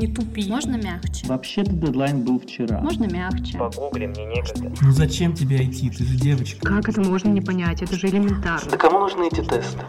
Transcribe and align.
Не 0.00 0.06
тупи. 0.06 0.48
Можно 0.48 0.76
мягче? 0.76 1.26
Вообще-то 1.26 1.72
дедлайн 1.72 2.24
был 2.24 2.40
вчера. 2.40 2.80
Можно 2.80 3.04
мягче? 3.04 3.58
Погугли, 3.58 4.06
мне 4.06 4.24
некогда. 4.24 4.72
Ну 4.80 4.92
зачем 4.92 5.34
тебе 5.34 5.62
идти? 5.62 5.90
Ты 5.90 6.04
же 6.04 6.16
девочка. 6.16 6.66
Как 6.66 6.88
это 6.88 7.02
можно 7.02 7.28
не 7.28 7.42
понять? 7.42 7.82
Это 7.82 7.94
же 7.96 8.06
элементарно. 8.06 8.70
Да 8.70 8.78
кому 8.78 9.00
нужны 9.00 9.26
эти 9.26 9.44
тесты? 9.44 9.84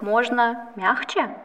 Можно 0.00 0.70
мягче? 0.76 1.36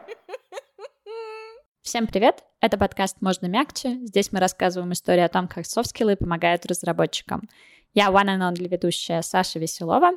Всем 1.82 2.06
привет! 2.06 2.44
Это 2.60 2.78
подкаст 2.78 3.16
«Можно 3.20 3.46
мягче». 3.46 3.98
Здесь 4.04 4.30
мы 4.30 4.38
рассказываем 4.38 4.92
историю 4.92 5.26
о 5.26 5.28
том, 5.28 5.48
как 5.48 5.66
софт-скиллы 5.66 6.14
помогают 6.14 6.64
разработчикам. 6.66 7.48
Я 7.94 8.10
one 8.10 8.28
and 8.28 8.40
only 8.48 8.68
ведущая 8.68 9.20
Саша 9.22 9.58
Веселова, 9.58 10.12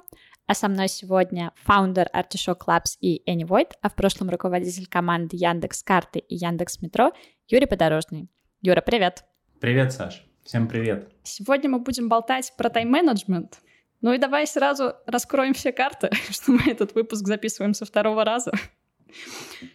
а 0.48 0.54
со 0.54 0.68
мной 0.68 0.88
сегодня 0.88 1.52
фаундер 1.56 2.10
Artichoke 2.14 2.66
Labs 2.68 2.98
и 3.02 3.22
AnyVoid, 3.30 3.72
а 3.82 3.90
в 3.90 3.96
прошлом 3.96 4.30
руководитель 4.30 4.88
команды 4.88 5.38
Яндекс 5.38 5.84
Карты 5.84 6.20
и 6.20 6.36
Яндекс 6.36 6.82
Метро 6.82 7.12
Юрий 7.48 7.66
Подорожный. 7.66 8.30
Юра, 8.62 8.82
привет! 8.82 9.26
Привет, 9.60 9.94
Саш. 9.94 10.24
Всем 10.44 10.68
привет. 10.68 11.10
Сегодня 11.24 11.70
мы 11.70 11.80
будем 11.80 12.08
болтать 12.08 12.54
про 12.58 12.70
тайм-менеджмент. 12.70 13.62
Ну 14.02 14.14
и 14.14 14.20
давай 14.20 14.46
сразу 14.46 14.94
раскроем 15.08 15.54
все 15.54 15.72
карты, 15.72 16.12
что 16.30 16.52
мы 16.52 16.62
этот 16.68 16.94
выпуск 16.94 17.26
записываем 17.26 17.74
со 17.74 17.86
второго 17.86 18.24
раза. 18.24 18.52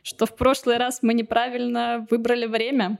Что 0.02 0.26
в 0.26 0.36
прошлый 0.36 0.76
раз 0.76 1.00
мы 1.02 1.14
неправильно 1.14 2.06
выбрали 2.10 2.46
время, 2.46 2.98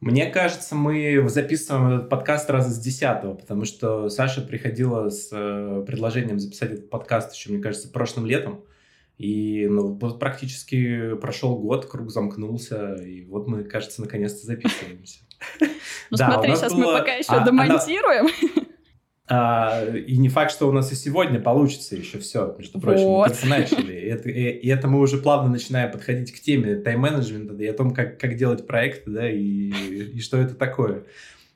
мне 0.00 0.26
кажется, 0.30 0.74
мы 0.74 1.28
записываем 1.28 1.88
этот 1.88 2.08
подкаст 2.08 2.48
раза 2.48 2.70
с 2.70 2.78
десятого, 2.78 3.34
потому 3.34 3.66
что 3.66 4.08
Саша 4.08 4.40
приходила 4.40 5.10
с 5.10 5.28
э, 5.30 5.84
предложением 5.86 6.38
записать 6.38 6.72
этот 6.72 6.90
подкаст 6.90 7.34
еще, 7.34 7.50
мне 7.50 7.62
кажется, 7.62 7.90
прошлым 7.90 8.24
летом. 8.24 8.64
И 9.18 9.66
ну, 9.68 9.98
практически 9.98 11.14
прошел 11.16 11.58
год, 11.58 11.84
круг 11.84 12.10
замкнулся, 12.10 12.94
и 12.94 13.20
вот 13.26 13.46
мы, 13.46 13.64
кажется, 13.64 14.00
наконец-то 14.00 14.46
записываемся. 14.46 15.20
Ну 16.10 16.16
смотри, 16.16 16.56
сейчас 16.56 16.72
мы 16.72 16.84
пока 16.84 17.14
еще 17.14 17.32
а, 17.32 17.44
домонтируем. 17.44 18.28
А, 19.32 19.84
и 19.84 20.18
не 20.18 20.28
факт, 20.28 20.50
что 20.50 20.68
у 20.68 20.72
нас 20.72 20.90
и 20.90 20.96
сегодня 20.96 21.38
получится 21.38 21.94
еще 21.94 22.18
все, 22.18 22.52
между 22.58 22.80
прочим, 22.80 23.04
вот. 23.04 23.28
мы 23.28 23.34
только 23.34 23.46
начали. 23.46 23.92
И 23.92 24.06
это, 24.06 24.28
и, 24.28 24.50
и 24.50 24.68
это 24.68 24.88
мы 24.88 24.98
уже 24.98 25.18
плавно 25.18 25.48
начинаем 25.48 25.92
подходить 25.92 26.32
к 26.32 26.40
теме 26.40 26.74
тайм-менеджмента 26.74 27.54
и 27.54 27.66
о 27.66 27.72
том, 27.72 27.92
как, 27.92 28.18
как 28.18 28.34
делать 28.34 28.66
проекты, 28.66 29.08
да, 29.08 29.30
и, 29.30 29.38
и 29.38 30.20
что 30.20 30.36
это 30.36 30.56
такое. 30.56 31.04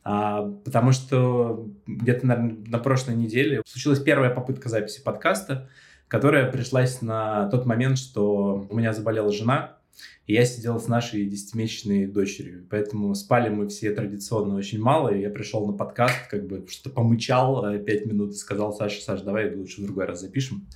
А, 0.05 0.52
потому 0.64 0.92
что 0.92 1.69
где-то 1.89 2.25
на, 2.25 2.36
на 2.36 2.78
прошлой 2.78 3.17
неделе 3.17 3.61
случилась 3.67 3.98
первая 3.98 4.30
попытка 4.30 4.69
записи 4.69 5.02
подкаста, 5.02 5.69
которая 6.06 6.48
пришлась 6.52 7.02
на 7.02 7.48
тот 7.48 7.67
момент, 7.67 7.98
что 7.98 8.69
у 8.70 8.77
меня 8.77 8.92
заболела 8.92 9.33
жена, 9.33 9.78
и 10.27 10.33
я 10.33 10.47
сидел 10.47 10.81
с 10.81 10.89
нашей 10.89 11.27
десятимесячной 11.27 12.06
дочерью. 12.06 12.67
Поэтому 12.70 13.14
спали 13.14 13.50
мы 13.50 13.69
все 13.69 13.92
традиционно 13.92 14.55
очень 14.55 14.81
мало. 14.81 15.14
И 15.14 15.20
я 15.20 15.31
пришел 15.31 15.67
на 15.67 15.73
подкаст, 15.75 16.28
как 16.31 16.47
бы 16.47 16.67
что-то 16.69 16.95
помычал 16.95 17.64
э, 17.67 17.78
пять 17.78 18.06
минут 18.06 18.31
и 18.31 18.34
сказал 18.34 18.73
Саше, 18.73 19.03
Саш, 19.03 19.20
давай 19.20 19.55
лучше 19.55 19.83
в 19.83 19.84
другой 19.84 20.06
раз 20.06 20.20
запишем. 20.20 20.67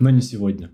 Но 0.00 0.10
не 0.10 0.20
сегодня. 0.20 0.72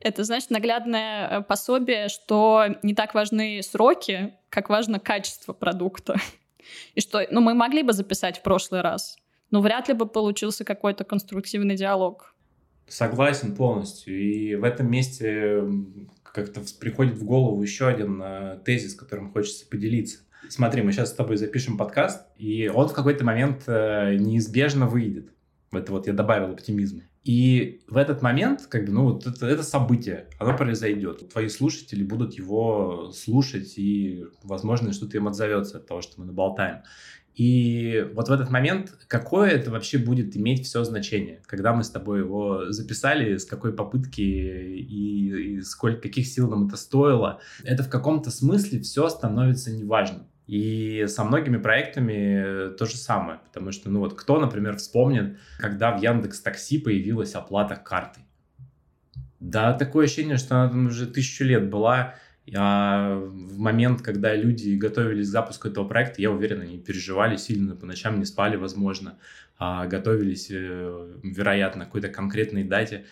Это, 0.00 0.24
значит, 0.24 0.50
наглядное 0.50 1.28
э, 1.28 1.42
пособие, 1.42 2.08
что 2.08 2.64
не 2.82 2.94
так 2.94 3.14
важны 3.14 3.62
сроки, 3.62 4.34
как 4.48 4.70
важно 4.70 4.98
качество 4.98 5.52
продукта. 5.52 6.16
И 6.94 7.00
что, 7.00 7.26
ну, 7.30 7.40
мы 7.40 7.54
могли 7.54 7.82
бы 7.82 7.92
записать 7.92 8.38
в 8.38 8.42
прошлый 8.42 8.80
раз, 8.80 9.18
но 9.50 9.60
вряд 9.60 9.88
ли 9.88 9.94
бы 9.94 10.06
получился 10.06 10.64
какой-то 10.64 11.04
конструктивный 11.04 11.76
диалог. 11.76 12.34
Согласен 12.88 13.54
полностью. 13.54 14.18
И 14.18 14.54
в 14.54 14.64
этом 14.64 14.90
месте 14.90 15.62
как-то 16.32 16.62
приходит 16.80 17.18
в 17.18 17.24
голову 17.24 17.62
еще 17.62 17.86
один 17.86 18.20
э, 18.22 18.58
тезис, 18.64 18.94
которым 18.94 19.32
хочется 19.32 19.66
поделиться. 19.66 20.20
Смотри, 20.48 20.82
мы 20.82 20.92
сейчас 20.92 21.10
с 21.10 21.14
тобой 21.14 21.36
запишем 21.36 21.76
подкаст, 21.76 22.26
и 22.36 22.68
он 22.68 22.88
в 22.88 22.92
какой-то 22.92 23.24
момент 23.24 23.64
э, 23.66 24.16
неизбежно 24.18 24.86
выйдет. 24.86 25.32
Это 25.70 25.92
вот 25.92 26.06
я 26.06 26.12
добавил 26.12 26.52
оптимизма. 26.52 27.02
И 27.24 27.82
в 27.86 27.96
этот 27.96 28.20
момент, 28.20 28.66
как 28.66 28.84
бы, 28.84 28.92
ну, 28.92 29.04
вот 29.04 29.26
это, 29.26 29.46
это 29.46 29.62
событие, 29.62 30.26
оно 30.40 30.56
произойдет. 30.56 31.30
Твои 31.30 31.48
слушатели 31.48 32.02
будут 32.02 32.34
его 32.34 33.12
слушать, 33.14 33.74
и, 33.78 34.24
возможно, 34.42 34.92
что-то 34.92 35.18
им 35.18 35.28
отзовется 35.28 35.78
от 35.78 35.86
того, 35.86 36.02
что 36.02 36.20
мы 36.20 36.26
наболтаем. 36.26 36.82
И 37.34 38.06
вот 38.14 38.28
в 38.28 38.32
этот 38.32 38.50
момент, 38.50 38.92
какое 39.08 39.50
это 39.50 39.70
вообще 39.70 39.96
будет 39.98 40.36
иметь 40.36 40.66
все 40.66 40.84
значение, 40.84 41.40
когда 41.46 41.72
мы 41.72 41.82
с 41.82 41.90
тобой 41.90 42.20
его 42.20 42.70
записали, 42.70 43.38
с 43.38 43.46
какой 43.46 43.72
попытки 43.72 44.20
и, 44.20 45.54
и 45.56 45.60
сколько, 45.62 46.02
каких 46.02 46.26
сил 46.26 46.50
нам 46.50 46.66
это 46.66 46.76
стоило, 46.76 47.40
это 47.64 47.82
в 47.82 47.88
каком-то 47.88 48.30
смысле 48.30 48.80
все 48.80 49.08
становится 49.08 49.72
неважным. 49.72 50.26
И 50.46 51.06
со 51.08 51.24
многими 51.24 51.56
проектами 51.56 52.74
то 52.76 52.84
же 52.84 52.96
самое, 52.96 53.40
потому 53.44 53.72
что, 53.72 53.88
ну 53.88 54.00
вот, 54.00 54.14
кто, 54.14 54.38
например, 54.38 54.76
вспомнит, 54.76 55.38
когда 55.58 55.96
в 55.96 56.02
Яндекс 56.02 56.40
Такси 56.40 56.78
появилась 56.78 57.34
оплата 57.34 57.76
картой? 57.76 58.24
Да, 59.40 59.72
такое 59.72 60.04
ощущение, 60.04 60.36
что 60.36 60.56
она 60.56 60.68
там 60.68 60.86
уже 60.88 61.06
тысячу 61.06 61.44
лет 61.44 61.70
была, 61.70 62.14
а 62.56 63.16
в 63.16 63.58
момент, 63.58 64.02
когда 64.02 64.34
люди 64.34 64.74
готовились 64.74 65.28
к 65.28 65.30
запуску 65.30 65.68
этого 65.68 65.86
проекта, 65.86 66.20
я 66.20 66.30
уверен, 66.30 66.60
они 66.60 66.78
переживали 66.78 67.36
сильно, 67.36 67.76
по 67.76 67.86
ночам 67.86 68.18
не 68.18 68.24
спали, 68.24 68.56
возможно, 68.56 69.18
а 69.58 69.86
готовились, 69.86 70.48
э, 70.50 71.16
вероятно, 71.22 71.84
к 71.84 71.88
какой-то 71.88 72.08
конкретной 72.08 72.64
дате. 72.64 73.04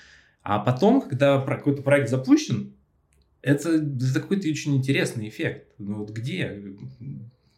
А 0.42 0.58
потом, 0.58 1.02
когда 1.02 1.41
какой-то 1.41 1.82
проект 1.82 2.10
запущен, 2.10 2.74
это, 3.42 3.70
это 3.70 4.20
какой-то 4.20 4.48
очень 4.48 4.76
интересный 4.76 5.28
эффект. 5.28 5.68
Ну 5.78 5.98
вот 5.98 6.10
где? 6.10 6.62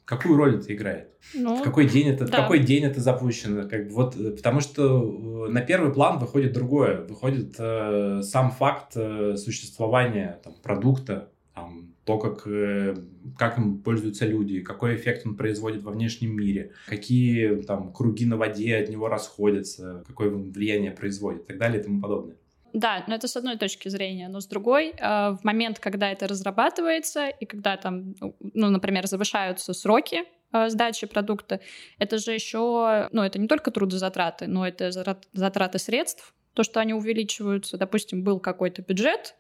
Какую 0.05 0.37
роль 0.37 0.57
это 0.57 0.75
играет? 0.75 1.09
Ну, 1.35 1.57
в 1.57 1.63
какой 1.63 1.89
день 1.89 2.09
это, 2.09 2.27
да. 2.27 2.33
в 2.33 2.41
какой 2.43 2.59
день 2.59 2.85
это 2.85 3.01
запущено? 3.01 3.69
Как 3.69 3.89
бы 3.89 3.95
вот, 3.95 4.17
э, 4.17 4.33
потому 4.33 4.61
что 4.61 5.47
э, 5.49 5.51
на 5.51 5.63
первый 5.63 5.93
план 5.93 6.19
выходит 6.19 6.53
другое. 6.53 7.01
Выходит 7.03 7.55
э, 7.59 8.21
сам 8.23 8.51
факт 8.51 8.93
э, 8.97 9.37
существования 9.37 10.41
там, 10.45 10.55
продукта, 10.63 11.31
там, 11.55 11.95
то, 12.05 12.19
как, 12.19 12.47
э, 12.47 12.97
как 13.39 13.59
им 13.59 13.83
пользуются 13.83 14.27
люди, 14.27 14.61
какой 14.61 14.97
эффект 14.97 15.27
он 15.27 15.37
производит 15.37 15.83
во 15.83 15.93
внешнем 15.93 16.35
мире, 16.37 16.73
какие 16.87 17.63
там 17.63 17.93
круги 17.93 18.27
на 18.27 18.37
воде 18.37 18.77
от 18.77 18.89
него 18.89 19.09
расходятся, 19.09 20.03
какое 20.07 20.31
влияние 20.31 20.93
производит 20.93 21.43
и 21.43 21.47
так 21.47 21.59
далее 21.59 21.81
и 21.81 21.85
тому 21.85 22.01
подобное. 22.01 22.37
Да, 22.73 23.05
но 23.07 23.15
это 23.15 23.29
с 23.29 23.37
одной 23.37 23.59
точки 23.59 23.89
зрения, 23.91 24.29
но 24.29 24.41
с 24.41 24.47
другой, 24.47 24.91
э, 24.91 24.97
в 24.99 25.41
момент, 25.43 25.79
когда 25.79 26.11
это 26.11 26.27
разрабатывается 26.27 27.29
и 27.29 27.45
когда 27.45 27.77
там, 27.77 28.15
ну, 28.41 28.71
например, 28.71 29.07
завышаются 29.07 29.75
сроки 29.75 30.25
э, 30.53 30.71
сдачи 30.71 31.07
продукта, 31.07 31.61
это 31.99 32.17
же 32.17 32.33
еще, 32.33 33.09
ну, 33.13 33.23
это 33.23 33.39
не 33.39 33.47
только 33.47 33.71
трудозатраты, 33.71 34.47
но 34.47 34.67
это 34.67 34.91
затраты 34.91 35.79
средств, 35.79 36.35
то, 36.55 36.63
что 36.63 36.81
они 36.81 36.95
увеличиваются. 36.95 37.77
Допустим, 37.77 38.25
был 38.25 38.41
какой-то 38.41 38.83
бюджет, 38.83 39.35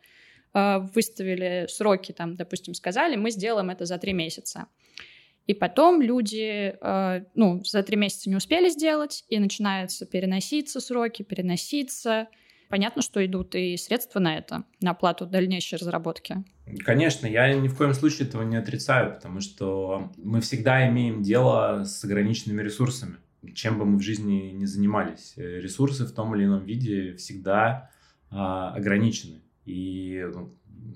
выставили 0.54 1.66
сроки, 1.68 2.12
там, 2.12 2.34
допустим, 2.34 2.74
сказали, 2.74 3.16
мы 3.16 3.30
сделаем 3.30 3.70
это 3.70 3.86
за 3.86 3.98
три 3.98 4.12
месяца. 4.12 4.66
И 5.46 5.54
потом 5.54 6.00
люди, 6.00 6.76
э, 6.80 7.24
ну, 7.34 7.62
за 7.64 7.82
три 7.82 7.96
месяца 7.96 8.30
не 8.30 8.36
успели 8.36 8.68
сделать, 8.68 9.24
и 9.28 9.38
начинаются 9.38 10.06
переноситься 10.06 10.80
сроки, 10.80 11.22
переноситься. 11.22 12.28
Понятно, 12.68 13.02
что 13.02 13.24
идут 13.26 13.54
и 13.54 13.76
средства 13.76 14.20
на 14.20 14.38
это, 14.38 14.64
на 14.80 14.92
оплату 14.92 15.26
дальнейшей 15.26 15.78
разработки. 15.78 16.44
Конечно, 16.84 17.26
я 17.26 17.52
ни 17.54 17.68
в 17.68 17.76
коем 17.76 17.92
случае 17.92 18.28
этого 18.28 18.42
не 18.44 18.56
отрицаю, 18.56 19.14
потому 19.14 19.40
что 19.40 20.12
мы 20.16 20.40
всегда 20.40 20.88
имеем 20.88 21.22
дело 21.22 21.82
с 21.84 22.04
ограниченными 22.04 22.62
ресурсами. 22.62 23.16
Чем 23.54 23.78
бы 23.78 23.84
мы 23.84 23.98
в 23.98 24.02
жизни 24.02 24.52
ни 24.52 24.64
занимались, 24.64 25.34
ресурсы 25.36 26.06
в 26.06 26.12
том 26.12 26.34
или 26.36 26.44
ином 26.44 26.64
виде 26.64 27.16
всегда 27.16 27.90
а, 28.30 28.72
ограничены. 28.72 29.42
И 29.64 30.26
ну, 30.34 30.54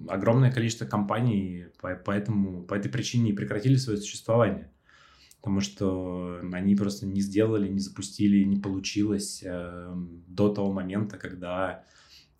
огромное 0.09 0.53
количество 0.53 0.87
компаний 0.87 1.67
по, 1.81 1.95
поэтому, 1.95 2.65
по 2.65 2.75
этой 2.75 2.91
причине 2.91 3.31
и 3.31 3.35
прекратили 3.35 3.77
свое 3.77 3.99
существование. 3.99 4.71
Потому 5.41 5.61
что 5.61 6.41
они 6.53 6.75
просто 6.75 7.07
не 7.07 7.21
сделали, 7.21 7.69
не 7.69 7.79
запустили, 7.79 8.43
не 8.43 8.57
получилось 8.57 9.43
э, 9.45 9.95
до 10.27 10.49
того 10.49 10.73
момента, 10.73 11.19
когда 11.19 11.85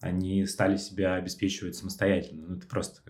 они 0.01 0.45
стали 0.47 0.77
себя 0.77 1.15
обеспечивать 1.15 1.77
самостоятельно. 1.77 2.47
Ну, 2.49 2.57
это 2.57 2.67
просто 2.67 3.03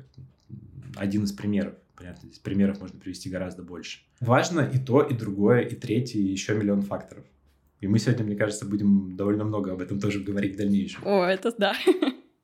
один 0.97 1.25
из 1.25 1.33
примеров. 1.33 1.75
Понятно, 1.95 2.29
здесь 2.29 2.41
примеров 2.41 2.81
можно 2.81 3.01
привести 3.01 3.31
гораздо 3.31 3.63
больше. 3.63 4.01
Важно 4.21 4.61
и 4.61 4.79
то, 4.79 5.01
и 5.01 5.15
другое, 5.15 5.61
и 5.61 5.75
третье, 5.75 6.19
и 6.19 6.25
еще 6.25 6.55
миллион 6.55 6.83
факторов. 6.83 7.25
И 7.81 7.87
мы 7.87 7.99
сегодня, 7.99 8.25
мне 8.25 8.37
кажется, 8.37 8.67
будем 8.67 9.17
довольно 9.17 9.45
много 9.45 9.73
об 9.73 9.81
этом 9.81 9.99
тоже 9.99 10.21
говорить 10.21 10.55
в 10.55 10.59
дальнейшем. 10.59 11.07
О, 11.07 11.25
это 11.25 11.55
да. 11.57 11.75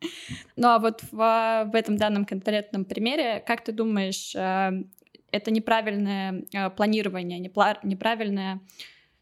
Ну 0.56 0.69
а 0.69 0.78
вот 0.78 1.02
в, 1.10 1.16
в 1.16 1.75
этом 1.75 1.96
данном 1.96 2.25
конкретном 2.25 2.84
примере, 2.84 3.43
как 3.46 3.64
ты 3.64 3.72
думаешь, 3.72 4.34
э, 4.34 4.84
это 5.31 5.50
неправильное 5.50 6.44
э, 6.52 6.70
планирование, 6.70 7.38
неправильное 7.38 8.60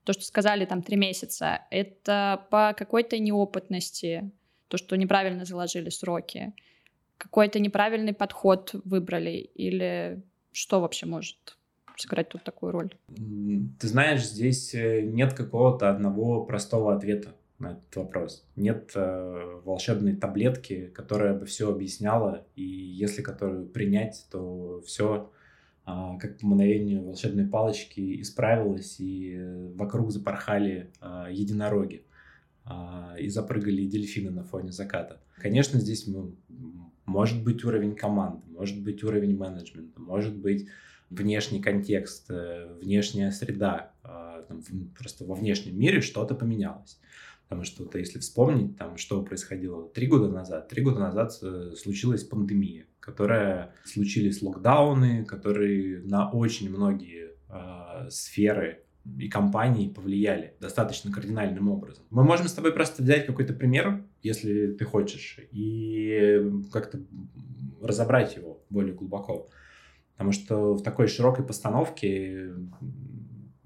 то, 0.05 0.13
что 0.13 0.25
сказали 0.25 0.65
там 0.65 0.83
три 0.83 0.97
месяца, 0.97 1.61
это 1.71 2.47
по 2.51 2.75
какой-то 2.77 3.19
неопытности, 3.19 4.31
то, 4.69 4.77
что 4.77 4.97
неправильно 4.97 5.45
заложили 5.45 5.91
сроки, 5.91 6.53
какой-то 7.21 7.61
неправильный 7.61 8.15
подход 8.15 8.75
выбрали? 8.85 9.51
Или 9.55 10.23
что 10.53 10.81
вообще 10.81 11.07
может 11.07 11.59
сыграть 11.97 12.31
тут 12.31 12.43
такую 12.43 12.73
роль? 12.73 12.95
Ты 13.79 13.87
знаешь, 13.87 14.25
здесь 14.25 14.75
э, 14.75 15.03
нет 15.03 15.35
какого-то 15.35 15.91
одного 15.91 16.45
простого 16.45 16.95
ответа 16.95 17.35
на 17.61 17.73
этот 17.73 17.97
вопрос. 17.97 18.47
Нет 18.57 18.93
э, 18.95 19.61
волшебной 19.65 20.17
таблетки, 20.17 20.87
которая 20.95 21.39
бы 21.39 21.47
все 21.47 21.71
объясняла, 21.71 22.47
и 22.57 22.65
если 22.65 23.23
которую 23.23 23.67
принять, 23.67 24.27
то 24.31 24.81
все 24.87 25.31
э, 25.87 25.91
как 26.19 26.39
по 26.39 26.47
мгновению 26.47 27.05
волшебной 27.05 27.47
палочки 27.47 28.21
исправилось, 28.23 28.99
и 28.99 29.37
э, 29.37 29.73
вокруг 29.75 30.11
запорхали 30.11 30.91
э, 31.01 31.27
единороги 31.31 32.07
э, 32.65 33.21
и 33.21 33.29
запрыгали 33.29 33.85
дельфины 33.85 34.31
на 34.31 34.43
фоне 34.43 34.73
заката. 34.73 35.21
Конечно, 35.37 35.79
здесь 35.79 36.07
ну, 36.07 36.35
может 37.05 37.45
быть 37.45 37.63
уровень 37.65 37.95
команды, 37.95 38.43
может 38.49 38.83
быть 38.83 39.05
уровень 39.05 39.37
менеджмента, 39.37 40.01
может 40.01 40.37
быть 40.37 40.69
внешний 41.11 41.61
контекст, 41.61 42.31
э, 42.31 42.75
внешняя 42.81 43.31
среда, 43.33 43.93
там, 44.49 44.63
просто 44.99 45.25
во 45.25 45.35
внешнем 45.35 45.79
мире 45.79 46.01
что-то 46.01 46.35
поменялось. 46.35 46.99
Потому 47.51 47.65
что 47.65 47.83
вот, 47.83 47.97
если 47.97 48.21
вспомнить, 48.21 48.77
там, 48.79 48.97
что 48.97 49.25
происходило 49.25 49.89
три 49.89 50.07
года 50.07 50.29
назад, 50.29 50.69
три 50.69 50.85
года 50.85 51.01
назад 51.01 51.37
э, 51.43 51.73
случилась 51.77 52.23
пандемия, 52.23 52.87
которая 53.01 53.75
случились 53.85 54.41
локдауны, 54.41 55.25
которые 55.25 56.01
на 56.05 56.31
очень 56.31 56.71
многие 56.71 57.33
э, 57.49 58.09
сферы 58.09 58.85
и 59.19 59.29
компании 59.29 59.89
повлияли 59.89 60.55
достаточно 60.61 61.11
кардинальным 61.11 61.69
образом. 61.69 62.05
Мы 62.11 62.23
можем 62.23 62.47
с 62.47 62.53
тобой 62.53 62.73
просто 62.73 63.03
взять 63.03 63.27
какой-то 63.27 63.53
пример, 63.53 64.05
если 64.23 64.71
ты 64.71 64.85
хочешь, 64.85 65.41
и 65.51 66.41
как-то 66.73 67.01
разобрать 67.83 68.37
его 68.37 68.63
более 68.71 68.95
глубоко. 68.95 69.51
Потому 70.13 70.31
что 70.31 70.75
в 70.75 70.85
такой 70.85 71.09
широкой 71.09 71.45
постановке 71.45 72.53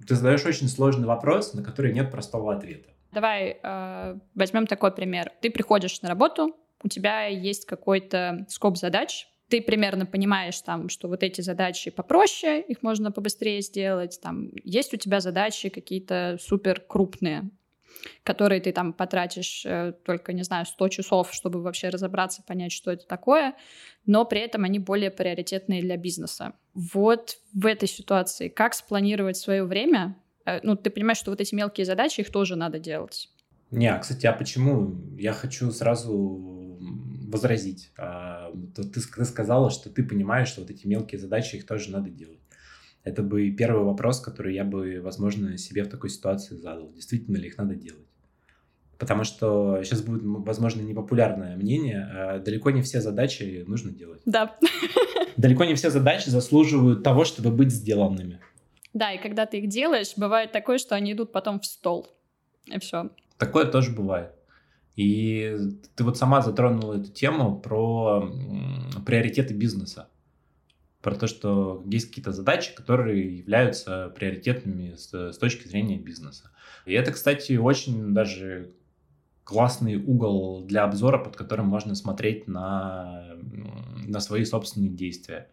ты 0.09 0.15
задаешь 0.15 0.47
очень 0.47 0.69
сложный 0.69 1.07
вопрос, 1.07 1.53
на 1.53 1.63
который 1.63 1.93
нет 1.93 2.11
простого 2.11 2.55
ответа. 2.55 2.94
Давай 3.15 3.61
э, 3.63 4.19
возьмем 4.35 4.67
такой 4.67 4.93
пример. 4.93 5.31
Ты 5.41 5.51
приходишь 5.51 6.03
на 6.03 6.09
работу, 6.09 6.57
у 6.83 6.89
тебя 6.89 7.27
есть 7.27 7.65
какой-то 7.65 8.45
скоп 8.49 8.77
задач, 8.77 9.29
ты 9.49 9.63
примерно 9.63 10.05
понимаешь, 10.05 10.61
там, 10.63 10.89
что 10.89 11.07
вот 11.07 11.23
эти 11.23 11.41
задачи 11.41 11.91
попроще, 11.91 12.61
их 12.61 12.83
можно 12.83 13.13
побыстрее 13.13 13.61
сделать, 13.61 14.19
там, 14.21 14.51
есть 14.65 14.93
у 14.95 14.97
тебя 14.97 15.21
задачи 15.21 15.69
какие-то 15.69 16.39
супер 16.41 16.81
крупные, 16.81 17.51
которые 18.25 18.61
ты 18.61 18.73
там 18.73 18.93
потратишь 18.93 19.65
э, 19.65 19.93
только, 20.05 20.33
не 20.33 20.43
знаю, 20.43 20.67
100 20.67 20.89
часов, 20.89 21.33
чтобы 21.33 21.63
вообще 21.63 21.91
разобраться, 21.91 22.43
понять, 22.43 22.73
что 22.73 22.91
это 22.91 23.07
такое, 23.07 23.55
но 24.07 24.25
при 24.25 24.41
этом 24.41 24.65
они 24.65 24.81
более 24.81 25.13
приоритетные 25.13 25.83
для 25.83 25.97
бизнеса. 25.97 26.55
Вот 26.75 27.39
в 27.53 27.67
этой 27.67 27.89
ситуации 27.89 28.49
как 28.49 28.75
спланировать 28.75 29.37
свое 29.37 29.65
время, 29.65 30.17
ну, 30.63 30.77
ты 30.77 30.91
понимаешь, 30.91 31.19
что 31.19 31.31
вот 31.31 31.41
эти 31.41 31.55
мелкие 31.55 31.85
задачи, 31.87 32.21
их 32.21 32.31
тоже 32.31 32.57
надо 32.57 32.79
делать. 32.79 33.31
Не, 33.71 33.89
а, 33.89 33.99
кстати, 33.99 34.27
а 34.27 34.33
почему? 34.33 34.95
Я 35.19 35.33
хочу 35.33 35.71
сразу 35.71 36.79
возразить. 37.29 37.91
А, 37.99 38.53
ты, 38.75 38.85
ты 38.85 39.25
сказала, 39.25 39.71
что 39.71 39.91
ты 39.91 40.05
понимаешь, 40.05 40.49
что 40.49 40.61
вот 40.61 40.71
эти 40.71 40.87
мелкие 40.87 41.19
задачи, 41.19 41.57
их 41.57 41.67
тоже 41.67 41.91
надо 41.91 42.11
делать. 42.11 42.39
Это 43.03 43.23
бы 43.23 43.51
первый 43.51 43.85
вопрос, 43.85 44.21
который 44.21 44.55
я 44.55 44.65
бы, 44.65 45.01
возможно, 45.03 45.59
себе 45.59 45.83
в 45.85 45.89
такой 45.89 46.09
ситуации 46.11 46.57
задал. 46.57 46.91
Действительно 46.93 47.37
ли 47.37 47.49
их 47.49 47.59
надо 47.59 47.75
делать? 47.75 48.07
Потому 48.99 49.25
что 49.25 49.83
сейчас 49.83 50.03
будет, 50.03 50.23
возможно, 50.25 50.81
непопулярное 50.81 51.57
мнение. 51.57 52.09
А 52.11 52.39
далеко 52.39 52.71
не 52.71 52.81
все 52.83 53.01
задачи 53.01 53.65
нужно 53.67 53.91
делать. 53.91 54.23
Да. 54.25 54.57
Далеко 55.37 55.65
не 55.65 55.75
все 55.75 55.91
задачи 55.91 56.31
заслуживают 56.31 57.03
того, 57.03 57.25
чтобы 57.25 57.51
быть 57.51 57.73
сделанными. 57.73 58.41
Да, 58.95 59.13
и 59.13 59.19
когда 59.19 59.45
ты 59.45 59.59
их 59.59 59.69
делаешь, 59.69 60.13
бывает 60.17 60.53
такое, 60.53 60.79
что 60.79 60.95
они 60.95 61.13
идут 61.13 61.33
потом 61.33 61.61
в 61.61 61.67
стол. 61.67 62.07
И 62.67 62.79
все. 62.79 63.11
Такое 63.37 63.67
тоже 63.67 63.91
бывает. 63.91 64.33
И 64.97 65.59
ты 65.97 66.05
вот 66.05 66.17
сама 66.17 66.41
затронула 66.41 66.95
эту 66.95 67.11
тему 67.11 67.59
про 67.59 68.33
приоритеты 69.05 69.53
бизнеса. 69.53 70.09
Про 71.03 71.17
то, 71.17 71.27
что 71.27 71.83
есть 71.87 72.09
какие-то 72.09 72.33
задачи, 72.33 72.75
которые 72.75 73.39
являются 73.39 74.11
приоритетными 74.17 74.95
с, 74.95 75.13
с 75.13 75.37
точки 75.37 75.67
зрения 75.67 75.99
бизнеса. 75.99 76.53
И 76.87 76.93
это, 76.93 77.13
кстати, 77.13 77.57
очень 77.57 78.15
даже 78.15 78.73
классный 79.43 79.97
угол 79.97 80.65
для 80.65 80.85
обзора, 80.85 81.19
под 81.19 81.37
которым 81.37 81.67
можно 81.67 81.95
смотреть 81.95 82.47
на, 82.47 83.37
на 84.07 84.21
свои 84.21 84.45
собственные 84.45 84.91
действия. 84.91 85.49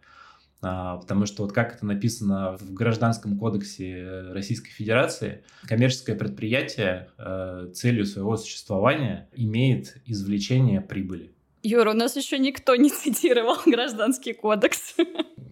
А, 0.63 0.97
потому 0.97 1.25
что 1.25 1.43
вот 1.43 1.53
как 1.53 1.75
это 1.75 1.85
написано 1.85 2.57
в 2.57 2.73
Гражданском 2.73 3.37
кодексе 3.37 4.29
Российской 4.31 4.71
Федерации, 4.71 5.43
коммерческое 5.67 6.15
предприятие 6.15 7.09
э, 7.17 7.71
целью 7.73 8.05
своего 8.05 8.37
существования 8.37 9.29
имеет 9.35 9.97
извлечение 10.05 10.79
прибыли. 10.79 11.31
Юра, 11.63 11.91
у 11.91 11.95
нас 11.95 12.15
еще 12.15 12.37
никто 12.37 12.75
не 12.75 12.89
цитировал 12.89 13.57
Гражданский 13.65 14.33
кодекс. 14.33 14.95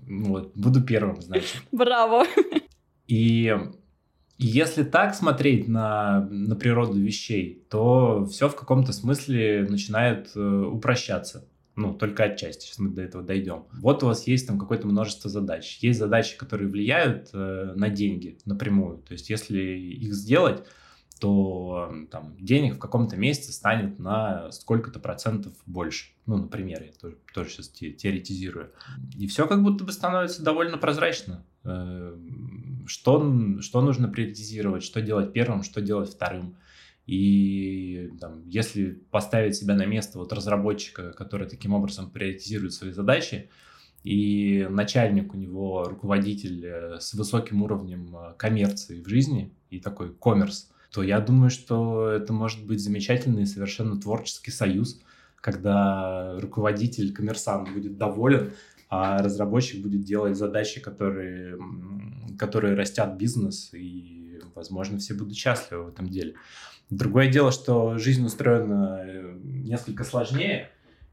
Вот, 0.08 0.52
буду 0.56 0.84
первым, 0.84 1.22
значит. 1.22 1.58
Браво! 1.72 2.26
И 3.08 3.56
если 4.38 4.84
так 4.84 5.16
смотреть 5.16 5.68
на, 5.68 6.28
на 6.32 6.56
природу 6.56 7.00
вещей, 7.00 7.66
то 7.70 8.26
все 8.26 8.48
в 8.48 8.56
каком-то 8.56 8.94
смысле 8.94 9.68
начинает 9.70 10.32
э, 10.36 10.40
упрощаться. 10.40 11.48
Ну, 11.76 11.94
только 11.94 12.24
отчасти, 12.26 12.66
сейчас 12.66 12.80
мы 12.80 12.90
до 12.90 13.02
этого 13.02 13.24
дойдем. 13.24 13.66
Вот 13.72 14.04
у 14.04 14.08
вас 14.08 14.28
есть 14.28 14.48
там 14.48 14.60
какое-то 14.60 14.88
множество 14.88 15.30
задач. 15.30 15.78
Есть 15.80 16.00
задачи, 16.00 16.38
которые 16.38 16.68
влияют 16.68 17.30
э, 17.34 17.74
на 17.76 17.90
деньги 17.90 18.38
напрямую. 18.46 18.98
То 18.98 19.14
есть, 19.14 19.30
если 19.30 19.62
их 19.62 20.14
сделать, 20.14 20.66
то 21.20 21.94
там 22.12 22.36
денег 22.40 22.76
в 22.76 22.80
каком-то 22.80 23.18
месте 23.18 23.52
станет 23.52 24.00
на 24.00 24.52
сколько-то 24.52 25.00
процентов 25.00 25.54
больше. 25.66 26.12
Ну, 26.26 26.38
например, 26.38 26.84
я 26.84 26.92
тоже, 26.94 27.18
тоже 27.34 27.50
сейчас 27.50 27.70
те, 27.70 27.92
теоретизирую. 27.92 28.72
И 29.18 29.28
все 29.28 29.48
как 29.48 29.62
будто 29.62 29.84
бы 29.84 29.92
становится 29.92 30.44
довольно 30.44 30.78
прозрачно. 30.78 31.46
Э, 31.64 32.18
что, 32.88 33.62
что 33.62 33.82
нужно 33.82 34.08
приоритизировать, 34.08 34.84
что 34.84 35.02
делать 35.02 35.34
первым, 35.34 35.64
что 35.64 35.82
делать 35.82 36.10
вторым. 36.10 36.56
И 37.10 38.12
там, 38.22 38.48
если 38.48 38.92
поставить 39.10 39.56
себя 39.56 39.74
на 39.74 39.88
место 39.88 40.20
вот 40.20 40.32
разработчика, 40.32 41.12
который 41.14 41.50
таким 41.50 41.74
образом 41.74 42.12
приоритизирует 42.12 42.72
свои 42.74 42.92
задачи, 42.92 43.50
и 44.04 44.68
начальник 44.70 45.34
у 45.34 45.38
него 45.38 45.86
руководитель 45.86 46.64
э, 46.68 47.00
с 47.00 47.16
высоким 47.16 47.64
уровнем 47.64 48.16
э, 48.16 48.34
коммерции 48.38 49.02
в 49.02 49.10
жизни 49.10 49.52
и 49.72 49.80
такой 49.80 50.14
коммерс, 50.14 50.70
то 50.92 51.02
я 51.02 51.20
думаю, 51.20 51.50
что 51.50 52.12
это 52.12 52.32
может 52.32 52.68
быть 52.68 52.80
замечательный 52.80 53.48
совершенно 53.48 54.00
творческий 54.00 54.52
союз, 54.52 55.02
когда 55.42 56.40
руководитель, 56.40 57.12
коммерсант 57.12 57.74
будет 57.74 57.98
доволен, 57.98 58.52
а 58.88 59.24
разработчик 59.24 59.82
будет 59.82 60.04
делать 60.04 60.38
задачи, 60.38 60.80
которые, 60.80 61.58
которые 62.38 62.76
растят 62.76 63.18
бизнес, 63.18 63.74
и, 63.74 64.40
возможно, 64.54 65.00
все 65.00 65.16
будут 65.16 65.36
счастливы 65.36 65.86
в 65.86 65.90
этом 65.90 66.08
деле. 66.08 66.36
Другое 66.90 67.28
дело, 67.32 67.52
что 67.52 67.98
жизнь 67.98 68.26
устроена 68.26 69.02
э, 69.04 69.38
несколько 69.44 70.04
сложнее, 70.04 70.70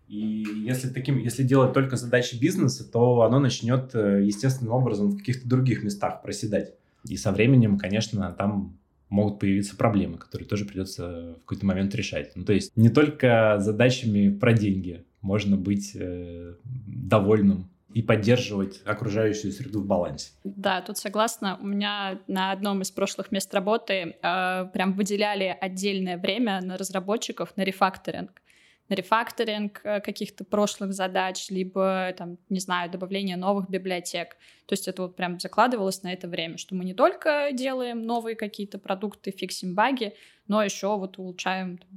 и 0.08 0.46
если, 0.64 0.88
таким, 0.88 1.18
если 1.18 1.42
делать 1.42 1.72
только 1.72 1.96
задачи 1.96 2.36
бизнеса, 2.36 2.90
то 2.90 3.22
оно 3.22 3.40
начнет 3.40 3.94
э, 3.94 4.22
естественным 4.24 4.72
образом 4.72 5.10
в 5.10 5.18
каких-то 5.18 5.48
других 5.48 5.82
местах 5.82 6.22
проседать. 6.22 6.74
И 7.08 7.16
со 7.16 7.32
временем, 7.32 7.78
конечно, 7.78 8.34
там 8.38 8.78
могут 9.08 9.38
появиться 9.38 9.76
проблемы, 9.76 10.18
которые 10.18 10.48
тоже 10.48 10.64
придется 10.64 11.36
в 11.38 11.40
какой-то 11.40 11.66
момент 11.66 11.94
решать. 11.94 12.32
Ну, 12.34 12.44
то 12.44 12.52
есть 12.52 12.72
не 12.76 12.88
только 12.88 13.56
задачами 13.58 14.30
про 14.30 14.52
деньги 14.52 15.04
можно 15.22 15.56
быть 15.56 15.92
э, 15.94 16.54
довольным 16.64 17.68
и 17.96 18.02
поддерживать 18.02 18.82
окружающую 18.84 19.50
среду 19.50 19.80
в 19.80 19.86
балансе. 19.86 20.32
Да, 20.44 20.82
тут 20.82 20.98
согласна. 20.98 21.58
У 21.62 21.66
меня 21.66 22.20
на 22.26 22.52
одном 22.52 22.82
из 22.82 22.90
прошлых 22.90 23.32
мест 23.32 23.54
работы 23.54 23.94
э, 24.22 24.66
прям 24.74 24.92
выделяли 24.92 25.56
отдельное 25.58 26.18
время 26.18 26.60
на 26.60 26.76
разработчиков 26.76 27.56
на 27.56 27.62
рефакторинг 27.62 28.42
на 28.88 28.94
рефакторинг 28.94 29.80
э, 29.82 30.00
каких-то 30.00 30.44
прошлых 30.44 30.92
задач, 30.92 31.48
либо, 31.48 32.14
там, 32.18 32.36
не 32.50 32.60
знаю, 32.60 32.90
добавление 32.90 33.36
новых 33.36 33.70
библиотек. 33.70 34.36
То 34.66 34.74
есть 34.74 34.86
это 34.88 35.02
вот 35.02 35.16
прям 35.16 35.40
закладывалось 35.40 36.02
на 36.02 36.12
это 36.12 36.28
время, 36.28 36.58
что 36.58 36.74
мы 36.74 36.84
не 36.84 36.94
только 36.94 37.48
делаем 37.52 38.04
новые 38.04 38.36
какие-то 38.36 38.78
продукты, 38.78 39.30
фиксим 39.30 39.74
баги, 39.74 40.12
но 40.48 40.62
еще 40.62 40.96
вот 40.98 41.18
улучшаем 41.18 41.78
там, 41.78 41.88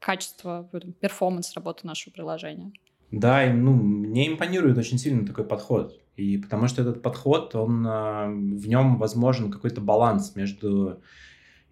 качество, 0.00 0.68
перформанс 1.00 1.54
работы 1.54 1.86
нашего 1.86 2.12
приложения. 2.12 2.72
Да, 3.10 3.44
и, 3.44 3.52
ну, 3.52 3.72
мне 3.72 4.28
импонирует 4.28 4.78
очень 4.78 4.98
сильно 4.98 5.26
такой 5.26 5.44
подход. 5.44 6.00
И 6.16 6.38
потому 6.38 6.68
что 6.68 6.82
этот 6.82 7.02
подход, 7.02 7.54
он, 7.54 7.84
а, 7.86 8.26
в 8.28 8.68
нем 8.68 8.98
возможен 8.98 9.50
какой-то 9.50 9.80
баланс 9.80 10.36
между 10.36 11.00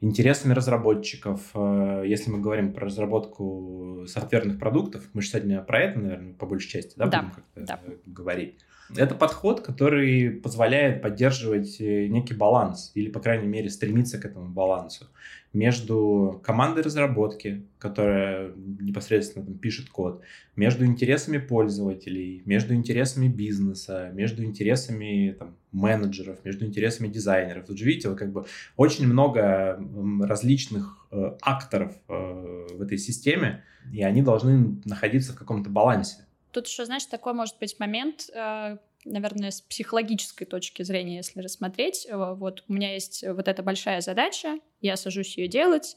интересами 0.02 0.52
разработчиков. 0.52 1.40
Э, 1.54 2.02
если 2.04 2.30
мы 2.30 2.40
говорим 2.40 2.72
про 2.72 2.86
разработку 2.86 4.04
софтверных 4.08 4.58
продуктов, 4.58 5.08
мы 5.12 5.22
же 5.22 5.28
сегодня 5.28 5.62
про 5.62 5.80
это, 5.80 6.00
наверное, 6.00 6.34
по 6.34 6.44
большей 6.44 6.68
части 6.68 6.94
да, 6.96 7.06
да, 7.06 7.20
будем 7.20 7.34
как-то 7.34 7.60
да. 7.60 7.80
говорить. 8.04 8.58
Это 8.96 9.14
подход, 9.14 9.60
который 9.60 10.30
позволяет 10.30 11.02
поддерживать 11.02 11.80
э, 11.80 12.08
некий 12.08 12.34
баланс, 12.34 12.90
или, 12.94 13.10
по 13.10 13.20
крайней 13.20 13.46
мере, 13.46 13.70
стремиться 13.70 14.18
к 14.18 14.24
этому 14.24 14.48
балансу 14.48 15.06
между 15.52 16.40
командой 16.42 16.82
разработки, 16.82 17.66
которая 17.78 18.52
непосредственно 18.56 19.44
там, 19.44 19.58
пишет 19.58 19.90
код, 19.90 20.22
между 20.56 20.84
интересами 20.84 21.38
пользователей, 21.38 22.42
между 22.46 22.74
интересами 22.74 23.28
бизнеса, 23.28 24.10
между 24.14 24.44
интересами 24.44 25.36
там, 25.38 25.56
менеджеров, 25.72 26.44
между 26.44 26.64
интересами 26.64 27.08
дизайнеров. 27.08 27.66
Тут 27.66 27.78
же 27.78 27.84
видите, 27.84 28.08
вот, 28.08 28.18
как 28.18 28.32
бы 28.32 28.46
очень 28.76 29.06
много 29.06 29.78
различных 30.22 31.06
э, 31.10 31.36
акторов 31.42 31.92
э, 32.08 32.66
в 32.72 32.80
этой 32.80 32.98
системе, 32.98 33.64
и 33.92 34.02
они 34.02 34.22
должны 34.22 34.80
находиться 34.84 35.32
в 35.32 35.36
каком-то 35.36 35.68
балансе. 35.68 36.26
Тут 36.52 36.66
еще, 36.66 36.84
знаешь, 36.84 37.06
такой 37.06 37.32
может 37.32 37.58
быть 37.58 37.78
момент, 37.78 38.28
э, 38.34 38.76
наверное, 39.04 39.50
с 39.50 39.60
психологической 39.60 40.46
точки 40.46 40.82
зрения, 40.82 41.16
если 41.16 41.40
рассмотреть. 41.40 42.06
Э, 42.08 42.34
вот 42.34 42.64
у 42.68 42.72
меня 42.72 42.92
есть 42.92 43.24
вот 43.26 43.48
эта 43.48 43.62
большая 43.62 44.00
задача, 44.00 44.58
я 44.80 44.96
сажусь 44.96 45.36
ее 45.36 45.48
делать, 45.48 45.96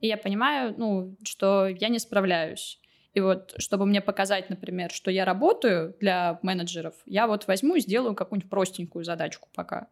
и 0.00 0.06
я 0.06 0.16
понимаю, 0.16 0.74
ну, 0.76 1.16
что 1.24 1.66
я 1.66 1.88
не 1.88 1.98
справляюсь. 1.98 2.80
И 3.14 3.20
вот, 3.20 3.54
чтобы 3.56 3.86
мне 3.86 4.02
показать, 4.02 4.50
например, 4.50 4.90
что 4.90 5.10
я 5.10 5.24
работаю 5.24 5.96
для 6.00 6.38
менеджеров, 6.42 6.94
я 7.06 7.26
вот 7.26 7.46
возьму 7.46 7.76
и 7.76 7.80
сделаю 7.80 8.14
какую-нибудь 8.14 8.50
простенькую 8.50 9.04
задачку 9.04 9.48
пока. 9.54 9.88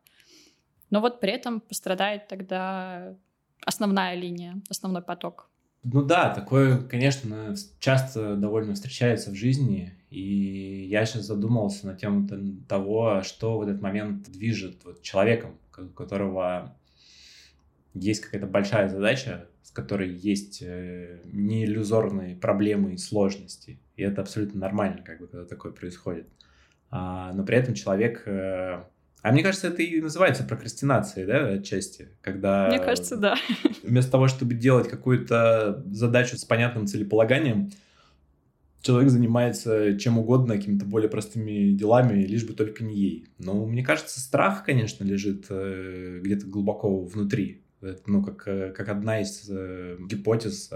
Но 0.91 1.01
вот 1.01 1.21
при 1.21 1.33
этом 1.33 1.61
пострадает 1.61 2.29
тогда 2.29 3.17
основная 3.65 4.15
линия, 4.15 4.61
основной 4.69 5.03
поток. 5.03 5.51
Ну 5.85 6.03
да, 6.03 6.31
такое, 6.31 6.79
конечно, 6.79 7.55
часто 7.79 8.37
довольно 8.37 8.73
встречается 8.73 9.31
в 9.31 9.35
жизни, 9.35 9.93
и 10.09 10.87
я 10.89 11.05
сейчас 11.05 11.27
задумался 11.27 11.87
на 11.87 11.95
тему 11.95 12.27
того, 12.67 13.23
что 13.23 13.59
в 13.59 13.63
этот 13.63 13.83
момент 13.83 14.31
движет 14.31 14.83
вот 14.85 15.03
человеком, 15.03 15.59
у 15.77 15.89
которого 15.89 16.75
есть 17.93 18.23
какая-то 18.23 18.47
большая 18.47 18.89
задача, 18.89 19.47
с 19.63 19.71
которой 19.71 20.11
есть 20.11 20.63
э, 20.63 21.21
не 21.27 21.65
иллюзорные 21.65 22.35
проблемы 22.35 22.95
и 22.95 22.97
сложности. 22.97 23.79
И 23.97 24.03
это 24.03 24.23
абсолютно 24.23 24.61
нормально, 24.61 25.03
как 25.03 25.21
бы, 25.21 25.27
когда 25.27 25.45
такое 25.45 25.73
происходит. 25.73 26.27
А, 26.91 27.33
но 27.35 27.45
при 27.45 27.59
этом 27.59 27.75
человек 27.75 28.23
э, 28.27 28.85
а 29.25 29.33
мне 29.33 29.43
кажется, 29.43 29.69
это 29.69 29.83
и 29.83 30.03
называется 30.03 30.45
прокрастинацией, 30.45 31.27
да, 31.27 31.47
отчасти, 31.47 32.11
когда... 32.21 32.69
Мне 32.69 32.79
кажется, 32.79 33.17
да. 33.17 33.37
Вместо 33.83 34.13
того, 34.13 34.29
чтобы 34.29 34.53
делать 34.53 34.87
какую-то 34.91 35.83
задачу 35.87 36.37
с 36.37 36.45
понятным 36.45 36.87
целеполаганием, 36.87 37.71
человек 38.83 39.09
занимается 39.09 39.99
чем 39.99 40.19
угодно, 40.19 40.59
какими-то 40.59 40.85
более 40.85 41.09
простыми 41.09 41.71
делами, 41.71 42.23
лишь 42.27 42.45
бы 42.45 42.53
только 42.53 42.85
не 42.85 42.97
ей. 42.97 43.29
Но 43.39 43.65
мне 43.65 43.83
кажется, 43.83 44.21
страх, 44.21 44.63
конечно, 44.63 45.05
лежит 45.05 45.47
э, 45.49 46.21
где-то 46.23 46.45
глубоко 46.45 47.03
внутри. 47.03 47.65
Это, 47.81 48.03
ну, 48.05 48.23
как, 48.23 48.47
э, 48.47 48.73
как 48.77 48.91
одна 48.91 49.23
из 49.23 49.49
э, 49.49 49.97
гипотез, 50.07 50.71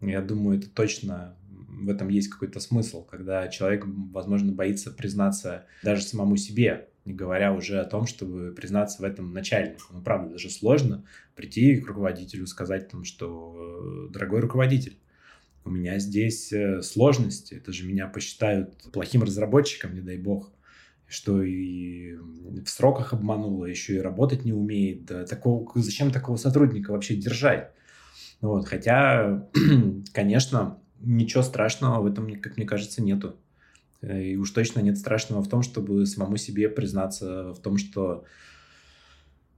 я 0.00 0.22
думаю, 0.22 0.58
это 0.58 0.70
точно 0.70 1.36
в 1.68 1.90
этом 1.90 2.08
есть 2.08 2.28
какой-то 2.28 2.60
смысл, 2.60 3.04
когда 3.04 3.48
человек, 3.48 3.84
возможно, 3.86 4.52
боится 4.52 4.90
признаться 4.90 5.66
даже 5.82 6.02
самому 6.02 6.38
себе, 6.38 6.88
не 7.04 7.12
говоря 7.12 7.52
уже 7.52 7.80
о 7.80 7.84
том, 7.84 8.06
чтобы 8.06 8.52
признаться 8.52 9.02
в 9.02 9.04
этом 9.04 9.32
начальнику. 9.32 9.86
Ну, 9.90 10.02
правда, 10.02 10.32
даже 10.32 10.50
сложно 10.50 11.04
прийти 11.34 11.76
к 11.76 11.86
руководителю, 11.86 12.46
сказать 12.46 12.88
там, 12.88 13.04
что 13.04 14.08
э, 14.08 14.12
«Дорогой 14.12 14.40
руководитель, 14.40 14.98
у 15.64 15.70
меня 15.70 15.98
здесь 15.98 16.52
э, 16.52 16.82
сложности, 16.82 17.54
это 17.54 17.72
же 17.72 17.86
меня 17.86 18.06
посчитают 18.06 18.76
плохим 18.92 19.22
разработчиком, 19.22 19.94
не 19.94 20.00
дай 20.00 20.18
бог» 20.18 20.52
что 21.12 21.42
и 21.42 22.14
в 22.14 22.66
сроках 22.66 23.12
обманула, 23.12 23.66
еще 23.66 23.96
и 23.96 24.00
работать 24.00 24.46
не 24.46 24.54
умеет. 24.54 25.04
Да, 25.04 25.26
такого, 25.26 25.70
зачем 25.74 26.10
такого 26.10 26.36
сотрудника 26.36 26.90
вообще 26.90 27.16
держать? 27.16 27.70
Вот, 28.40 28.66
хотя, 28.66 29.46
конечно, 30.14 30.78
ничего 31.00 31.42
страшного 31.42 32.00
в 32.00 32.06
этом, 32.06 32.40
как 32.40 32.56
мне 32.56 32.64
кажется, 32.64 33.02
нету. 33.02 33.36
Э, 34.02 34.22
и 34.22 34.36
уж 34.36 34.50
точно 34.50 34.80
нет 34.80 34.98
страшного 34.98 35.42
в 35.42 35.48
том, 35.48 35.62
чтобы 35.62 36.06
самому 36.06 36.36
себе 36.36 36.68
признаться 36.68 37.52
в 37.52 37.60
том, 37.60 37.78
что 37.78 38.24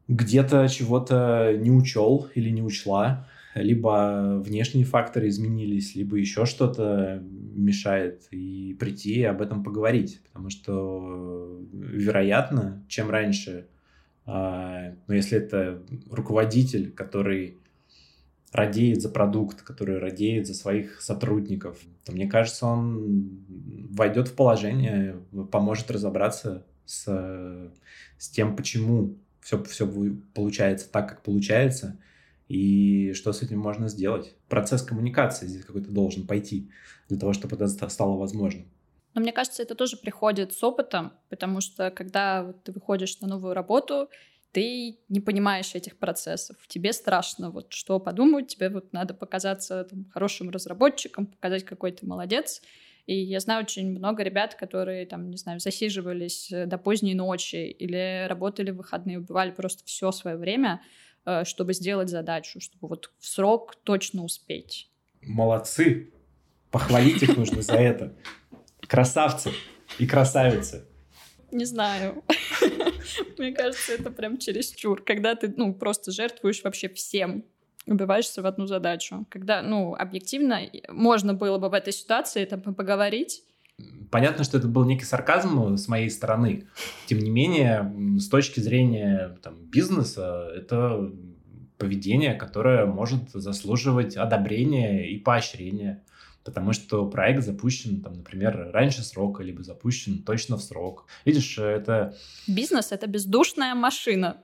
где-то 0.07 0.69
чего-то 0.69 1.57
не 1.59 1.71
учел 1.71 2.29
или 2.35 2.51
не 2.51 2.63
учла, 2.63 3.27
либо 3.55 4.43
внешние 4.45 4.85
факторы 4.85 5.29
изменились, 5.29 5.95
либо 5.95 6.17
еще 6.17 6.45
что-то 6.45 7.23
мешает, 7.33 8.27
и 8.31 8.77
прийти 8.79 9.21
и 9.21 9.25
об 9.25 9.41
этом 9.41 9.63
поговорить. 9.63 10.21
Потому 10.25 10.51
что, 10.51 11.63
вероятно, 11.73 12.85
чем 12.89 13.11
раньше, 13.11 13.69
а, 14.27 14.95
ну, 15.07 15.15
если 15.15 15.39
это 15.39 15.83
руководитель, 16.11 16.91
который 16.91 17.59
радеет 18.55 19.03
за 19.03 19.09
продукт, 19.09 19.63
который 19.63 19.99
радеет 19.99 20.47
за 20.47 20.55
своих 20.55 21.03
сотрудников, 21.03 21.81
то 22.05 22.13
мне 22.13 22.29
кажется, 22.29 22.67
он 22.67 23.45
войдет 23.91 24.29
в 24.29 24.37
положение, 24.37 25.17
поможет 25.51 25.91
разобраться 25.91 26.65
с, 26.85 27.05
с 28.17 28.29
тем, 28.29 28.55
почему 28.55 29.17
все, 29.41 29.61
все 29.65 29.89
получается 30.35 30.89
так, 30.89 31.09
как 31.09 31.23
получается, 31.23 31.99
и 32.47 33.13
что 33.15 33.33
с 33.33 33.43
этим 33.43 33.59
можно 33.59 33.89
сделать. 33.89 34.37
Процесс 34.49 34.83
коммуникации 34.83 35.49
здесь 35.49 35.65
какой-то 35.65 35.91
должен 35.91 36.25
пойти 36.25 36.71
для 37.09 37.19
того, 37.19 37.33
чтобы 37.33 37.57
это 37.57 37.67
стало 37.67 38.17
возможным. 38.17 38.69
Но 39.15 39.21
мне 39.21 39.33
кажется, 39.33 39.65
это 39.65 39.75
тоже 39.75 39.97
приходит 39.97 40.53
с 40.53 40.63
опытом, 40.63 41.13
потому 41.29 41.61
что 41.61 41.91
когда 41.91 42.53
ты 42.63 42.71
выходишь 42.71 43.21
на 43.21 43.27
новую 43.27 43.53
работу, 43.53 44.09
ты 44.55 45.01
не 45.09 45.21
понимаешь 45.21 45.75
этих 45.75 45.99
процессов, 45.99 46.57
тебе 46.69 46.93
страшно, 46.93 47.51
вот 47.51 47.73
что 47.73 47.99
подумают, 47.99 48.47
тебе 48.47 48.71
вот 48.71 48.93
надо 48.93 49.13
показаться 49.13 49.83
там, 49.83 50.07
хорошим 50.13 50.51
разработчиком, 50.51 51.27
показать, 51.27 51.65
какой 51.65 51.91
ты 51.91 52.07
молодец. 52.07 52.63
И 53.07 53.17
я 53.17 53.41
знаю 53.41 53.65
очень 53.65 53.91
много 53.91 54.23
ребят, 54.23 54.55
которые, 54.55 55.07
там, 55.07 55.29
не 55.29 55.37
знаю, 55.37 55.59
засиживались 55.59 56.53
э, 56.53 56.67
до 56.67 56.79
поздней 56.79 57.15
ночи 57.15 57.57
или 57.57 58.27
работали 58.29 58.71
в 58.71 58.77
выходные, 58.77 59.19
убивали 59.19 59.51
просто 59.51 59.85
все 59.85 60.13
свое 60.13 60.37
время, 60.37 60.81
э, 61.27 61.45
чтобы 61.45 61.75
сделать 61.75 62.09
задачу, 62.09 62.61
чтобы 62.61 62.89
вот 62.89 63.11
в 63.19 63.27
срок 63.27 63.75
точно 63.83 64.23
успеть. 64.25 64.89
Молодцы! 65.21 66.13
Похвалить 66.71 67.23
их 67.23 67.37
нужно 67.37 67.61
за 67.61 67.75
это. 67.75 68.15
Красавцы 68.87 69.51
и 69.99 70.07
красавицы. 70.07 70.87
Не 71.51 71.65
знаю. 71.65 72.23
Мне 73.38 73.53
кажется, 73.53 73.93
это 73.93 74.11
прям 74.11 74.38
чересчур. 74.38 75.03
Когда 75.03 75.35
ты, 75.35 75.53
ну, 75.57 75.75
просто 75.75 76.12
жертвуешь 76.12 76.62
вообще 76.62 76.88
всем, 76.88 77.45
убиваешься 77.87 78.43
в 78.43 78.47
одну 78.47 78.67
задачу. 78.67 79.26
Когда, 79.29 79.62
ну, 79.62 79.95
объективно, 79.95 80.61
можно 80.88 81.35
было 81.35 81.59
бы 81.59 81.69
в 81.69 81.75
этой 81.75 81.93
ситуации 81.93 82.45
там 82.45 82.62
поговорить, 82.62 83.43
Понятно, 84.11 84.45
что 84.45 84.59
это 84.59 84.69
был 84.69 84.85
некий 84.85 85.05
сарказм 85.05 85.76
с 85.76 85.88
моей 85.88 86.09
стороны. 86.09 86.69
Тем 87.07 87.19
не 87.19 87.31
менее, 87.31 87.93
с 88.21 88.29
точки 88.29 88.61
зрения 88.61 89.37
там, 89.43 89.57
бизнеса, 89.57 90.53
это 90.55 91.11
поведение, 91.79 92.35
которое 92.35 92.87
может 92.87 93.31
заслуживать 93.31 94.17
одобрения 94.17 95.11
и 95.11 95.19
поощрения 95.19 96.05
потому 96.45 96.73
что 96.73 97.07
проект 97.07 97.45
запущен, 97.45 98.03
там, 98.03 98.15
например, 98.15 98.71
раньше 98.73 99.03
срока, 99.03 99.43
либо 99.43 99.63
запущен 99.63 100.23
точно 100.23 100.57
в 100.57 100.63
срок. 100.63 101.07
Видишь, 101.25 101.59
это... 101.59 102.15
Бизнес— 102.47 102.89
это 102.93 103.07
бездушная 103.07 103.75
машина. 103.75 104.43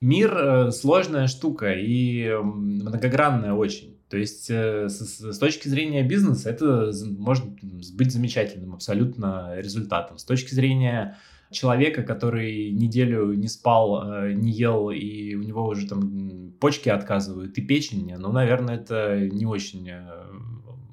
Мир 0.00 0.36
э, 0.36 0.70
сложная 0.70 1.28
штука 1.28 1.72
и 1.72 2.30
многогранная 2.42 3.52
очень. 3.52 3.98
То 4.08 4.18
есть 4.18 4.50
э, 4.50 4.88
с, 4.88 5.38
точки 5.38 5.68
зрения 5.68 6.02
бизнеса 6.02 6.50
это 6.50 6.92
может 7.18 7.46
быть 7.94 8.12
замечательным 8.12 8.74
абсолютно 8.74 9.54
результатом. 9.56 10.18
С 10.18 10.24
точки 10.24 10.54
зрения 10.54 11.18
человека, 11.50 12.02
который 12.02 12.70
неделю 12.70 13.32
не 13.32 13.48
спал, 13.48 14.12
э, 14.12 14.32
не 14.32 14.52
ел, 14.52 14.90
и 14.90 15.34
у 15.34 15.42
него 15.42 15.66
уже 15.66 15.88
там 15.88 16.52
почки 16.60 16.88
отказывают, 16.88 17.56
и 17.56 17.62
печень, 17.62 18.14
ну, 18.16 18.32
наверное, 18.32 18.76
это 18.76 19.18
не 19.20 19.46
очень 19.46 19.88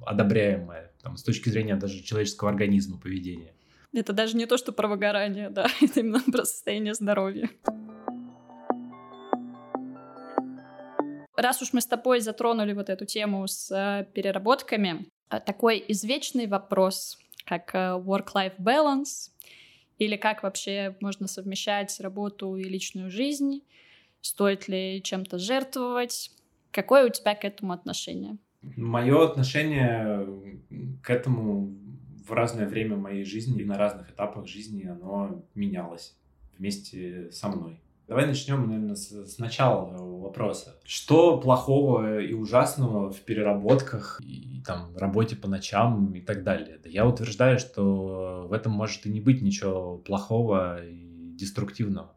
одобряемое 0.05 0.91
там, 1.01 1.17
с 1.17 1.23
точки 1.23 1.49
зрения 1.49 1.75
даже 1.75 2.01
человеческого 2.01 2.49
организма 2.49 2.97
поведения. 2.99 3.53
Это 3.93 4.13
даже 4.13 4.37
не 4.37 4.45
то, 4.45 4.57
что 4.57 4.71
про 4.71 4.87
выгорание, 4.87 5.49
да, 5.49 5.67
это 5.81 5.99
именно 5.99 6.21
про 6.21 6.45
состояние 6.45 6.93
здоровья. 6.93 7.49
Раз 11.35 11.61
уж 11.61 11.73
мы 11.73 11.81
с 11.81 11.87
тобой 11.87 12.19
затронули 12.19 12.73
вот 12.73 12.89
эту 12.89 13.05
тему 13.05 13.47
с 13.47 13.71
э, 13.71 14.05
переработками, 14.13 15.07
э, 15.29 15.39
такой 15.39 15.83
извечный 15.87 16.45
вопрос, 16.45 17.17
как 17.45 17.73
э, 17.73 17.77
work-life 17.97 18.57
balance, 18.59 19.31
или 19.97 20.17
как 20.17 20.43
вообще 20.43 20.95
можно 20.99 21.27
совмещать 21.27 21.99
работу 21.99 22.55
и 22.55 22.63
личную 22.63 23.09
жизнь, 23.09 23.61
Стоит 24.21 24.67
ли 24.67 25.01
чем-то 25.03 25.39
жертвовать? 25.39 26.31
Какое 26.71 27.07
у 27.07 27.09
тебя 27.09 27.35
к 27.35 27.43
этому 27.43 27.73
отношение? 27.73 28.37
Мое 28.61 29.23
отношение 29.23 30.27
к 31.01 31.09
этому 31.09 31.75
в 32.27 32.31
разное 32.31 32.67
время 32.67 32.95
моей 32.95 33.25
жизни 33.25 33.61
и 33.61 33.65
на 33.65 33.77
разных 33.77 34.11
этапах 34.11 34.47
жизни 34.47 34.85
оно 34.85 35.43
менялось 35.55 36.15
вместе 36.57 37.31
со 37.31 37.49
мной. 37.49 37.81
Давай 38.07 38.27
начнем, 38.27 38.67
наверное, 38.67 38.95
с, 38.95 39.37
начала 39.37 39.85
вопроса. 39.85 40.75
Что 40.83 41.39
плохого 41.39 42.19
и 42.19 42.33
ужасного 42.33 43.09
в 43.09 43.21
переработках 43.21 44.19
и 44.21 44.61
там 44.65 44.95
работе 44.97 45.35
по 45.35 45.47
ночам 45.47 46.13
и 46.13 46.21
так 46.21 46.43
далее? 46.43 46.77
Да 46.83 46.89
я 46.89 47.07
утверждаю, 47.07 47.57
что 47.57 48.47
в 48.49 48.53
этом 48.53 48.73
может 48.73 49.05
и 49.05 49.09
не 49.09 49.21
быть 49.21 49.41
ничего 49.41 49.97
плохого 49.97 50.85
и 50.85 51.35
деструктивного. 51.35 52.13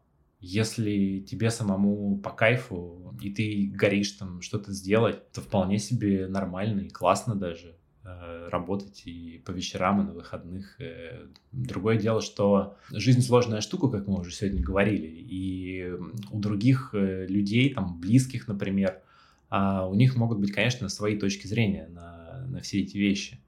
Если 0.47 1.25
тебе 1.27 1.49
самому 1.49 2.19
по 2.19 2.29
кайфу, 2.29 3.15
и 3.19 3.31
ты 3.31 3.71
горишь 3.73 4.11
там 4.11 4.43
что-то 4.43 4.73
сделать, 4.73 5.31
то 5.31 5.41
вполне 5.41 5.79
себе 5.79 6.27
нормально 6.27 6.81
и 6.81 6.89
классно 6.89 7.33
даже 7.33 7.75
э, 8.03 8.49
работать 8.51 9.01
и 9.05 9.41
по 9.43 9.49
вечерам, 9.49 10.01
и 10.01 10.03
на 10.03 10.13
выходных. 10.13 10.79
Э, 10.79 11.25
другое 11.51 11.97
дело, 11.97 12.21
что 12.21 12.77
жизнь 12.91 13.21
сложная 13.21 13.61
штука, 13.61 13.87
как 13.87 14.07
мы 14.07 14.19
уже 14.19 14.29
сегодня 14.29 14.61
говорили, 14.61 15.07
и 15.07 15.91
у 16.29 16.39
других 16.39 16.91
э, 16.93 17.25
людей, 17.25 17.73
там, 17.73 17.99
близких, 17.99 18.47
например, 18.47 19.01
а 19.49 19.87
у 19.87 19.95
них 19.95 20.15
могут 20.15 20.37
быть, 20.37 20.51
конечно, 20.51 20.89
свои 20.89 21.17
точки 21.17 21.47
зрения 21.47 21.87
на, 21.87 22.45
на 22.47 22.61
все 22.61 22.81
эти 22.81 22.97
вещи. 22.97 23.39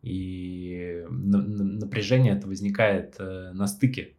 И 0.00 1.04
напряжение 1.10 2.32
это 2.32 2.46
возникает 2.46 3.18
на 3.18 3.66
стыке 3.66 4.14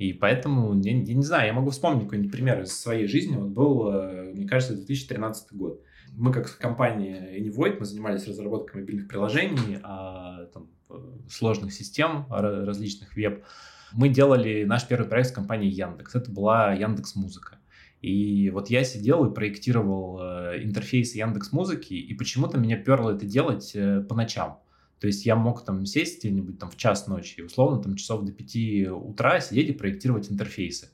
и 0.00 0.14
поэтому, 0.14 0.80
я, 0.80 0.92
я 0.92 1.14
не 1.14 1.22
знаю, 1.22 1.48
я 1.48 1.52
могу 1.52 1.68
вспомнить 1.68 2.04
какой-нибудь 2.04 2.32
пример 2.32 2.62
из 2.62 2.72
своей 2.72 3.06
жизни. 3.06 3.36
Вот 3.36 3.50
был, 3.50 3.92
э, 3.92 4.32
мне 4.34 4.48
кажется, 4.48 4.74
2013 4.74 5.52
год. 5.52 5.82
Мы 6.14 6.32
как 6.32 6.56
компания 6.56 7.38
Anyvoid, 7.38 7.76
мы 7.78 7.84
занимались 7.84 8.26
разработкой 8.26 8.80
мобильных 8.80 9.08
приложений, 9.08 9.80
а, 9.82 10.46
там, 10.54 10.70
э, 10.88 10.94
сложных 11.28 11.74
систем, 11.74 12.24
различных 12.30 13.14
веб. 13.14 13.44
Мы 13.92 14.08
делали 14.08 14.64
наш 14.64 14.88
первый 14.88 15.06
проект 15.06 15.28
с 15.28 15.32
компанией 15.32 15.70
Яндекс. 15.70 16.14
Это 16.14 16.30
была 16.30 16.72
Яндекс 16.72 17.14
Музыка. 17.16 17.58
И 18.00 18.48
вот 18.48 18.70
я 18.70 18.84
сидел 18.84 19.26
и 19.26 19.34
проектировал 19.34 20.18
э, 20.22 20.62
интерфейс 20.62 21.14
Яндекс 21.14 21.52
Музыки, 21.52 21.92
и 21.92 22.14
почему-то 22.14 22.56
меня 22.56 22.78
перло 22.78 23.10
это 23.10 23.26
делать 23.26 23.76
по 24.08 24.14
ночам. 24.14 24.60
То 25.00 25.06
есть 25.06 25.24
я 25.24 25.34
мог 25.34 25.64
там 25.64 25.86
сесть 25.86 26.20
где-нибудь 26.20 26.58
там 26.58 26.70
в 26.70 26.76
час 26.76 27.06
ночи, 27.06 27.40
условно 27.40 27.82
там 27.82 27.96
часов 27.96 28.22
до 28.24 28.32
5 28.32 28.90
утра 28.92 29.40
сидеть 29.40 29.70
и 29.70 29.72
проектировать 29.72 30.30
интерфейсы 30.30 30.90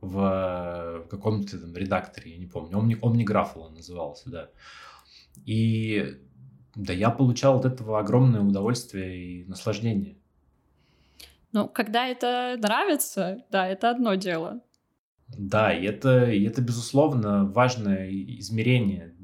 в 0.00 1.06
каком-то 1.10 1.58
там 1.58 1.74
редакторе, 1.76 2.32
я 2.32 2.38
не 2.38 2.46
помню, 2.46 2.78
Omni, 2.78 2.98
OmniGraph 2.98 3.56
он 3.56 3.74
назывался, 3.74 4.30
да. 4.30 4.50
И 5.44 6.16
да, 6.74 6.92
я 6.92 7.10
получал 7.10 7.58
от 7.58 7.66
этого 7.66 7.98
огромное 7.98 8.40
удовольствие 8.40 9.16
и 9.16 9.44
наслаждение. 9.44 10.16
Ну, 11.52 11.68
когда 11.68 12.06
это 12.06 12.56
нравится, 12.58 13.44
да, 13.50 13.66
это 13.66 13.90
одно 13.90 14.14
дело. 14.14 14.60
Да, 15.36 15.72
и 15.74 15.84
это, 15.84 16.30
и 16.30 16.44
это 16.44 16.62
безусловно, 16.62 17.46
важное 17.46 18.10
измерение 18.10 19.14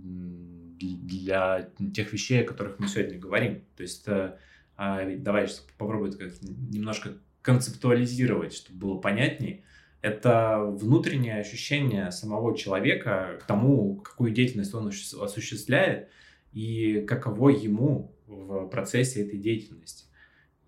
для 0.87 1.71
тех 1.95 2.13
вещей, 2.13 2.43
о 2.43 2.47
которых 2.47 2.79
мы 2.79 2.89
сегодня 2.89 3.19
говорим. 3.19 3.63
То 3.77 3.83
есть 3.83 4.07
э, 4.07 4.37
а, 4.77 5.05
давай 5.17 5.49
попробуем 5.79 6.33
немножко 6.71 7.15
концептуализировать, 7.43 8.55
чтобы 8.55 8.79
было 8.79 8.99
понятнее. 8.99 9.63
Это 10.01 10.59
внутреннее 10.61 11.39
ощущение 11.39 12.11
самого 12.11 12.57
человека 12.57 13.39
к 13.41 13.47
тому, 13.47 13.97
какую 13.97 14.33
деятельность 14.33 14.75
он 14.75 14.89
осуществляет 14.89 16.09
и 16.53 17.05
каково 17.07 17.51
ему 17.51 18.13
в 18.27 18.67
процессе 18.67 19.23
этой 19.23 19.39
деятельности. 19.39 20.07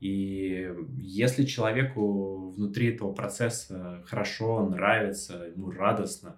И 0.00 0.70
если 0.98 1.44
человеку 1.44 2.50
внутри 2.50 2.94
этого 2.94 3.12
процесса 3.12 4.02
хорошо, 4.06 4.68
нравится, 4.68 5.50
ему 5.56 5.70
радостно, 5.70 6.36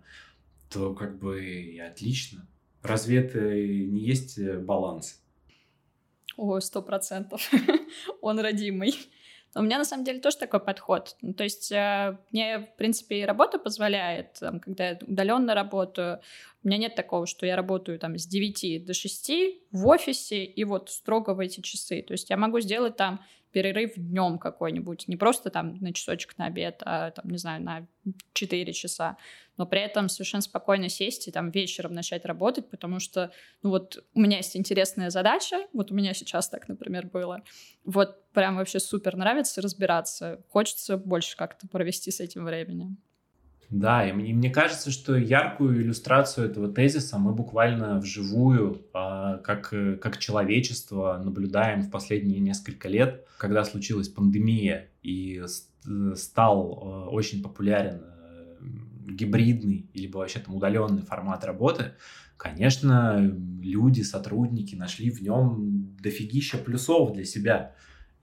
то 0.70 0.94
как 0.94 1.18
бы 1.18 1.44
и 1.44 1.78
отлично. 1.78 2.46
Разве 2.82 3.18
это 3.18 3.40
не 3.40 4.00
есть 4.00 4.38
э, 4.38 4.58
баланс? 4.58 5.20
О, 6.36 6.60
сто 6.60 6.82
процентов. 6.82 7.50
Он 8.20 8.38
родимый. 8.38 8.94
У 9.54 9.62
меня 9.62 9.78
на 9.78 9.84
самом 9.84 10.04
деле 10.04 10.20
тоже 10.20 10.36
такой 10.36 10.60
подход. 10.60 11.16
Ну, 11.22 11.32
то 11.32 11.44
есть 11.44 11.72
э, 11.72 12.18
мне, 12.30 12.58
в 12.58 12.76
принципе, 12.76 13.20
и 13.20 13.24
работа 13.24 13.58
позволяет, 13.58 14.34
там, 14.34 14.60
когда 14.60 14.90
я 14.90 14.98
удаленно 15.00 15.54
работаю, 15.54 16.20
у 16.62 16.68
меня 16.68 16.78
нет 16.78 16.94
такого, 16.94 17.26
что 17.26 17.46
я 17.46 17.56
работаю 17.56 17.98
там 17.98 18.18
с 18.18 18.26
9 18.26 18.84
до 18.84 18.92
6 18.92 19.30
в 19.72 19.86
офисе 19.86 20.44
и 20.44 20.64
вот 20.64 20.90
строго 20.90 21.30
в 21.30 21.40
эти 21.40 21.60
часы. 21.62 22.02
То 22.02 22.12
есть 22.12 22.28
я 22.28 22.36
могу 22.36 22.60
сделать 22.60 22.96
там 22.96 23.24
перерыв 23.56 23.94
днем 23.96 24.38
какой-нибудь, 24.38 25.08
не 25.08 25.16
просто 25.16 25.48
там 25.48 25.78
на 25.80 25.94
часочек 25.94 26.36
на 26.36 26.44
обед, 26.44 26.82
а 26.84 27.10
там, 27.12 27.30
не 27.30 27.38
знаю, 27.38 27.62
на 27.62 27.86
4 28.34 28.70
часа, 28.74 29.16
но 29.56 29.64
при 29.64 29.80
этом 29.80 30.10
совершенно 30.10 30.42
спокойно 30.42 30.90
сесть 30.90 31.26
и 31.26 31.30
там 31.30 31.50
вечером 31.50 31.94
начать 31.94 32.26
работать, 32.26 32.68
потому 32.68 33.00
что, 33.00 33.32
ну 33.62 33.70
вот, 33.70 34.04
у 34.12 34.20
меня 34.20 34.36
есть 34.36 34.58
интересная 34.58 35.08
задача, 35.08 35.66
вот 35.72 35.90
у 35.90 35.94
меня 35.94 36.12
сейчас 36.12 36.50
так, 36.50 36.68
например, 36.68 37.06
было, 37.06 37.44
вот 37.82 38.30
прям 38.32 38.56
вообще 38.56 38.78
супер 38.78 39.16
нравится 39.16 39.62
разбираться, 39.62 40.44
хочется 40.50 40.98
больше 40.98 41.34
как-то 41.34 41.66
провести 41.66 42.10
с 42.10 42.20
этим 42.20 42.44
временем. 42.44 42.98
Да, 43.70 44.08
и 44.08 44.12
мне, 44.12 44.32
мне 44.32 44.50
кажется, 44.50 44.90
что 44.90 45.16
яркую 45.16 45.82
иллюстрацию 45.82 46.48
этого 46.48 46.72
тезиса 46.72 47.18
мы 47.18 47.32
буквально 47.32 47.98
вживую, 47.98 48.86
а, 48.92 49.38
как, 49.38 49.74
как 50.00 50.18
человечество, 50.18 51.20
наблюдаем 51.22 51.82
в 51.82 51.90
последние 51.90 52.38
несколько 52.38 52.88
лет, 52.88 53.26
когда 53.38 53.64
случилась 53.64 54.08
пандемия 54.08 54.88
и 55.02 55.42
стал 56.14 56.78
а, 56.80 57.08
очень 57.08 57.42
популярен 57.42 58.02
э, 58.02 58.56
гибридный 59.08 59.90
или 59.92 60.06
вообще 60.06 60.38
там 60.38 60.54
удаленный 60.54 61.02
формат 61.02 61.44
работы, 61.44 61.92
конечно, 62.36 63.18
люди, 63.60 64.02
сотрудники 64.02 64.76
нашли 64.76 65.10
в 65.10 65.20
нем 65.22 65.96
дофигища 66.00 66.58
плюсов 66.58 67.14
для 67.14 67.24
себя. 67.24 67.74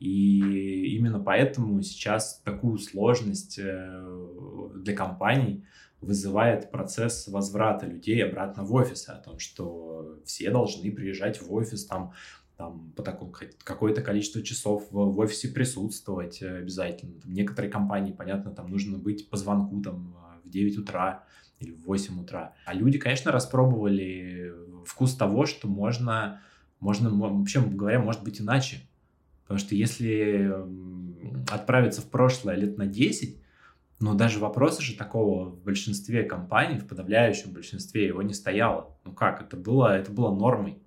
И 0.04 0.98
именно 0.98 1.18
поэтому 1.18 1.82
сейчас 1.82 2.42
такую 2.44 2.78
сложность 2.78 3.58
э, 3.58 4.72
для 4.76 4.94
компаний 4.94 5.64
вызывает 6.02 6.72
процесс 6.72 7.30
возврата 7.30 7.86
людей 7.86 8.22
обратно 8.26 8.66
в 8.66 8.74
офисы, 8.74 9.12
о 9.12 9.20
том, 9.20 9.40
что 9.40 10.20
все 10.26 10.52
должны 10.52 10.92
приезжать 10.92 11.42
в 11.42 11.54
офис 11.54 11.86
там, 11.86 12.12
там 12.58 12.92
по 12.98 13.02
такому 13.02 13.34
какое-то 13.64 14.02
количество 14.02 14.42
часов 14.42 14.92
в, 14.92 15.18
офисе 15.20 15.48
присутствовать 15.48 16.42
э, 16.42 16.58
обязательно. 16.58 17.22
Там, 17.22 17.32
некоторые 17.32 17.72
компании, 17.72 18.12
понятно, 18.12 18.52
там 18.52 18.70
нужно 18.70 18.98
быть 18.98 19.30
по 19.30 19.38
звонку 19.38 19.82
там 19.82 20.18
в 20.44 20.50
9 20.50 20.80
утра 20.80 21.24
или 21.60 21.72
в 21.72 21.86
8 21.86 22.22
утра. 22.22 22.56
А 22.66 22.74
люди, 22.74 23.00
конечно, 23.00 23.32
распробовали 23.32 24.52
вкус 24.86 25.16
того, 25.16 25.46
что 25.46 25.70
можно, 25.70 26.42
можно 26.82 27.10
вообще 27.10 27.62
говоря, 27.62 28.00
может 28.00 28.22
быть 28.22 28.42
иначе. 28.42 28.86
Потому 29.54 29.68
что 29.68 29.76
если 29.76 30.52
отправиться 31.52 32.02
в 32.02 32.10
прошлое 32.10 32.56
лет 32.56 32.80
на 32.80 32.88
10, 32.88 33.40
но 34.00 34.16
даже 34.16 34.40
вопроса 34.40 34.82
же 34.82 34.98
такого 34.98 35.52
в 35.52 35.62
большинстве 35.62 36.24
компаний, 36.24 36.80
в 36.80 36.88
подавляющем 36.88 37.54
большинстве 37.54 38.08
его 38.08 38.24
не 38.24 38.34
стояло. 38.34 38.98
Ну 39.06 39.12
как, 39.14 39.44
это 39.44 39.56
было, 39.56 39.96
это 39.96 40.12
было 40.12 40.34
нормой. 40.34 40.80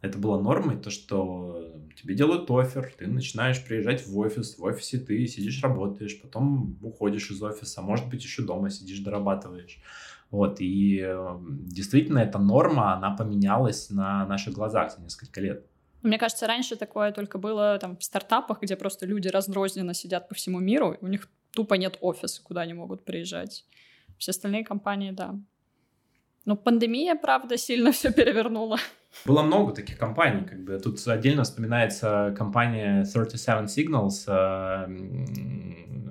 Это 0.00 0.16
было 0.16 0.40
нормой, 0.40 0.76
то, 0.76 0.90
что 0.90 1.74
тебе 2.00 2.14
делают 2.14 2.48
офер, 2.52 2.94
ты 2.96 3.08
начинаешь 3.08 3.64
приезжать 3.64 4.06
в 4.06 4.16
офис, 4.16 4.58
в 4.58 4.62
офисе 4.62 4.98
ты 4.98 5.26
сидишь, 5.26 5.60
работаешь, 5.60 6.20
потом 6.22 6.78
уходишь 6.82 7.32
из 7.32 7.42
офиса, 7.42 7.82
может 7.82 8.08
быть, 8.08 8.22
еще 8.22 8.44
дома 8.44 8.70
сидишь, 8.70 9.00
дорабатываешь. 9.00 9.82
Вот, 10.30 10.58
и 10.60 11.04
действительно 11.40 12.20
эта 12.20 12.38
норма, 12.38 12.94
она 12.94 13.10
поменялась 13.16 13.90
на 13.90 14.24
наших 14.26 14.54
глазах 14.54 14.94
за 14.94 15.02
несколько 15.02 15.40
лет. 15.40 15.66
Мне 16.02 16.18
кажется, 16.18 16.46
раньше 16.46 16.76
такое 16.76 17.12
только 17.12 17.38
было 17.38 17.78
там 17.78 17.96
в 17.96 18.02
стартапах, 18.02 18.60
где 18.60 18.76
просто 18.76 19.06
люди 19.06 19.28
раздрозненно 19.28 19.94
сидят 19.94 20.28
по 20.28 20.34
всему 20.34 20.58
миру, 20.58 20.96
у 21.00 21.06
них 21.06 21.28
тупо 21.52 21.74
нет 21.74 21.98
офиса, 22.00 22.42
куда 22.42 22.62
они 22.62 22.74
могут 22.74 23.04
приезжать. 23.04 23.64
Все 24.18 24.30
остальные 24.30 24.64
компании, 24.64 25.12
да. 25.12 25.36
Но 26.44 26.56
пандемия, 26.56 27.14
правда, 27.14 27.56
сильно 27.56 27.92
все 27.92 28.12
перевернула. 28.12 28.78
Было 29.26 29.42
много 29.42 29.74
таких 29.74 29.98
компаний, 29.98 30.44
как 30.44 30.64
бы 30.64 30.78
тут 30.78 31.06
отдельно 31.06 31.44
вспоминается 31.44 32.34
компания 32.36 33.04
37 33.04 33.66
Signals, 33.66 34.24
э, 34.26 34.86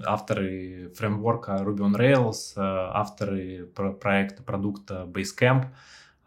авторы 0.05 0.91
фреймворка 0.95 1.53
Ruby 1.63 1.79
on 1.79 1.95
Rails, 1.95 2.53
э, 2.55 2.61
авторы 2.61 3.65
проекта 3.99 4.43
продукта 4.43 5.07
Basecamp, 5.11 5.65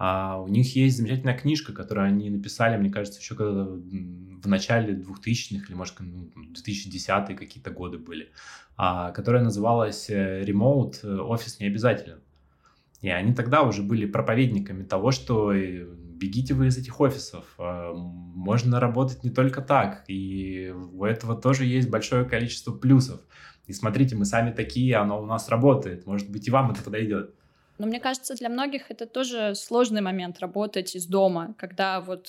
а 0.06 0.36
у 0.38 0.48
них 0.48 0.76
есть 0.76 0.98
замечательная 0.98 1.34
книжка, 1.34 1.72
которую 1.72 2.06
они 2.06 2.28
написали, 2.28 2.76
мне 2.76 2.90
кажется, 2.90 3.20
еще 3.20 3.34
когда 3.34 3.64
в 3.64 4.46
начале 4.46 4.92
2000-х 4.92 5.64
или, 5.66 5.74
может, 5.74 5.98
2010-е 5.98 7.26
ну, 7.30 7.36
какие-то 7.38 7.70
годы 7.70 7.96
были, 7.96 8.30
а, 8.76 9.12
которая 9.12 9.42
называлась 9.42 10.10
э, 10.10 10.42
«Remote. 10.42 11.06
Офис 11.20 11.58
не 11.58 11.68
обязателен». 11.68 12.20
И 13.00 13.08
они 13.08 13.32
тогда 13.32 13.62
уже 13.62 13.82
были 13.82 14.04
проповедниками 14.04 14.84
того, 14.84 15.10
что 15.10 15.54
э, 15.54 15.86
бегите 15.86 16.52
вы 16.52 16.66
из 16.66 16.76
этих 16.76 17.00
офисов. 17.00 17.54
А, 17.56 17.94
можно 17.94 18.80
работать 18.80 19.24
не 19.24 19.30
только 19.30 19.62
так. 19.62 20.04
И 20.08 20.70
у 20.92 21.06
этого 21.06 21.34
тоже 21.34 21.64
есть 21.64 21.88
большое 21.88 22.26
количество 22.26 22.72
плюсов. 22.72 23.22
И 23.66 23.72
смотрите, 23.72 24.16
мы 24.16 24.26
сами 24.26 24.50
такие, 24.50 24.96
оно 24.96 25.22
у 25.22 25.24
нас 25.24 25.48
работает. 25.48 26.06
Может 26.06 26.30
быть, 26.30 26.46
и 26.46 26.50
вам 26.50 26.72
это 26.72 26.82
подойдет. 26.82 27.34
Но 27.76 27.86
мне 27.86 27.98
кажется, 27.98 28.34
для 28.34 28.48
многих 28.48 28.90
это 28.90 29.06
тоже 29.06 29.54
сложный 29.56 30.00
момент 30.00 30.38
работать 30.38 30.94
из 30.94 31.06
дома, 31.06 31.54
когда 31.58 32.00
вот, 32.00 32.28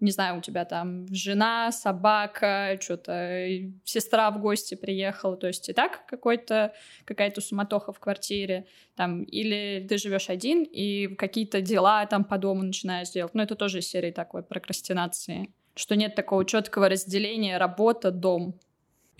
не 0.00 0.10
знаю, 0.10 0.38
у 0.38 0.40
тебя 0.42 0.66
там 0.66 1.06
жена, 1.08 1.72
собака, 1.72 2.76
что-то 2.80 3.48
сестра 3.84 4.30
в 4.30 4.40
гости 4.40 4.74
приехала, 4.74 5.36
то 5.36 5.46
есть 5.46 5.68
и 5.70 5.72
так 5.72 6.04
какой-то 6.06 6.74
какая-то 7.06 7.40
суматоха 7.40 7.92
в 7.92 8.00
квартире, 8.00 8.66
там, 8.94 9.22
или 9.22 9.86
ты 9.88 9.96
живешь 9.96 10.28
один 10.28 10.62
и 10.62 11.14
какие-то 11.14 11.62
дела 11.62 12.04
там 12.04 12.24
по 12.24 12.36
дому 12.36 12.62
начинаешь 12.62 13.10
делать. 13.10 13.34
Но 13.34 13.42
это 13.42 13.54
тоже 13.54 13.78
из 13.78 13.88
серии 13.88 14.10
такой 14.10 14.42
прокрастинации, 14.42 15.54
что 15.74 15.96
нет 15.96 16.14
такого 16.14 16.44
четкого 16.44 16.90
разделения 16.90 17.56
работа, 17.56 18.10
дом. 18.10 18.60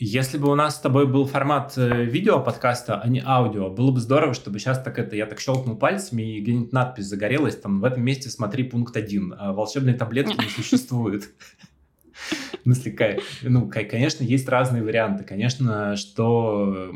Если 0.05 0.37
бы 0.37 0.51
у 0.51 0.57
нас 0.57 0.75
с 0.75 0.81
тобой 0.81 1.07
был 1.07 1.27
формат 1.27 1.75
э, 1.77 2.03
видео 2.03 2.41
подкаста, 2.41 3.01
а 3.01 3.07
не 3.07 3.23
аудио, 3.25 3.71
было 3.71 3.93
бы 3.93 4.01
здорово, 4.01 4.35
чтобы 4.35 4.59
сейчас 4.59 4.83
так 4.83 4.99
это, 4.99 5.15
я 5.15 5.27
так 5.27 5.39
щелкнул 5.39 5.77
пальцами, 5.77 6.23
и 6.23 6.41
где-нибудь 6.41 6.73
надпись 6.73 7.05
загорелась, 7.05 7.55
там, 7.55 7.81
в 7.81 7.85
этом 7.85 8.03
месте 8.03 8.29
смотри 8.29 8.65
пункт 8.65 8.97
один, 8.97 9.33
а 9.39 9.53
волшебной 9.53 9.95
таблетки 9.95 10.37
не 10.37 10.49
существует. 10.49 11.31
Ну, 13.43 13.69
конечно, 13.69 14.25
есть 14.25 14.49
разные 14.49 14.83
варианты. 14.83 15.23
Конечно, 15.23 15.95
что 15.95 16.93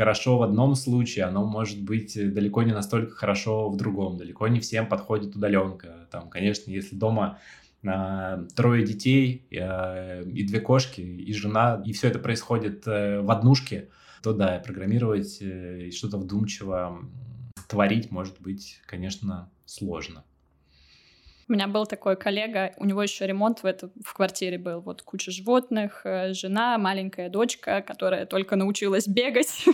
хорошо 0.00 0.38
в 0.38 0.42
одном 0.42 0.76
случае, 0.76 1.26
оно 1.26 1.44
может 1.44 1.82
быть 1.82 2.14
далеко 2.14 2.62
не 2.62 2.72
настолько 2.72 3.14
хорошо 3.14 3.68
в 3.68 3.76
другом. 3.76 4.16
Далеко 4.16 4.48
не 4.48 4.60
всем 4.60 4.86
подходит 4.86 5.36
удаленка. 5.36 6.08
Там, 6.10 6.30
конечно, 6.30 6.70
если 6.70 6.96
дома 6.96 7.38
трое 7.82 8.84
детей 8.84 9.46
э, 9.50 10.24
и 10.24 10.44
две 10.44 10.60
кошки, 10.60 11.00
и 11.00 11.32
жена, 11.32 11.82
и 11.84 11.92
все 11.92 12.08
это 12.08 12.18
происходит 12.18 12.86
э, 12.86 13.20
в 13.20 13.30
однушке, 13.30 13.88
то 14.22 14.34
да, 14.34 14.58
программировать 14.58 15.40
э, 15.40 15.86
и 15.86 15.90
что-то 15.90 16.18
вдумчиво 16.18 17.00
творить 17.68 18.10
может 18.10 18.40
быть, 18.40 18.80
конечно, 18.86 19.50
сложно. 19.64 20.24
У 21.48 21.52
меня 21.52 21.66
был 21.66 21.86
такой 21.86 22.16
коллега, 22.16 22.74
у 22.76 22.84
него 22.84 23.02
еще 23.02 23.26
ремонт 23.26 23.62
в, 23.62 23.66
это, 23.66 23.90
в 24.04 24.12
квартире 24.14 24.58
был, 24.58 24.80
вот 24.82 25.02
куча 25.02 25.32
животных, 25.32 26.02
жена, 26.04 26.78
маленькая 26.78 27.28
дочка, 27.28 27.82
которая 27.82 28.24
только 28.26 28.54
научилась 28.54 29.08
бегать. 29.08 29.64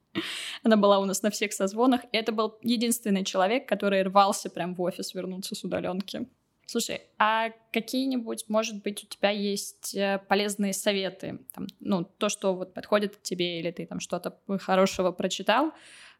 Она 0.62 0.76
была 0.76 1.00
у 1.00 1.06
нас 1.06 1.22
на 1.22 1.30
всех 1.30 1.52
созвонах, 1.52 2.02
и 2.12 2.16
это 2.16 2.30
был 2.30 2.56
единственный 2.62 3.24
человек, 3.24 3.68
который 3.68 4.02
рвался 4.02 4.48
прям 4.48 4.74
в 4.76 4.82
офис 4.82 5.12
вернуться 5.12 5.56
с 5.56 5.64
удаленки. 5.64 6.28
Слушай, 6.66 7.02
а 7.18 7.50
какие-нибудь, 7.72 8.46
может 8.48 8.82
быть, 8.82 9.04
у 9.04 9.06
тебя 9.06 9.30
есть 9.30 9.94
э, 9.94 10.18
полезные 10.28 10.72
советы? 10.72 11.40
Там, 11.52 11.66
ну, 11.80 12.04
то, 12.04 12.28
что 12.28 12.54
вот 12.54 12.74
подходит 12.74 13.16
к 13.16 13.22
тебе, 13.22 13.60
или 13.60 13.70
ты 13.70 13.86
там 13.86 14.00
что-то 14.00 14.38
хорошего 14.60 15.12
прочитал, 15.12 15.72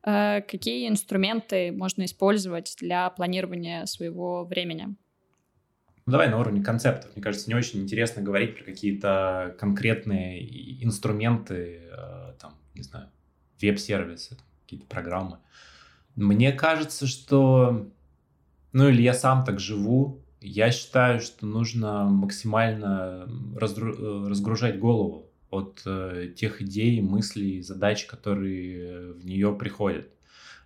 э, 0.05 0.43
какие 0.43 0.89
инструменты 0.89 1.73
можно 1.73 2.05
использовать 2.05 2.77
для 2.79 3.09
планирования 3.11 3.87
своего 3.87 4.45
времени? 4.45 4.97
Ну, 6.07 6.11
давай 6.13 6.29
на 6.29 6.39
уровне 6.39 6.63
концептов. 6.63 7.13
Мне 7.15 7.23
кажется, 7.23 7.49
не 7.49 7.55
очень 7.55 7.81
интересно 7.81 8.21
говорить 8.21 8.57
про 8.57 8.65
какие-то 8.65 9.57
конкретные 9.59 10.85
инструменты, 10.85 11.89
э, 11.91 12.35
там, 12.39 12.59
не 12.75 12.83
знаю, 12.83 13.09
веб-сервисы, 13.63 14.37
какие-то 14.63 14.87
программы. 14.87 15.39
Мне 16.15 16.53
кажется, 16.53 17.07
что, 17.07 17.91
ну 18.73 18.89
или 18.89 19.01
я 19.01 19.15
сам 19.15 19.45
так 19.45 19.59
живу, 19.59 20.24
я 20.45 20.71
считаю, 20.71 21.21
что 21.21 21.47
нужно 21.47 22.05
максимально 22.05 23.27
раздру- 23.57 23.97
э, 23.97 24.29
разгружать 24.29 24.79
голову 24.79 25.31
от 25.51 25.83
э, 25.87 26.33
тех 26.37 26.61
идей, 26.61 27.01
мыслей, 27.01 27.63
задач, 27.63 28.05
которые 28.05 29.13
в 29.13 29.25
нее 29.25 29.55
приходят. 29.55 30.09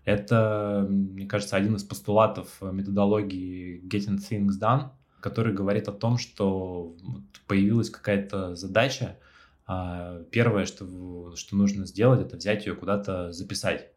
Это, 0.05 0.87
мне 0.89 1.27
кажется, 1.27 1.57
один 1.57 1.77
из 1.77 1.85
постулатов 1.85 2.61
методологии 2.61 3.83
Getting 3.85 4.19
Things 4.19 4.59
Done, 4.61 4.91
который 5.21 5.53
говорит 5.53 5.89
о 5.89 5.93
том, 5.93 6.19
что 6.19 6.97
появилась 7.47 7.91
какая-то 7.91 8.57
задача, 8.57 9.19
а 9.67 10.23
первое, 10.31 10.65
что, 10.65 11.37
что 11.37 11.57
нужно 11.57 11.87
сделать, 11.87 12.21
это 12.21 12.37
взять 12.37 12.67
ее 12.67 12.75
куда-то 12.75 13.33
записать 13.33 13.93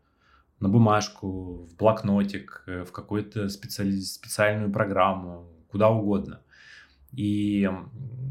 на 0.59 0.69
бумажку, 0.69 1.65
в 1.65 1.75
блокнотик, 1.75 2.63
э, 2.67 2.83
в 2.83 2.91
какую-то 2.91 3.49
специальную 3.49 4.71
программу, 4.71 5.47
куда 5.71 5.89
угодно. 5.89 6.41
И 7.13 7.69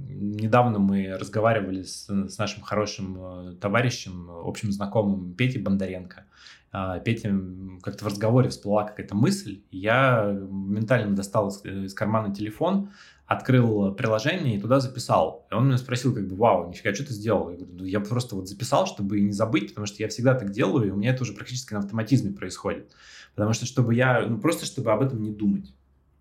недавно 0.08 0.78
мы 0.78 1.16
разговаривали 1.18 1.82
с, 1.82 2.08
с 2.08 2.38
нашим 2.38 2.62
хорошим 2.62 3.16
э, 3.18 3.54
товарищем, 3.60 4.30
общим 4.30 4.72
знакомым 4.72 5.34
Петей 5.34 5.60
Бондаренко. 5.60 6.24
А, 6.72 6.98
Петя 7.00 7.34
как-то 7.82 8.04
в 8.04 8.08
разговоре 8.08 8.48
всплыла 8.48 8.84
какая-то 8.84 9.14
мысль, 9.14 9.62
я 9.70 10.24
моментально 10.50 11.16
достал 11.16 11.48
из, 11.48 11.64
из 11.64 11.94
кармана 11.94 12.32
телефон, 12.34 12.90
открыл 13.26 13.92
приложение 13.94 14.56
и 14.56 14.60
туда 14.60 14.80
записал. 14.80 15.46
И 15.50 15.54
он 15.54 15.66
меня 15.66 15.78
спросил, 15.78 16.14
как 16.14 16.28
бы, 16.28 16.36
вау, 16.36 16.68
нифига, 16.68 16.94
что 16.94 17.06
ты 17.06 17.12
сделал? 17.12 17.50
Я 17.50 17.56
говорю, 17.56 17.72
ну, 17.78 17.84
я 17.84 18.00
просто 18.00 18.36
вот 18.36 18.48
записал, 18.48 18.86
чтобы 18.86 19.20
не 19.20 19.32
забыть, 19.32 19.68
потому 19.68 19.86
что 19.86 20.02
я 20.02 20.08
всегда 20.08 20.34
так 20.34 20.50
делаю, 20.50 20.88
и 20.88 20.90
у 20.90 20.96
меня 20.96 21.10
это 21.10 21.22
уже 21.22 21.32
практически 21.32 21.72
на 21.72 21.80
автоматизме 21.80 22.32
происходит. 22.32 22.92
Потому 23.34 23.52
что, 23.52 23.66
чтобы 23.66 23.94
я, 23.94 24.26
ну, 24.26 24.38
просто 24.38 24.66
чтобы 24.66 24.92
об 24.92 25.02
этом 25.02 25.22
не 25.22 25.30
думать 25.30 25.72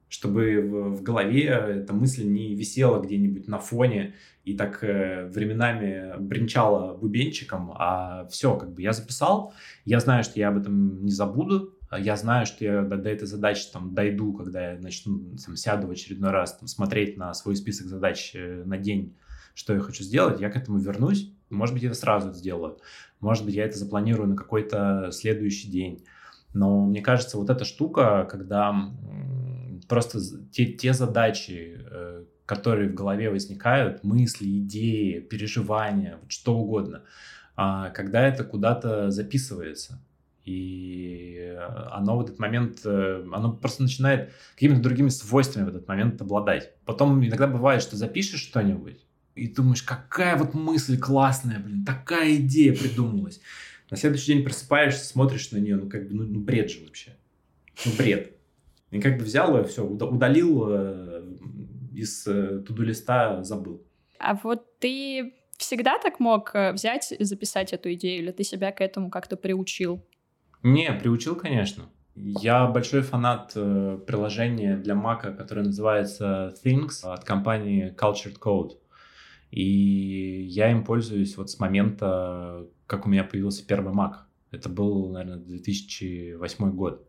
чтобы 0.09 0.61
в, 0.61 1.03
голове 1.03 1.45
эта 1.45 1.93
мысль 1.93 2.25
не 2.25 2.55
висела 2.55 3.01
где-нибудь 3.01 3.47
на 3.47 3.59
фоне 3.59 4.15
и 4.43 4.57
так 4.57 4.83
э, 4.83 5.27
временами 5.27 6.19
бренчала 6.19 6.97
бубенчиком, 6.97 7.71
а 7.75 8.27
все, 8.29 8.55
как 8.55 8.73
бы 8.73 8.81
я 8.81 8.91
записал, 8.91 9.53
я 9.85 9.99
знаю, 9.99 10.23
что 10.23 10.39
я 10.39 10.49
об 10.49 10.57
этом 10.57 11.03
не 11.05 11.11
забуду, 11.11 11.75
я 11.97 12.15
знаю, 12.15 12.47
что 12.47 12.65
я 12.65 12.81
до, 12.81 12.97
до 12.97 13.09
этой 13.09 13.27
задачи 13.27 13.67
там 13.71 13.93
дойду, 13.93 14.33
когда 14.33 14.71
я 14.71 14.79
начну, 14.79 15.37
там, 15.45 15.55
сяду 15.55 15.87
в 15.87 15.91
очередной 15.91 16.31
раз 16.31 16.57
там, 16.57 16.67
смотреть 16.67 17.15
на 17.15 17.33
свой 17.35 17.55
список 17.55 17.87
задач 17.87 18.31
э, 18.33 18.63
на 18.65 18.77
день, 18.77 19.15
что 19.53 19.73
я 19.73 19.79
хочу 19.79 20.03
сделать, 20.03 20.41
я 20.41 20.49
к 20.49 20.55
этому 20.55 20.79
вернусь, 20.79 21.31
может 21.51 21.73
быть, 21.73 21.83
я 21.83 21.89
это 21.89 21.97
сразу 21.97 22.33
сделаю, 22.33 22.79
может 23.19 23.45
быть, 23.45 23.53
я 23.53 23.65
это 23.65 23.77
запланирую 23.77 24.29
на 24.29 24.35
какой-то 24.35 25.09
следующий 25.11 25.69
день, 25.69 26.03
но 26.53 26.85
мне 26.85 27.01
кажется, 27.01 27.37
вот 27.37 27.51
эта 27.51 27.63
штука, 27.63 28.27
когда 28.29 28.73
просто 29.89 30.19
те, 30.51 30.65
те 30.65 30.93
задачи, 30.93 31.81
э, 31.91 32.23
которые 32.45 32.89
в 32.89 32.93
голове 32.93 33.29
возникают, 33.29 34.03
мысли, 34.03 34.59
идеи, 34.59 35.19
переживания, 35.19 36.19
что 36.29 36.57
угодно, 36.57 37.03
а, 37.55 37.89
когда 37.89 38.25
это 38.25 38.43
куда-то 38.43 39.11
записывается. 39.11 40.01
И 40.45 41.55
оно 41.91 42.17
в 42.17 42.21
этот 42.21 42.39
момент, 42.39 42.79
э, 42.85 43.23
оно 43.31 43.51
просто 43.51 43.83
начинает 43.83 44.31
какими-то 44.55 44.81
другими 44.81 45.09
свойствами 45.09 45.65
в 45.65 45.69
этот 45.69 45.87
момент 45.87 46.21
обладать. 46.21 46.71
Потом 46.85 47.23
иногда 47.23 47.45
бывает, 47.45 47.81
что 47.81 47.97
запишешь 47.97 48.41
что-нибудь, 48.41 49.05
и 49.35 49.47
думаешь, 49.47 49.83
какая 49.83 50.37
вот 50.37 50.53
мысль 50.53 50.97
классная, 50.97 51.59
блин, 51.59 51.85
такая 51.85 52.35
идея 52.37 52.75
придумалась. 52.75 53.41
На 53.89 53.97
следующий 53.97 54.33
день 54.33 54.43
просыпаешься, 54.43 55.05
смотришь 55.05 55.51
на 55.51 55.57
нее, 55.57 55.75
ну 55.75 55.89
как 55.89 56.07
бы, 56.07 56.15
ну, 56.15 56.23
ну 56.23 56.39
бред 56.39 56.71
же 56.71 56.83
вообще. 56.83 57.15
Ну 57.85 57.91
бред. 57.97 58.38
И 58.91 58.99
как 58.99 59.17
бы 59.17 59.23
взял 59.23 59.59
и 59.59 59.63
все, 59.65 59.85
удалил 59.85 60.65
э, 60.69 61.23
из 61.93 62.25
э, 62.27 62.59
туду-листа, 62.59 63.43
забыл. 63.43 63.83
А 64.17 64.33
вот 64.35 64.79
ты 64.79 65.33
всегда 65.57 65.99
так 65.99 66.19
мог 66.19 66.55
э, 66.55 66.73
взять 66.73 67.11
и 67.11 67.23
записать 67.23 67.71
эту 67.73 67.93
идею, 67.93 68.23
или 68.23 68.31
ты 68.31 68.43
себя 68.43 68.71
к 68.71 68.81
этому 68.81 69.09
как-то 69.11 69.37
приучил? 69.37 70.03
Не, 70.63 70.91
приучил, 70.93 71.35
конечно. 71.35 71.85
Я 72.15 72.67
большой 72.67 73.01
фанат 73.01 73.53
приложения 73.53 74.75
для 74.75 74.93
Mac, 74.93 75.37
которое 75.37 75.61
называется 75.63 76.53
Things 76.65 77.03
от 77.03 77.23
компании 77.23 77.95
Cultured 77.95 78.37
Code. 78.39 78.71
И 79.51 80.43
я 80.49 80.69
им 80.69 80.83
пользуюсь 80.83 81.37
вот 81.37 81.49
с 81.49 81.59
момента, 81.59 82.67
как 82.87 83.05
у 83.05 83.09
меня 83.09 83.23
появился 83.23 83.65
первый 83.65 83.93
Mac. 83.93 84.15
Это 84.51 84.67
был, 84.67 85.09
наверное, 85.11 85.37
2008 85.37 86.71
год. 86.71 87.07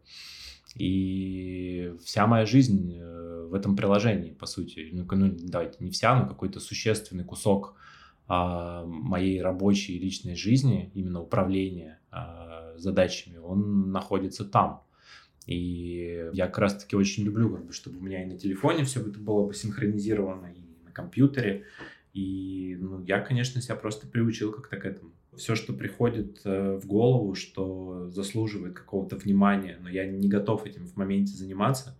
И 0.76 1.94
вся 2.04 2.26
моя 2.26 2.46
жизнь 2.46 2.96
э, 2.96 3.46
в 3.50 3.54
этом 3.54 3.76
приложении, 3.76 4.32
по 4.32 4.46
сути, 4.46 4.88
ну, 4.92 5.06
ну 5.10 5.36
давайте 5.42 5.76
не 5.80 5.90
вся, 5.90 6.14
но 6.14 6.28
какой-то 6.28 6.60
существенный 6.60 7.24
кусок 7.24 7.74
а, 8.32 8.84
моей 8.84 9.42
рабочей 9.42 9.96
и 9.96 9.98
личной 9.98 10.36
жизни, 10.36 10.92
именно 10.94 11.20
управления 11.20 11.98
а, 12.12 12.74
задачами, 12.76 13.38
он 13.38 13.90
находится 13.90 14.44
там. 14.44 14.84
И 15.46 16.30
я 16.32 16.46
как 16.46 16.58
раз-таки 16.58 16.94
очень 16.94 17.24
люблю, 17.24 17.50
как 17.50 17.66
бы, 17.66 17.72
чтобы 17.72 17.98
у 17.98 18.02
меня 18.02 18.22
и 18.22 18.26
на 18.26 18.38
телефоне 18.38 18.84
все 18.84 19.00
это 19.00 19.18
было 19.18 19.48
бы 19.48 19.52
синхронизировано, 19.52 20.46
и 20.46 20.84
на 20.84 20.92
компьютере. 20.92 21.64
И 22.12 22.76
ну, 22.78 23.02
я, 23.02 23.20
конечно, 23.20 23.60
себя 23.60 23.74
просто 23.74 24.06
приучил 24.06 24.52
как-то 24.52 24.76
к 24.76 24.84
этому. 24.84 25.10
Все, 25.36 25.54
что 25.54 25.72
приходит 25.72 26.40
э, 26.44 26.76
в 26.76 26.86
голову, 26.86 27.34
что 27.34 28.08
заслуживает 28.10 28.74
какого-то 28.74 29.16
внимания, 29.16 29.78
но 29.80 29.88
я 29.88 30.06
не 30.06 30.28
готов 30.28 30.66
этим 30.66 30.86
в 30.86 30.96
моменте 30.96 31.32
заниматься. 31.32 31.96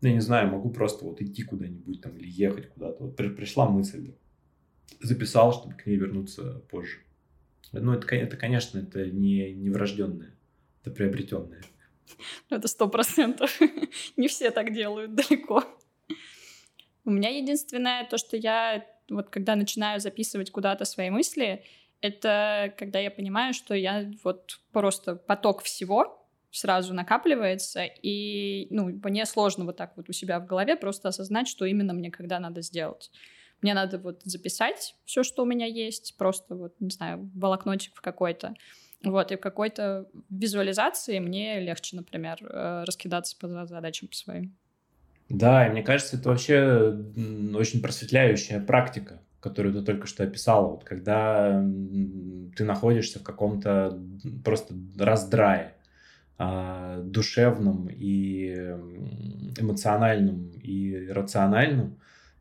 Ну, 0.00 0.08
я 0.08 0.14
не 0.14 0.20
знаю, 0.20 0.48
могу 0.48 0.70
просто 0.70 1.04
вот 1.04 1.20
идти 1.20 1.42
куда-нибудь 1.42 2.00
там 2.00 2.16
или 2.16 2.28
ехать 2.28 2.70
куда-то. 2.70 3.04
Вот 3.04 3.16
при, 3.16 3.28
пришла 3.28 3.68
мысль, 3.68 4.12
записал, 5.00 5.52
чтобы 5.52 5.74
к 5.74 5.86
ней 5.86 5.96
вернуться 5.96 6.62
позже. 6.70 6.98
Ну, 7.72 7.92
это, 7.92 8.14
это 8.14 8.36
конечно, 8.36 8.78
это 8.78 9.06
не, 9.06 9.52
не 9.52 9.70
врожденное, 9.70 10.34
это 10.82 10.90
приобретенное. 10.90 11.62
Это 12.48 12.68
сто 12.68 12.88
процентов. 12.88 13.60
Не 14.16 14.28
все 14.28 14.50
так 14.50 14.72
делают 14.72 15.14
далеко. 15.14 15.62
У 17.04 17.10
меня 17.10 17.28
единственное 17.28 18.06
то, 18.06 18.16
что 18.16 18.36
я 18.36 18.86
вот 19.10 19.30
когда 19.30 19.56
начинаю 19.56 20.00
записывать 20.00 20.50
куда-то 20.50 20.84
свои 20.84 21.10
мысли, 21.10 21.64
это 22.00 22.72
когда 22.78 22.98
я 22.98 23.10
понимаю, 23.10 23.54
что 23.54 23.74
я 23.74 24.10
вот 24.24 24.58
просто 24.72 25.16
поток 25.16 25.62
всего 25.62 26.26
сразу 26.50 26.94
накапливается, 26.94 27.84
и, 27.84 28.66
ну, 28.70 28.86
мне 28.86 29.26
сложно 29.26 29.64
вот 29.64 29.76
так 29.76 29.96
вот 29.96 30.08
у 30.08 30.12
себя 30.12 30.40
в 30.40 30.46
голове 30.46 30.76
просто 30.76 31.08
осознать, 31.08 31.48
что 31.48 31.64
именно 31.64 31.92
мне 31.92 32.10
когда 32.10 32.40
надо 32.40 32.62
сделать. 32.62 33.10
Мне 33.60 33.74
надо 33.74 33.98
вот 33.98 34.22
записать 34.24 34.94
все, 35.04 35.22
что 35.22 35.42
у 35.42 35.46
меня 35.46 35.66
есть, 35.66 36.16
просто 36.16 36.54
вот, 36.54 36.74
не 36.80 36.90
знаю, 36.90 37.30
волокнотик 37.34 37.94
в 37.94 38.00
какой-то. 38.00 38.54
Вот, 39.04 39.30
и 39.30 39.36
в 39.36 39.40
какой-то 39.40 40.08
визуализации 40.30 41.18
мне 41.18 41.60
легче, 41.60 41.96
например, 41.96 42.38
э, 42.42 42.84
раскидаться 42.84 43.36
по 43.38 43.66
задачам 43.66 44.10
своим. 44.12 44.56
Да, 45.28 45.66
и 45.66 45.70
мне 45.70 45.82
кажется, 45.82 46.16
это 46.16 46.30
вообще 46.30 46.96
очень 47.54 47.82
просветляющая 47.82 48.60
практика, 48.60 49.22
которую 49.40 49.74
ты 49.74 49.82
только 49.82 50.06
что 50.06 50.24
описала. 50.24 50.68
Вот 50.68 50.84
когда 50.84 51.64
ты 52.56 52.64
находишься 52.64 53.18
в 53.18 53.22
каком-то 53.22 54.00
просто 54.44 54.74
раздрае, 54.98 55.74
а, 56.40 57.02
душевном 57.02 57.88
и 57.90 58.54
эмоциональном 59.58 60.50
и 60.50 61.08
рациональном, 61.08 61.98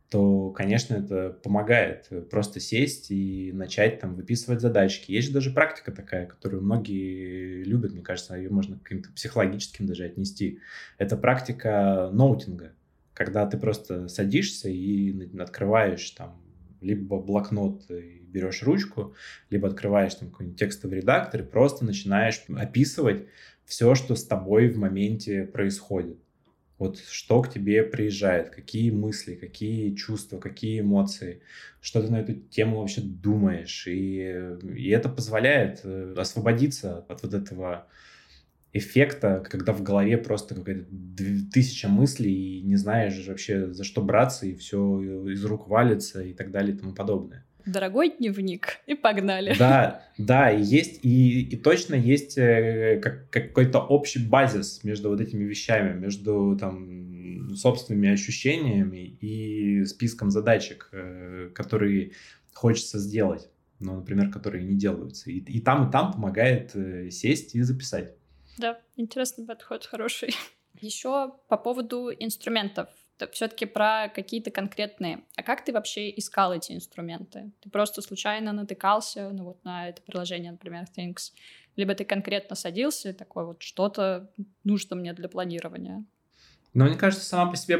то, 0.09 0.51
конечно, 0.51 0.93
это 0.95 1.31
помогает 1.43 2.07
просто 2.29 2.59
сесть 2.59 3.11
и 3.11 3.51
начать 3.53 3.99
там 3.99 4.15
выписывать 4.15 4.61
задачки. 4.61 5.11
Есть 5.11 5.27
же 5.27 5.33
даже 5.33 5.51
практика 5.51 5.91
такая, 5.91 6.27
которую 6.27 6.63
многие 6.63 7.63
любят, 7.63 7.91
мне 7.91 8.03
кажется, 8.03 8.35
ее 8.35 8.49
можно 8.49 8.79
каким-то 8.79 9.11
психологическим 9.11 9.85
даже 9.85 10.05
отнести. 10.05 10.59
Это 10.97 11.17
практика 11.17 12.09
ноутинга, 12.13 12.73
когда 13.13 13.45
ты 13.47 13.57
просто 13.57 14.07
садишься 14.07 14.69
и 14.69 15.35
открываешь 15.39 16.09
там 16.11 16.39
либо 16.81 17.19
блокнот 17.19 17.89
и 17.89 18.19
берешь 18.21 18.63
ручку, 18.63 19.15
либо 19.49 19.67
открываешь 19.67 20.15
там 20.15 20.29
какой-нибудь 20.29 20.59
текстовый 20.59 20.97
редактор 20.97 21.41
и 21.41 21.45
просто 21.45 21.85
начинаешь 21.85 22.43
описывать 22.49 23.25
все, 23.65 23.95
что 23.95 24.15
с 24.15 24.25
тобой 24.25 24.69
в 24.69 24.77
моменте 24.77 25.43
происходит. 25.43 26.17
Вот 26.77 26.99
что 26.99 27.41
к 27.41 27.51
тебе 27.51 27.81
приезжает, 27.83 28.51
какие 28.51 28.91
мысли, 28.91 29.33
какие 29.33 29.95
чувства, 29.95 30.39
какие 30.39 30.81
эмоции, 30.81 31.41
что 31.81 32.01
ты 32.01 32.11
на 32.11 32.17
эту 32.17 32.33
тему 32.33 32.79
вообще 32.79 33.01
думаешь. 33.01 33.87
И, 33.87 34.53
и 34.75 34.89
это 34.89 35.09
позволяет 35.09 35.81
э, 35.83 36.13
освободиться 36.15 36.99
от 37.09 37.23
вот 37.23 37.33
этого 37.33 37.87
эффекта, 38.77 39.43
когда 39.49 39.73
в 39.73 39.83
голове 39.83 40.17
просто 40.17 40.55
какая-то 40.55 40.85
тысяча 41.51 41.87
мыслей, 41.87 42.59
и 42.59 42.61
не 42.63 42.75
знаешь 42.75 43.25
вообще 43.27 43.73
за 43.73 43.83
что 43.83 44.01
браться, 44.01 44.45
и 44.45 44.55
все 44.55 45.23
из 45.29 45.43
рук 45.45 45.67
валится 45.67 46.23
и 46.23 46.33
так 46.33 46.51
далее 46.51 46.75
и 46.75 46.77
тому 46.77 46.93
подобное 46.93 47.43
дорогой 47.67 48.15
дневник, 48.17 48.79
и 48.87 48.95
погнали. 48.95 49.53
Да, 49.59 50.01
да, 50.17 50.51
и 50.51 50.63
есть, 50.63 50.99
и, 51.03 51.41
и 51.41 51.57
точно 51.57 51.95
есть 51.95 52.37
э, 52.37 52.99
как, 53.03 53.29
какой-то 53.29 53.79
общий 53.79 54.25
базис 54.25 54.83
между 54.83 55.09
вот 55.09 55.21
этими 55.21 55.43
вещами, 55.43 55.97
между 55.97 56.57
там 56.59 57.53
собственными 57.55 58.09
ощущениями 58.09 59.17
и 59.21 59.85
списком 59.85 60.31
задачек, 60.31 60.89
э, 60.91 61.49
которые 61.53 62.11
хочется 62.53 62.99
сделать, 62.99 63.49
ну, 63.79 63.97
например, 63.97 64.31
которые 64.31 64.63
не 64.63 64.75
делаются. 64.75 65.29
И, 65.29 65.37
и 65.39 65.59
там, 65.59 65.87
и 65.87 65.91
там 65.91 66.13
помогает 66.13 66.71
э, 66.73 67.09
сесть 67.11 67.53
и 67.55 67.61
записать. 67.61 68.13
Да, 68.57 68.79
интересный 68.95 69.45
подход, 69.45 69.85
хороший. 69.85 70.35
Еще 70.81 71.33
по 71.47 71.57
поводу 71.57 72.11
инструментов 72.11 72.89
все-таки 73.31 73.65
про 73.65 74.09
какие-то 74.13 74.51
конкретные. 74.51 75.23
А 75.35 75.43
как 75.43 75.65
ты 75.65 75.73
вообще 75.73 76.09
искал 76.11 76.53
эти 76.53 76.73
инструменты? 76.73 77.51
Ты 77.61 77.69
просто 77.69 78.01
случайно 78.01 78.53
натыкался 78.53 79.31
ну, 79.31 79.45
вот 79.45 79.63
на 79.63 79.89
это 79.89 80.01
приложение, 80.03 80.51
например, 80.51 80.85
Things, 80.95 81.31
либо 81.75 81.95
ты 81.95 82.05
конкретно 82.05 82.55
садился, 82.55 83.13
такой 83.13 83.45
вот 83.45 83.63
что-то 83.63 84.31
нужно 84.63 84.95
мне 84.95 85.13
для 85.13 85.29
планирования? 85.29 86.05
Но 86.73 86.85
мне 86.85 86.95
кажется, 86.95 87.25
сама 87.25 87.49
по 87.49 87.57
себе 87.57 87.79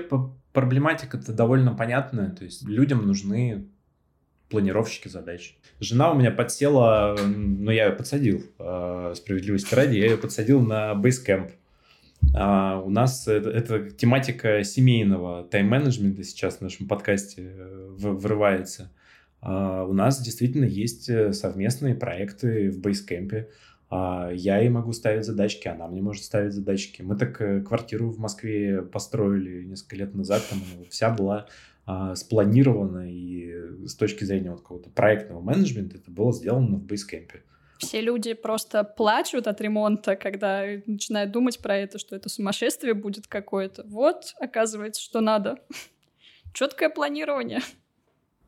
проблематика 0.54 1.18
это 1.18 1.34
довольно 1.34 1.76
понятная. 1.76 2.32
То 2.32 2.46
есть 2.46 2.64
людям 2.64 3.06
нужны 3.06 3.70
планировщики 4.50 5.08
задач. 5.08 5.56
Жена 5.80 6.12
у 6.12 6.16
меня 6.18 6.32
подсела, 6.32 7.16
ну 7.18 7.72
я 7.72 7.88
ее 7.88 7.92
подсадил, 7.92 8.44
э, 8.60 9.14
справедливости 9.16 9.76
ради, 9.76 9.98
я 9.98 10.06
ее 10.06 10.18
подсадил 10.18 10.62
на 10.62 10.94
Basecamp. 10.94 11.52
А 12.36 12.82
у 12.82 12.90
нас 12.90 13.28
это, 13.28 13.50
это 13.50 13.90
тематика 13.92 14.64
семейного 14.64 15.44
тайм-менеджмента 15.44 16.24
сейчас 16.24 16.58
в 16.58 16.62
нашем 16.62 16.88
подкасте 16.88 17.52
э, 17.56 17.90
врывается. 17.98 18.92
А 19.42 19.84
у 19.84 19.94
нас 19.94 20.22
действительно 20.22 20.66
есть 20.66 21.10
э, 21.10 21.34
совместные 21.34 21.96
проекты 21.96 22.72
в 22.72 22.80
Бейскемпе. 22.80 23.50
А 23.90 24.32
я 24.34 24.58
ей 24.58 24.70
могу 24.70 24.92
ставить 24.92 25.26
задачки, 25.26 25.68
она 25.68 25.88
мне 25.88 26.02
может 26.02 26.24
ставить 26.24 26.54
задачки. 26.54 27.02
Мы 27.02 27.16
так 27.16 27.38
квартиру 27.66 28.10
в 28.10 28.20
Москве 28.20 28.82
построили 28.82 29.64
несколько 29.64 29.96
лет 29.96 30.14
назад, 30.14 30.44
там 30.50 30.60
вся 30.90 31.10
была 31.10 31.48
а, 31.90 32.16
спланирована, 32.16 33.10
и 33.10 33.88
с 33.88 33.96
точки 33.96 34.26
зрения 34.26 34.52
вот 34.52 34.60
какого-то 34.60 34.90
проектного 34.90 35.40
менеджмента 35.40 35.96
это 35.96 36.12
было 36.12 36.34
сделано 36.34 36.76
в 36.76 36.84
Бейскемпе. 36.84 37.44
Все 37.78 38.02
люди 38.02 38.34
просто 38.34 38.84
плачут 38.84 39.48
от 39.48 39.62
ремонта, 39.62 40.18
когда 40.18 40.66
начинают 40.86 41.32
думать 41.32 41.60
про 41.60 41.78
это, 41.78 41.98
что 41.98 42.18
это 42.18 42.28
сумасшествие 42.28 42.94
будет 42.94 43.28
какое-то. 43.28 43.86
Вот, 43.88 44.34
оказывается, 44.38 45.02
что 45.02 45.22
надо. 45.22 45.60
Четкое 46.54 46.90
планирование. 46.90 47.62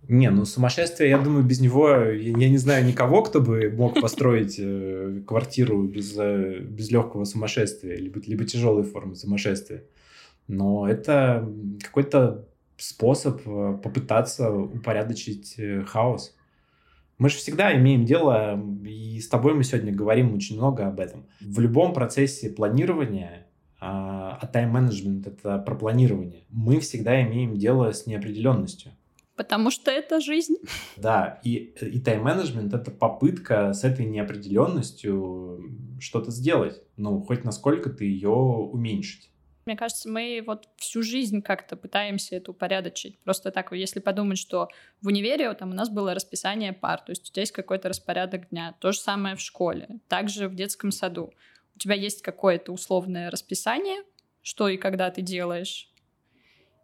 Не, 0.10 0.32
ну 0.32 0.44
сумасшествие, 0.44 1.10
я 1.10 1.18
думаю, 1.18 1.46
без 1.46 1.62
него 1.62 1.96
я 1.96 2.50
не 2.50 2.58
знаю 2.58 2.86
никого, 2.86 3.24
кто 3.24 3.40
бы 3.40 3.72
мог 3.72 4.02
построить 4.02 4.56
э, 4.60 5.22
квартиру 5.26 5.84
без, 5.84 6.14
э, 6.18 6.60
без 6.60 6.92
легкого 6.92 7.24
сумасшествия, 7.24 7.96
либо, 7.96 8.20
либо 8.26 8.44
тяжелой 8.44 8.84
формы 8.84 9.16
сумасшествия. 9.16 9.86
Но 10.48 10.90
это 10.90 11.48
какой-то 11.82 12.50
способ 12.80 13.42
э, 13.46 13.80
попытаться 13.84 14.52
упорядочить 14.52 15.56
э, 15.58 15.84
хаос. 15.84 16.36
Мы 17.18 17.30
же 17.30 17.36
всегда 17.36 17.76
имеем 17.76 18.06
дело, 18.06 18.58
и 18.86 19.20
с 19.20 19.28
тобой 19.28 19.54
мы 19.54 19.64
сегодня 19.64 19.94
говорим 19.94 20.34
очень 20.34 20.56
много 20.56 20.88
об 20.88 21.02
этом. 21.02 21.28
В 21.42 21.60
любом 21.60 21.94
процессе 21.94 22.50
планирования, 22.50 23.48
а, 23.82 24.38
а 24.42 24.48
тайм-менеджмент— 24.48 25.28
это 25.28 25.58
про 25.60 25.76
планирование, 25.76 26.46
мы 26.50 26.80
всегда 26.80 27.22
имеем 27.22 27.58
дело 27.58 27.92
с 27.92 28.08
неопределенностью. 28.08 28.94
Потому 29.36 29.72
что 29.72 29.92
это 29.92 30.20
жизнь. 30.20 30.56
Да, 30.98 31.40
и, 31.44 31.74
и 31.82 32.00
тайм-менеджмент— 32.00 32.74
это 32.76 32.92
попытка 32.92 33.74
с 33.74 33.84
этой 33.84 34.06
неопределенностью 34.06 35.98
что-то 36.00 36.32
сделать. 36.32 36.82
Ну, 36.98 37.22
хоть 37.22 37.44
насколько 37.44 37.90
ты 37.90 38.06
ее 38.06 38.30
уменьшить. 38.30 39.29
Мне 39.70 39.78
кажется, 39.78 40.10
мы 40.10 40.44
вот 40.48 40.68
всю 40.78 41.04
жизнь 41.04 41.44
как-то 41.44 41.76
пытаемся 41.76 42.36
это 42.36 42.50
упорядочить. 42.50 43.20
Просто 43.20 43.52
так, 43.52 43.72
если 43.72 44.00
подумать, 44.00 44.40
что 44.40 44.68
в 45.00 45.08
универе 45.10 45.54
там 45.54 45.70
у 45.70 45.74
нас 45.76 45.90
было 45.90 46.16
расписание 46.16 46.74
пар, 46.74 47.00
то 47.02 47.12
есть 47.12 47.30
у 47.30 47.32
тебя 47.32 47.42
есть 47.42 47.52
какой-то 47.52 47.88
распорядок 47.88 48.50
дня. 48.50 48.74
То 48.80 48.92
же 48.92 49.00
самое 49.00 49.36
в 49.36 49.42
школе, 49.42 50.00
также 50.08 50.48
в 50.48 50.56
детском 50.56 50.90
саду. 50.90 51.36
У 51.76 51.78
тебя 51.78 51.94
есть 51.94 52.24
какое-то 52.24 52.72
условное 52.72 53.30
расписание, 53.30 54.02
что 54.42 54.70
и 54.70 54.78
когда 54.78 55.12
ты 55.12 55.22
делаешь. 55.22 55.89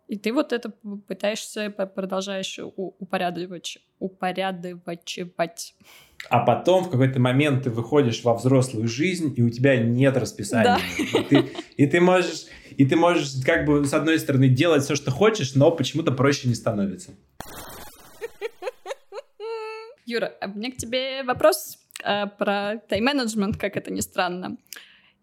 И 0.07 0.17
ты 0.17 0.31
вот 0.31 0.53
это 0.53 0.69
пытаешься, 1.07 1.69
продолжаешь 1.69 2.59
упорядочивать. 2.59 3.83
упорядочивать. 3.99 5.75
А 6.29 6.39
потом 6.39 6.83
в 6.83 6.89
какой-то 6.89 7.19
момент 7.19 7.63
ты 7.63 7.69
выходишь 7.69 8.23
во 8.23 8.35
взрослую 8.35 8.87
жизнь, 8.87 9.33
и 9.35 9.41
у 9.41 9.49
тебя 9.49 9.77
нет 9.77 10.15
расписания. 10.17 10.77
Да. 10.77 11.19
И, 11.19 11.23
ты, 11.23 11.49
и 11.77 11.87
ты 11.87 12.01
можешь 12.01 12.45
и 12.77 12.85
ты 12.85 12.95
можешь 12.95 13.31
как 13.43 13.65
бы 13.65 13.85
с 13.85 13.93
одной 13.93 14.19
стороны 14.19 14.49
делать 14.49 14.83
все, 14.83 14.95
что 14.95 15.11
хочешь, 15.11 15.55
но 15.55 15.71
почему-то 15.71 16.11
проще 16.11 16.47
не 16.47 16.55
становится. 16.55 17.11
Юра, 20.05 20.33
а 20.39 20.47
у 20.47 20.57
меня 20.57 20.71
к 20.71 20.77
тебе 20.77 21.23
вопрос 21.23 21.79
э, 22.03 22.27
про 22.27 22.77
тайм-менеджмент, 22.89 23.57
как 23.57 23.75
это 23.75 23.91
ни 23.91 24.01
странно. 24.01 24.57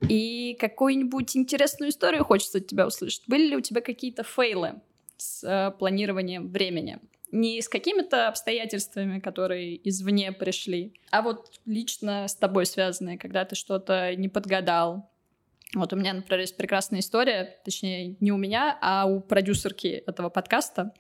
И 0.09 0.57
какую-нибудь 0.59 1.37
интересную 1.37 1.91
историю 1.91 2.25
хочется 2.25 2.59
от 2.59 2.67
тебя 2.67 2.87
услышать. 2.87 3.23
Были 3.27 3.49
ли 3.49 3.57
у 3.57 3.61
тебя 3.61 3.81
какие-то 3.81 4.25
фейлы 4.25 4.81
с 5.17 5.45
э, 5.45 5.71
планированием 5.79 6.49
времени? 6.49 6.99
не 7.33 7.63
с 7.63 7.69
какими-то 7.69 8.29
обстоятельствами, 8.29 9.19
которые 9.19 9.89
извне 9.89 10.33
пришли, 10.33 10.93
а 11.11 11.23
вот 11.23 11.51
лично 11.65 12.29
с 12.29 12.37
тобой 12.37 12.67
связанные, 12.67 13.19
когда 13.19 13.45
ты 13.47 13.57
что-то 13.57 14.15
не 14.15 14.29
подгадал. 14.29 15.11
Вот 15.75 15.95
у 15.95 15.97
меня, 15.97 16.13
например, 16.13 16.41
есть 16.41 16.59
прекрасная 16.59 17.01
история, 17.01 17.59
точнее, 17.65 18.17
не 18.21 18.31
у 18.31 18.37
меня, 18.37 18.79
а 18.83 19.07
у 19.07 19.21
продюсерки 19.21 19.87
этого 19.87 20.29
подкаста, 20.29 20.93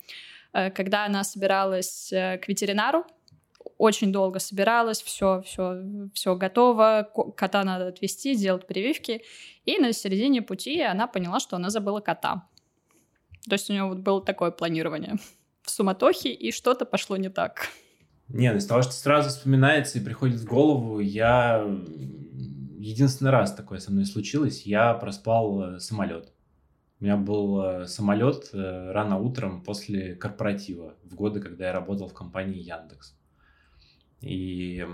э, 0.54 0.70
когда 0.70 1.04
она 1.04 1.22
собиралась 1.22 2.10
э, 2.10 2.38
к 2.38 2.48
ветеринару, 2.48 3.04
очень 3.78 4.12
долго 4.12 4.38
собиралась, 4.38 5.02
все, 5.02 5.42
все, 5.42 5.82
все 6.14 6.36
готово, 6.36 7.10
кота 7.36 7.64
надо 7.64 7.88
отвезти, 7.88 8.34
сделать 8.34 8.66
прививки, 8.66 9.22
и 9.64 9.78
на 9.78 9.92
середине 9.92 10.42
пути 10.42 10.80
она 10.80 11.06
поняла, 11.06 11.40
что 11.40 11.56
она 11.56 11.70
забыла 11.70 12.00
кота. 12.00 12.48
То 13.48 13.54
есть 13.54 13.68
у 13.70 13.72
нее 13.72 13.84
вот 13.84 13.98
было 13.98 14.22
такое 14.22 14.50
планирование 14.50 15.16
в 15.62 15.70
суматохе, 15.70 16.32
и 16.32 16.52
что-то 16.52 16.84
пошло 16.84 17.16
не 17.16 17.28
так. 17.28 17.68
Не, 18.28 18.50
ну 18.50 18.58
из 18.58 18.66
того, 18.66 18.82
что 18.82 18.92
сразу 18.92 19.28
вспоминается 19.28 19.98
и 19.98 20.04
приходит 20.04 20.40
в 20.40 20.46
голову, 20.46 21.00
я... 21.00 21.64
Единственный 22.78 23.30
раз 23.30 23.54
такое 23.54 23.78
со 23.78 23.92
мной 23.92 24.06
случилось, 24.06 24.62
я 24.66 24.92
проспал 24.94 25.76
э, 25.76 25.78
самолет. 25.78 26.32
У 26.98 27.04
меня 27.04 27.16
был 27.16 27.62
э, 27.62 27.86
самолет 27.86 28.50
э, 28.52 28.90
рано 28.90 29.18
утром 29.18 29.62
после 29.62 30.16
корпоратива, 30.16 30.96
в 31.04 31.14
годы, 31.14 31.40
когда 31.40 31.66
я 31.66 31.72
работал 31.72 32.08
в 32.08 32.12
компании 32.12 32.58
Яндекс. 32.58 33.16
И 34.22 34.86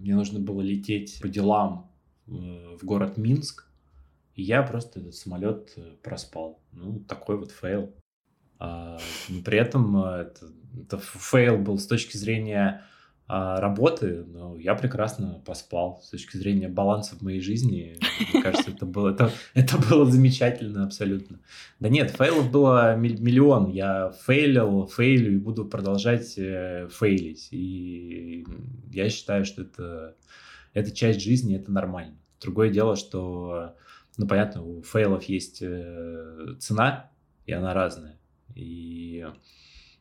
мне 0.00 0.14
нужно 0.16 0.40
было 0.40 0.60
лететь 0.60 1.18
по 1.20 1.28
делам 1.28 1.90
в 2.26 2.78
город 2.82 3.16
Минск, 3.16 3.68
и 4.34 4.42
я 4.42 4.62
просто 4.62 5.00
этот 5.00 5.14
самолет 5.14 5.76
проспал. 6.02 6.58
Ну, 6.72 7.00
такой 7.00 7.38
вот 7.38 7.50
фейл. 7.52 7.94
А, 8.58 8.98
при 9.44 9.58
этом 9.58 10.04
э, 10.04 10.20
это, 10.20 10.46
это 10.80 10.98
фейл 10.98 11.58
был 11.58 11.78
с 11.78 11.86
точки 11.86 12.16
зрения 12.16 12.84
работы, 13.32 14.24
но 14.26 14.58
я 14.58 14.74
прекрасно 14.74 15.40
поспал 15.46 16.02
с 16.04 16.10
точки 16.10 16.36
зрения 16.36 16.68
баланса 16.68 17.16
в 17.16 17.22
моей 17.22 17.40
жизни. 17.40 17.98
Мне 18.32 18.42
кажется, 18.42 18.70
это 18.72 18.84
было, 18.84 19.08
это, 19.08 19.30
это 19.54 19.78
было 19.78 20.04
замечательно 20.04 20.84
абсолютно. 20.84 21.40
Да 21.80 21.88
нет, 21.88 22.10
фейлов 22.10 22.50
было 22.50 22.94
миллион. 22.94 23.70
Я 23.70 24.12
фейлил, 24.26 24.86
фейлю 24.86 25.32
и 25.32 25.38
буду 25.38 25.64
продолжать 25.64 26.36
э, 26.36 26.88
фейлить. 26.90 27.48
И 27.52 28.44
я 28.90 29.08
считаю, 29.08 29.46
что 29.46 29.62
это, 29.62 30.14
это 30.74 30.90
часть 30.90 31.22
жизни, 31.22 31.56
это 31.56 31.72
нормально. 31.72 32.18
Другое 32.38 32.68
дело, 32.68 32.96
что, 32.96 33.76
ну, 34.18 34.26
понятно, 34.26 34.62
у 34.62 34.82
фейлов 34.82 35.24
есть 35.24 35.62
э, 35.62 36.56
цена, 36.58 37.10
и 37.46 37.52
она 37.52 37.72
разная. 37.72 38.18
И, 38.54 39.26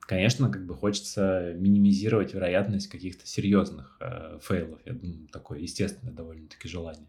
конечно, 0.02 0.50
как 0.50 0.66
бы 0.66 0.76
хочется 0.76 1.54
минимизировать 1.56 2.34
вероятность 2.34 2.88
каких-то 2.88 3.26
серьезных 3.28 3.98
э, 4.00 4.40
фейлов. 4.42 4.80
Я 4.86 4.94
думаю, 4.94 5.28
такое 5.32 5.60
естественное 5.60 6.14
довольно-таки 6.14 6.68
желание. 6.68 7.08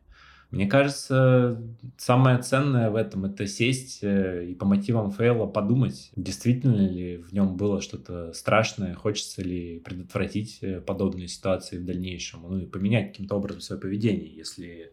Мне 0.52 0.66
кажется, 0.66 1.59
самое 1.96 2.37
ценное 2.42 2.90
в 2.90 2.96
этом 2.96 3.24
это 3.24 3.46
сесть 3.46 4.00
э, 4.02 4.44
и 4.50 4.55
по 4.55 4.66
мотивам 4.66 5.11
фейла 5.11 5.46
подумать, 5.46 6.11
действительно 6.14 6.76
ли 6.76 7.16
в 7.16 7.33
нем 7.33 7.57
было 7.57 7.81
что-то 7.81 8.35
страшное, 8.35 8.94
хочется 8.94 9.40
ли 9.40 9.81
предотвратить 9.81 10.59
э, 10.61 10.83
подобные 10.83 11.28
ситуации 11.28 11.78
в 11.78 11.87
дальнейшем, 11.87 12.42
ну 12.42 12.59
и 12.59 12.66
поменять 12.66 13.12
каким-то 13.12 13.37
образом 13.37 13.62
свое 13.62 13.81
поведение, 13.81 14.31
если 14.31 14.92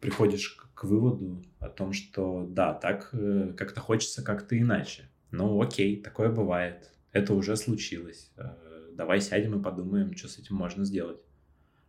приходишь 0.00 0.56
к 0.74 0.82
выводу 0.82 1.44
о 1.60 1.68
том, 1.68 1.92
что 1.92 2.44
да, 2.50 2.74
так 2.74 3.10
э, 3.12 3.54
как-то 3.56 3.80
хочется 3.80 4.24
как-то 4.24 4.58
иначе. 4.58 5.08
Ну, 5.30 5.62
окей, 5.62 6.02
такое 6.02 6.30
бывает. 6.30 6.90
Это 7.12 7.34
уже 7.34 7.56
случилось. 7.56 8.30
Э, 8.36 8.90
давай 8.92 9.20
сядем 9.20 9.58
и 9.58 9.62
подумаем, 9.62 10.16
что 10.16 10.28
с 10.28 10.38
этим 10.38 10.56
можно 10.56 10.84
сделать. 10.84 11.20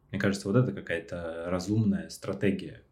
Мне 0.09 0.19
кажется, 0.19 0.47
вот 0.47 0.57
это 0.57 0.71
какая-то 0.73 1.45
разумная 1.47 2.09
стратегия 2.09 2.83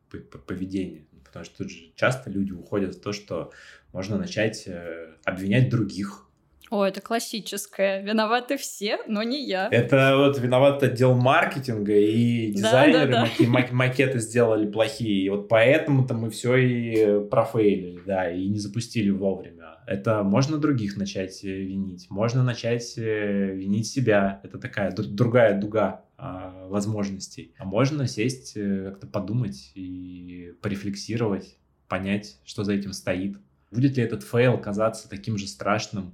поведения. 0.48 1.06
Потому 1.24 1.46
что 1.46 1.58
тут 1.60 1.70
же 1.70 1.92
часто 1.96 2.30
люди 2.30 2.52
уходят 2.52 2.96
в 2.96 3.02
то, 3.02 3.14
что 3.14 3.52
можно 3.92 4.18
начать 4.18 4.68
э, 4.68 5.16
обвинять 5.26 5.70
других 5.70 6.29
о, 6.70 6.86
это 6.86 7.02
классическое. 7.02 8.02
Виноваты 8.02 8.58
все, 8.58 9.00
но 9.08 9.24
не 9.24 9.46
я. 9.46 9.70
Это 9.72 10.16
вот 10.18 10.40
виноват 10.40 10.84
отдел 10.84 11.16
маркетинга 11.16 11.94
и 11.96 12.52
дизайнеры 12.52 13.12
да, 13.12 13.22
да, 13.24 13.30
да. 13.40 13.46
Маки- 13.46 13.74
макеты 13.74 14.20
сделали 14.20 14.70
плохие. 14.70 15.26
И 15.26 15.30
вот 15.30 15.48
поэтому-то 15.48 16.14
мы 16.14 16.30
все 16.30 16.56
и 16.58 17.28
профейлили, 17.30 18.02
да, 18.06 18.32
и 18.32 18.48
не 18.48 18.60
запустили 18.60 19.10
вовремя. 19.10 19.60
Это 19.88 20.22
можно 20.22 20.60
других 20.60 20.98
начать 20.98 21.44
э, 21.44 21.48
винить, 21.48 22.12
можно 22.12 22.44
начать 22.44 22.96
э, 22.98 23.56
винить 23.56 23.88
себя. 23.88 24.40
Это 24.44 24.60
такая 24.60 24.92
другая 24.92 25.60
дуга 25.60 26.06
а, 26.16 26.68
возможностей. 26.68 27.56
А 27.58 27.66
можно 27.66 28.08
сесть, 28.08 28.54
э, 28.56 28.92
как-то 28.92 29.08
подумать 29.08 29.72
и 29.74 30.54
порефлексировать, 30.62 31.58
понять, 31.88 32.38
что 32.46 32.64
за 32.64 32.74
этим 32.74 32.94
стоит. 32.94 33.38
Будет 33.72 33.98
ли 33.98 34.04
этот 34.04 34.22
фейл 34.22 34.60
казаться 34.60 35.10
таким 35.10 35.40
же 35.40 35.48
страшным, 35.48 36.14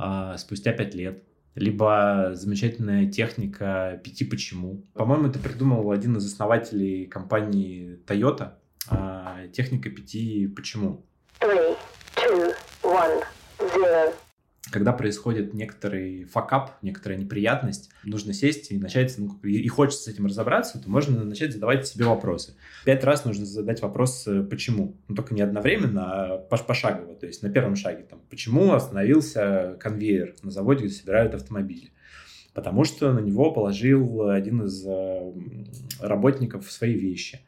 а, 0.00 0.38
спустя 0.38 0.72
пять 0.72 0.94
лет. 0.94 1.22
Либо 1.54 2.30
замечательная 2.32 3.10
техника 3.10 4.00
пяти 4.02 4.24
почему. 4.24 4.86
По-моему, 4.94 5.28
это 5.28 5.38
придумал 5.38 5.90
один 5.90 6.16
из 6.16 6.24
основателей 6.24 7.06
компании 7.06 7.98
Toyota. 8.06 8.54
А, 8.88 9.46
техника 9.48 9.90
пяти 9.90 10.46
почему. 10.46 11.06
Когда 14.70 14.92
происходит 14.92 15.54
некоторый 15.54 16.24
факап, 16.24 16.72
некоторая 16.82 17.18
неприятность, 17.18 17.90
нужно 18.04 18.32
сесть 18.32 18.70
и 18.70 18.78
начать, 18.78 19.14
ну, 19.18 19.38
и 19.42 19.66
хочется 19.68 20.04
с 20.04 20.08
этим 20.08 20.26
разобраться, 20.26 20.80
то 20.80 20.88
можно 20.88 21.24
начать 21.24 21.52
задавать 21.52 21.86
себе 21.86 22.04
вопросы. 22.04 22.54
Пять 22.84 23.04
раз 23.04 23.24
нужно 23.24 23.44
задать 23.46 23.82
вопрос 23.82 24.26
э, 24.26 24.42
«почему?». 24.42 24.96
Ну, 25.08 25.14
только 25.14 25.34
не 25.34 25.42
одновременно, 25.42 26.34
а 26.34 26.38
пошагово. 26.38 27.14
То 27.14 27.26
есть 27.26 27.42
на 27.42 27.50
первом 27.50 27.76
шаге, 27.76 28.04
там, 28.08 28.20
почему 28.30 28.72
остановился 28.72 29.76
конвейер 29.80 30.34
на 30.42 30.50
заводе, 30.50 30.84
где 30.84 30.94
собирают 30.94 31.34
автомобили? 31.34 31.90
Потому 32.54 32.84
что 32.84 33.12
на 33.12 33.20
него 33.20 33.52
положил 33.52 34.28
один 34.28 34.62
из 34.62 34.84
э, 34.86 35.32
работников 36.00 36.70
свои 36.70 36.94
вещи. 36.94 37.40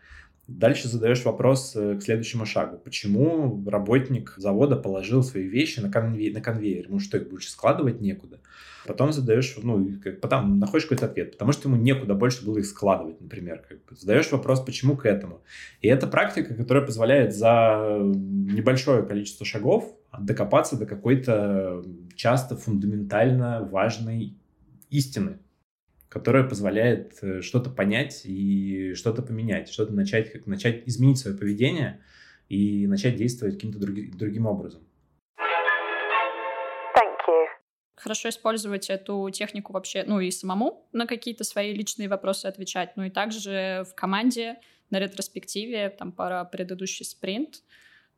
Дальше 0.49 0.89
задаешь 0.89 1.25
вопрос 1.25 1.77
э, 1.77 1.97
к 1.97 2.03
следующему 2.03 2.47
шагу. 2.47 2.77
Почему 2.77 3.63
работник 3.65 4.35
завода 4.37 4.77
положил 4.77 5.23
свои 5.23 5.47
вещи 5.47 5.79
на, 5.79 5.91
конве... 5.91 6.33
на 6.33 6.41
конвейер? 6.41 6.87
Ему 6.87 6.99
что, 6.99 7.17
их 7.17 7.29
больше 7.29 7.49
складывать 7.49 8.01
некуда? 8.01 8.41
Потом 8.85 9.13
задаешь, 9.13 9.55
ну, 9.63 9.89
как, 10.03 10.21
потом 10.21 10.59
находишь 10.59 10.87
какой-то 10.87 11.07
ответ, 11.07 11.33
потому 11.33 11.53
что 11.53 11.69
ему 11.69 11.77
некуда 11.81 12.15
больше 12.15 12.45
было 12.45 12.59
их 12.59 12.67
складывать, 12.67 13.21
например. 13.21 13.63
Как 13.69 13.79
бы. 13.85 13.97
Задаешь 13.97 14.33
вопрос, 14.33 14.61
почему 14.61 14.97
к 14.97 15.07
этому. 15.07 15.43
И 15.81 15.87
это 15.87 16.09
практика, 16.09 16.55
которая 16.55 16.85
позволяет 16.85 17.35
за 17.35 18.01
небольшое 18.03 19.05
количество 19.05 19.47
шагов 19.47 19.97
докопаться 20.19 20.77
до 20.77 20.87
какой-то 20.87 21.85
часто 22.17 22.57
фундаментально 22.57 23.69
важной 23.71 24.37
истины 24.91 25.39
которая 26.13 26.45
позволяет 26.45 27.19
э, 27.23 27.41
что-то 27.41 27.71
понять 27.71 28.27
и 28.27 28.93
что-то 28.93 29.23
поменять, 29.23 29.71
что-то 29.71 29.95
начать, 29.95 30.31
как 30.31 30.47
начать 30.47 30.87
изменить 30.87 31.17
свое 31.17 31.35
поведение 31.35 32.03
и 32.51 32.87
начать 32.87 33.17
действовать 33.17 33.55
каким-то 33.55 33.79
други, 33.79 34.11
другим 34.13 34.45
образом. 34.45 34.87
Хорошо 37.97 38.29
использовать 38.29 38.91
эту 38.91 39.31
технику 39.31 39.73
вообще, 39.73 40.05
ну 40.07 40.21
и 40.21 40.31
самому 40.31 40.87
на 40.93 41.07
какие-то 41.07 41.45
свои 41.45 41.73
личные 41.73 42.11
вопросы 42.11 42.45
отвечать, 42.45 42.95
ну 42.97 43.05
и 43.05 43.11
также 43.11 43.87
в 43.91 43.95
команде 43.95 44.59
на 44.91 44.99
ретроспективе, 44.99 45.89
там, 45.89 46.13
пора 46.13 46.45
предыдущий 46.45 47.07
спринт, 47.07 47.63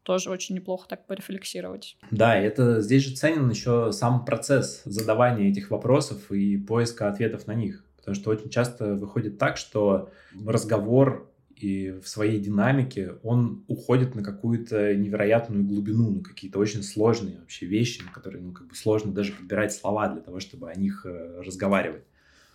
тоже 0.04 0.30
очень 0.30 0.54
неплохо 0.54 0.86
так 0.88 1.06
порефлексировать. 1.06 1.96
Да, 2.10 2.36
это 2.36 2.80
здесь 2.80 3.02
же 3.02 3.16
ценен 3.16 3.50
еще 3.50 3.90
сам 3.92 4.24
процесс 4.24 4.82
задавания 4.84 5.50
этих 5.50 5.70
вопросов 5.70 6.30
и 6.30 6.56
поиска 6.56 7.08
ответов 7.08 7.46
на 7.46 7.54
них. 7.54 7.84
Потому 7.96 8.14
что 8.14 8.30
очень 8.30 8.50
часто 8.50 8.94
выходит 8.94 9.38
так, 9.38 9.56
что 9.56 10.10
разговор 10.46 11.30
и 11.56 11.98
в 12.02 12.08
своей 12.08 12.38
динамике 12.38 13.14
он 13.22 13.64
уходит 13.68 14.14
на 14.14 14.22
какую-то 14.22 14.94
невероятную 14.94 15.64
глубину, 15.64 16.10
на 16.10 16.22
какие-то 16.22 16.58
очень 16.58 16.82
сложные 16.82 17.38
вообще 17.38 17.66
вещи, 17.66 18.02
на 18.02 18.10
которые 18.10 18.42
ну, 18.42 18.52
как 18.52 18.66
бы 18.66 18.74
сложно 18.74 19.12
даже 19.12 19.32
подбирать 19.32 19.72
слова 19.72 20.08
для 20.08 20.20
того, 20.20 20.40
чтобы 20.40 20.70
о 20.70 20.74
них 20.74 21.06
э, 21.06 21.40
разговаривать. 21.40 22.04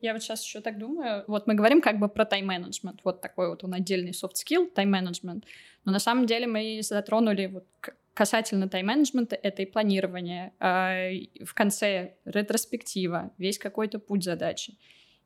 Я 0.02 0.14
вот 0.14 0.22
сейчас 0.22 0.44
еще 0.44 0.62
так 0.62 0.78
думаю. 0.78 1.24
Вот 1.28 1.48
мы 1.48 1.56
говорим 1.56 1.82
как 1.82 2.00
бы 2.00 2.08
про 2.08 2.26
тайм-менеджмент. 2.26 3.02
Вот 3.04 3.22
такой 3.22 3.50
вот 3.50 3.64
он 3.64 3.74
отдельный 3.74 4.12
soft 4.12 4.34
skill, 4.36 4.70
тайм-менеджмент. 4.70 5.46
Но 5.86 5.92
на 5.92 6.00
самом 6.00 6.26
деле 6.26 6.48
мы 6.48 6.80
затронули 6.82 7.48
вот 7.48 7.66
касательно 8.14 8.68
тайм-менеджмента, 8.68 9.36
это 9.36 9.62
и 9.62 9.66
планирование. 9.66 10.54
А 10.60 11.10
в 11.46 11.54
конце 11.54 12.16
ретроспектива, 12.26 13.32
весь 13.38 13.58
какой-то 13.58 14.00
путь 14.00 14.24
задачи. 14.24 14.78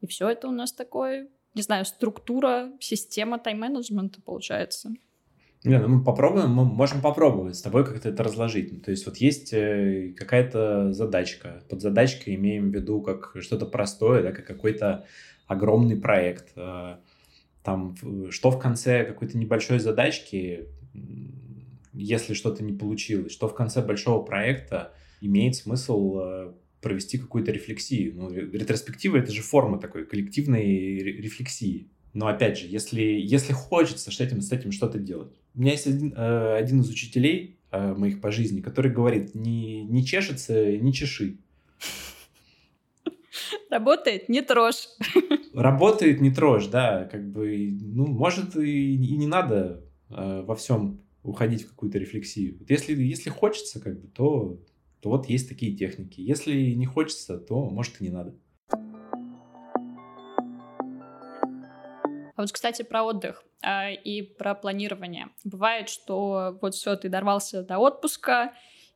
И 0.01 0.07
все 0.07 0.29
это 0.29 0.47
у 0.47 0.51
нас 0.51 0.73
такое, 0.73 1.29
не 1.53 1.61
знаю, 1.61 1.85
структура, 1.85 2.71
система 2.79 3.39
тайм-менеджмента 3.39 4.21
получается. 4.21 4.91
Не, 5.63 5.79
ну 5.79 5.87
мы 5.87 6.03
попробуем, 6.03 6.49
мы 6.51 6.65
можем 6.65 7.01
попробовать 7.01 7.55
с 7.55 7.61
тобой 7.61 7.85
как-то 7.85 8.09
это 8.09 8.21
разложить. 8.21 8.83
То 8.83 8.91
есть 8.91 9.05
вот 9.05 9.17
есть 9.17 9.53
э, 9.53 10.13
какая-то 10.17 10.91
задачка. 10.91 11.63
Под 11.69 11.81
задачкой 11.81 12.35
имеем 12.35 12.69
в 12.69 12.75
виду 12.75 13.01
как 13.01 13.37
что-то 13.39 13.65
простое, 13.65 14.23
да, 14.23 14.31
как 14.33 14.45
какой-то 14.45 15.05
огромный 15.47 15.95
проект. 15.95 16.51
Э, 16.57 16.97
там, 17.63 17.95
что 18.29 18.51
в 18.51 18.59
конце 18.59 19.05
какой-то 19.05 19.37
небольшой 19.37 19.79
задачки, 19.79 20.67
если 21.93 22.33
что-то 22.33 22.61
не 22.61 22.73
получилось, 22.73 23.31
что 23.31 23.47
в 23.47 23.55
конце 23.55 23.81
большого 23.81 24.21
проекта 24.21 24.93
имеет 25.21 25.55
смысл 25.55 26.19
э, 26.19 26.53
провести 26.81 27.17
какую-то 27.17 27.53
рефлексию. 27.53 28.15
Ну, 28.15 28.29
ретроспектива— 28.29 29.15
это 29.19 29.31
же 29.31 29.41
форма 29.41 29.79
такой 29.79 30.05
коллективной 30.05 30.65
рефлексии. 30.97 31.87
Но 32.13 32.27
опять 32.27 32.59
же, 32.59 32.67
если, 32.67 33.01
если 33.01 33.53
хочется 33.53 34.11
с 34.11 34.19
этим, 34.19 34.41
с 34.41 34.51
этим 34.51 34.73
что-то 34.73 34.99
делать. 34.99 35.39
У 35.55 35.61
меня 35.61 35.71
есть 35.73 35.87
один, 35.87 36.13
э, 36.15 36.57
один 36.57 36.81
из 36.81 36.89
учителей 36.89 37.59
э, 37.71 37.93
моих 37.93 38.21
по 38.21 38.31
жизни, 38.31 38.61
который 38.61 38.91
говорит, 38.91 39.35
не, 39.35 39.83
не 39.83 40.05
чешется, 40.05 40.77
не 40.77 40.93
чеши. 40.93 41.37
Работает, 43.69 44.29
не 44.29 44.41
трожь. 44.41 44.87
Работает, 45.53 46.21
не 46.21 46.31
трожь, 46.31 46.67
да. 46.67 47.05
Как 47.05 47.31
бы, 47.31 47.69
ну, 47.81 48.07
может, 48.07 48.55
и, 48.55 48.95
и 48.95 49.17
не 49.17 49.27
надо 49.27 49.83
э, 50.09 50.43
во 50.45 50.55
всем 50.55 51.01
уходить 51.23 51.63
в 51.63 51.69
какую-то 51.69 51.97
рефлексию. 51.97 52.57
Вот 52.59 52.69
если, 52.69 52.93
если 53.01 53.29
хочется, 53.29 53.79
как 53.79 53.99
бы, 53.99 54.07
то, 54.07 54.59
то 54.99 55.09
вот 55.09 55.27
есть 55.27 55.49
такие 55.49 55.75
техники. 55.75 56.21
Если 56.21 56.73
не 56.73 56.85
хочется, 56.85 57.37
то, 57.37 57.69
может, 57.69 57.99
и 57.99 58.05
не 58.05 58.09
надо. 58.09 58.35
Вот, 62.43 62.51
кстати, 62.51 62.83
про 62.83 63.03
отдых 63.03 63.43
э, 63.61 63.93
и 63.95 64.21
про 64.21 64.55
планирование. 64.55 65.29
Бывает, 65.43 65.89
что 65.89 66.57
вот 66.61 66.75
все, 66.75 66.95
ты 66.95 67.09
дорвался 67.09 67.63
до 67.63 67.79
отпуска, 67.79 68.53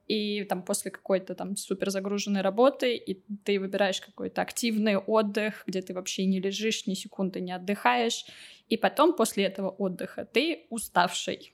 и 0.08 0.44
там 0.46 0.64
после 0.64 0.90
какой-то 0.90 1.36
там 1.36 1.56
супер 1.56 1.90
загруженной 1.90 2.42
работы, 2.42 2.96
и 2.96 3.22
ты 3.44 3.60
выбираешь 3.60 4.00
какой-то 4.00 4.42
активный 4.42 4.98
отдых, 4.98 5.64
где 5.68 5.82
ты 5.82 5.94
вообще 5.94 6.26
не 6.26 6.40
лежишь, 6.40 6.88
ни 6.88 6.94
секунды 6.94 7.42
не 7.42 7.52
отдыхаешь, 7.52 8.26
и 8.70 8.78
потом 8.78 9.14
после 9.14 9.46
этого 9.46 9.70
отдыха 9.70 10.26
ты 10.26 10.68
уставший, 10.70 11.54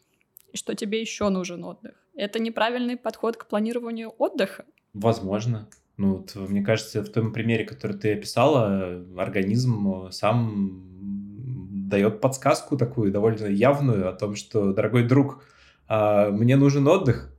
и 0.51 0.57
что 0.57 0.75
тебе 0.75 1.01
еще 1.01 1.29
нужен 1.29 1.63
отдых. 1.63 1.95
Это 2.15 2.39
неправильный 2.39 2.95
подход 2.95 3.37
к 3.37 3.47
планированию 3.47 4.13
отдыха. 4.19 4.65
Возможно. 4.93 5.67
Ну, 5.97 6.17
вот, 6.17 6.35
мне 6.35 6.63
кажется, 6.63 7.01
в 7.01 7.09
том 7.09 7.33
примере, 7.33 7.65
который 7.65 7.97
ты 7.97 8.13
описала, 8.13 9.03
организм 9.17 10.09
сам 10.11 10.92
дает 11.93 12.21
подсказку 12.21 12.75
такую 12.75 13.11
довольно 13.11 13.45
явную 13.45 14.09
о 14.09 14.13
том, 14.13 14.35
что, 14.35 14.73
дорогой 14.73 15.03
друг, 15.07 15.43
а, 15.87 16.31
мне 16.31 16.55
нужен 16.55 16.87
отдых, 16.87 17.31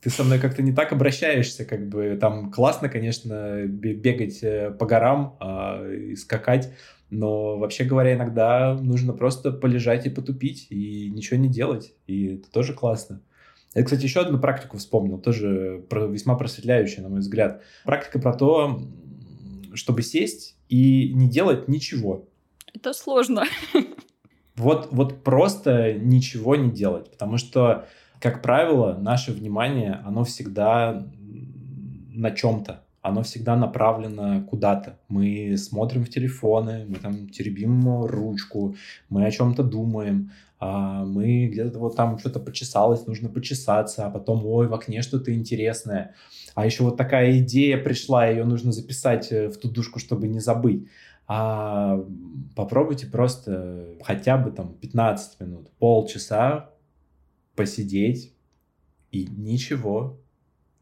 ты 0.00 0.08
со 0.08 0.24
мной 0.24 0.38
как-то 0.38 0.62
не 0.62 0.72
так 0.72 0.92
обращаешься, 0.92 1.66
как 1.66 1.88
бы 1.88 2.16
там 2.18 2.50
классно, 2.50 2.88
конечно, 2.88 3.66
бегать 3.66 4.42
э, 4.42 4.70
по 4.70 4.86
горам 4.86 5.36
э, 5.38 5.94
и 6.12 6.16
скакать, 6.16 6.72
но 7.10 7.58
вообще 7.58 7.84
говоря, 7.84 8.14
иногда 8.14 8.78
нужно 8.80 9.12
просто 9.12 9.52
полежать 9.52 10.06
и 10.06 10.10
потупить 10.10 10.68
и 10.70 11.10
ничего 11.10 11.38
не 11.38 11.48
делать, 11.48 11.92
и 12.06 12.36
это 12.36 12.50
тоже 12.50 12.72
классно. 12.72 13.20
Я, 13.74 13.84
кстати, 13.84 14.04
еще 14.04 14.20
одну 14.20 14.40
практику 14.40 14.78
вспомнил, 14.78 15.18
тоже 15.18 15.84
весьма 15.90 16.34
просветляющая, 16.36 17.02
на 17.02 17.10
мой 17.10 17.20
взгляд. 17.20 17.62
Практика 17.84 18.18
про 18.18 18.32
то, 18.32 18.80
чтобы 19.74 20.02
сесть 20.02 20.56
и 20.70 21.12
не 21.12 21.28
делать 21.28 21.68
ничего. 21.68 22.29
Это 22.74 22.92
сложно. 22.92 23.44
Вот, 24.56 24.88
вот 24.90 25.22
просто 25.24 25.94
ничего 25.94 26.54
не 26.54 26.70
делать, 26.70 27.10
потому 27.10 27.38
что, 27.38 27.86
как 28.20 28.42
правило, 28.42 28.94
наше 29.00 29.32
внимание, 29.32 30.02
оно 30.04 30.24
всегда 30.24 31.06
на 32.12 32.30
чем-то, 32.30 32.84
оно 33.00 33.22
всегда 33.22 33.56
направлено 33.56 34.44
куда-то. 34.44 34.98
Мы 35.08 35.56
смотрим 35.56 36.04
в 36.04 36.10
телефоны, 36.10 36.84
мы 36.86 36.96
там 36.96 37.30
теребим 37.30 38.04
ручку, 38.04 38.76
мы 39.08 39.24
о 39.24 39.30
чем-то 39.30 39.62
думаем, 39.62 40.32
а 40.58 41.06
мы 41.06 41.46
где-то 41.46 41.78
вот 41.78 41.96
там 41.96 42.18
что-то 42.18 42.38
почесалось, 42.38 43.06
нужно 43.06 43.30
почесаться, 43.30 44.06
а 44.06 44.10
потом, 44.10 44.44
ой, 44.44 44.68
в 44.68 44.74
окне 44.74 45.00
что-то 45.00 45.34
интересное. 45.34 46.14
А 46.54 46.66
еще 46.66 46.82
вот 46.82 46.98
такая 46.98 47.38
идея 47.38 47.78
пришла, 47.78 48.26
ее 48.26 48.44
нужно 48.44 48.72
записать 48.72 49.32
э, 49.32 49.48
в 49.48 49.56
ту 49.56 49.70
душку, 49.70 49.98
чтобы 49.98 50.28
не 50.28 50.40
забыть 50.40 50.86
а 51.32 52.04
попробуйте 52.56 53.06
просто 53.06 53.96
хотя 54.02 54.36
бы 54.36 54.50
там 54.50 54.74
15 54.74 55.38
минут, 55.38 55.70
полчаса 55.78 56.74
посидеть 57.54 58.34
и 59.12 59.28
ничего 59.28 60.18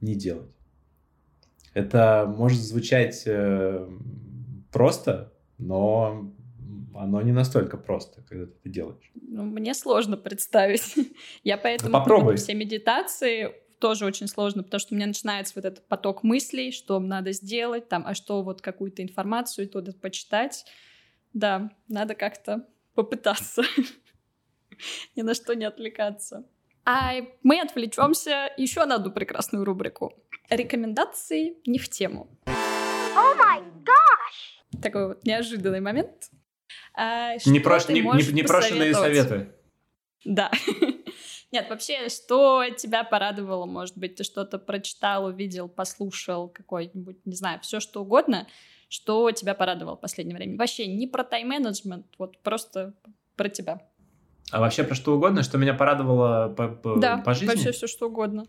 не 0.00 0.14
делать. 0.14 0.50
Это 1.74 2.32
может 2.34 2.60
звучать 2.60 3.24
э, 3.26 3.90
просто, 4.72 5.34
но 5.58 6.32
оно 6.94 7.20
не 7.20 7.32
настолько 7.32 7.76
просто, 7.76 8.22
когда 8.22 8.46
ты 8.46 8.52
это 8.52 8.68
делаешь. 8.70 9.12
Ну, 9.20 9.42
мне 9.42 9.74
сложно 9.74 10.16
представить. 10.16 10.94
Я 11.44 11.58
поэтому 11.58 11.90
ну, 11.90 11.98
попробуй. 11.98 12.36
все 12.36 12.54
медитации 12.54 13.52
тоже 13.78 14.04
очень 14.06 14.28
сложно, 14.28 14.62
потому 14.62 14.80
что 14.80 14.94
у 14.94 14.96
меня 14.96 15.06
начинается 15.06 15.52
вот 15.56 15.64
этот 15.64 15.86
поток 15.88 16.22
мыслей, 16.22 16.72
что 16.72 16.98
надо 17.00 17.32
сделать, 17.32 17.88
там, 17.88 18.04
а 18.06 18.14
что 18.14 18.42
вот 18.42 18.60
какую-то 18.60 19.02
информацию 19.02 19.68
туда 19.68 19.92
почитать. 19.92 20.64
Да, 21.32 21.70
надо 21.88 22.14
как-то 22.14 22.66
попытаться 22.94 23.62
ни 25.16 25.22
на 25.22 25.34
что 25.34 25.54
не 25.54 25.64
отвлекаться. 25.64 26.44
А 26.84 27.16
мы 27.42 27.60
отвлечемся 27.60 28.50
еще 28.56 28.84
на 28.86 28.94
одну 28.94 29.10
прекрасную 29.10 29.64
рубрику. 29.64 30.14
Рекомендации 30.48 31.56
не 31.66 31.78
в 31.78 31.88
тему. 31.88 32.28
Oh 32.46 33.36
my 33.36 33.62
gosh! 33.84 34.80
Такой 34.80 35.08
вот 35.08 35.24
неожиданный 35.24 35.80
момент. 35.80 36.30
А, 36.94 37.34
Непрош... 37.44 37.88
Не, 37.88 38.00
не, 38.00 38.32
непрошенные 38.32 38.94
советы. 38.94 39.52
Да. 40.24 40.50
Нет, 41.50 41.70
вообще, 41.70 42.08
что 42.10 42.64
тебя 42.76 43.04
порадовало, 43.04 43.64
может 43.64 43.96
быть, 43.96 44.16
ты 44.16 44.24
что-то 44.24 44.58
прочитал, 44.58 45.26
увидел, 45.26 45.68
послушал, 45.68 46.48
какой-нибудь, 46.48 47.24
не 47.24 47.34
знаю, 47.34 47.60
все 47.60 47.80
что 47.80 48.02
угодно, 48.02 48.46
что 48.88 49.30
тебя 49.30 49.54
порадовало 49.54 49.96
в 49.96 50.00
последнее 50.00 50.36
время. 50.36 50.58
Вообще 50.58 50.86
не 50.86 51.06
про 51.06 51.24
тайм-менеджмент, 51.24 52.06
вот 52.18 52.38
просто 52.42 52.94
про 53.36 53.48
тебя. 53.48 53.80
А 54.50 54.60
вообще 54.60 54.84
про 54.84 54.94
что 54.94 55.14
угодно, 55.14 55.42
что 55.42 55.58
меня 55.58 55.74
порадовало 55.74 56.52
по, 56.54 56.68
по, 56.68 56.96
да, 56.96 57.18
по 57.18 57.34
жизни? 57.34 57.46
вообще 57.46 57.72
все 57.72 57.86
что 57.86 58.08
угодно. 58.08 58.44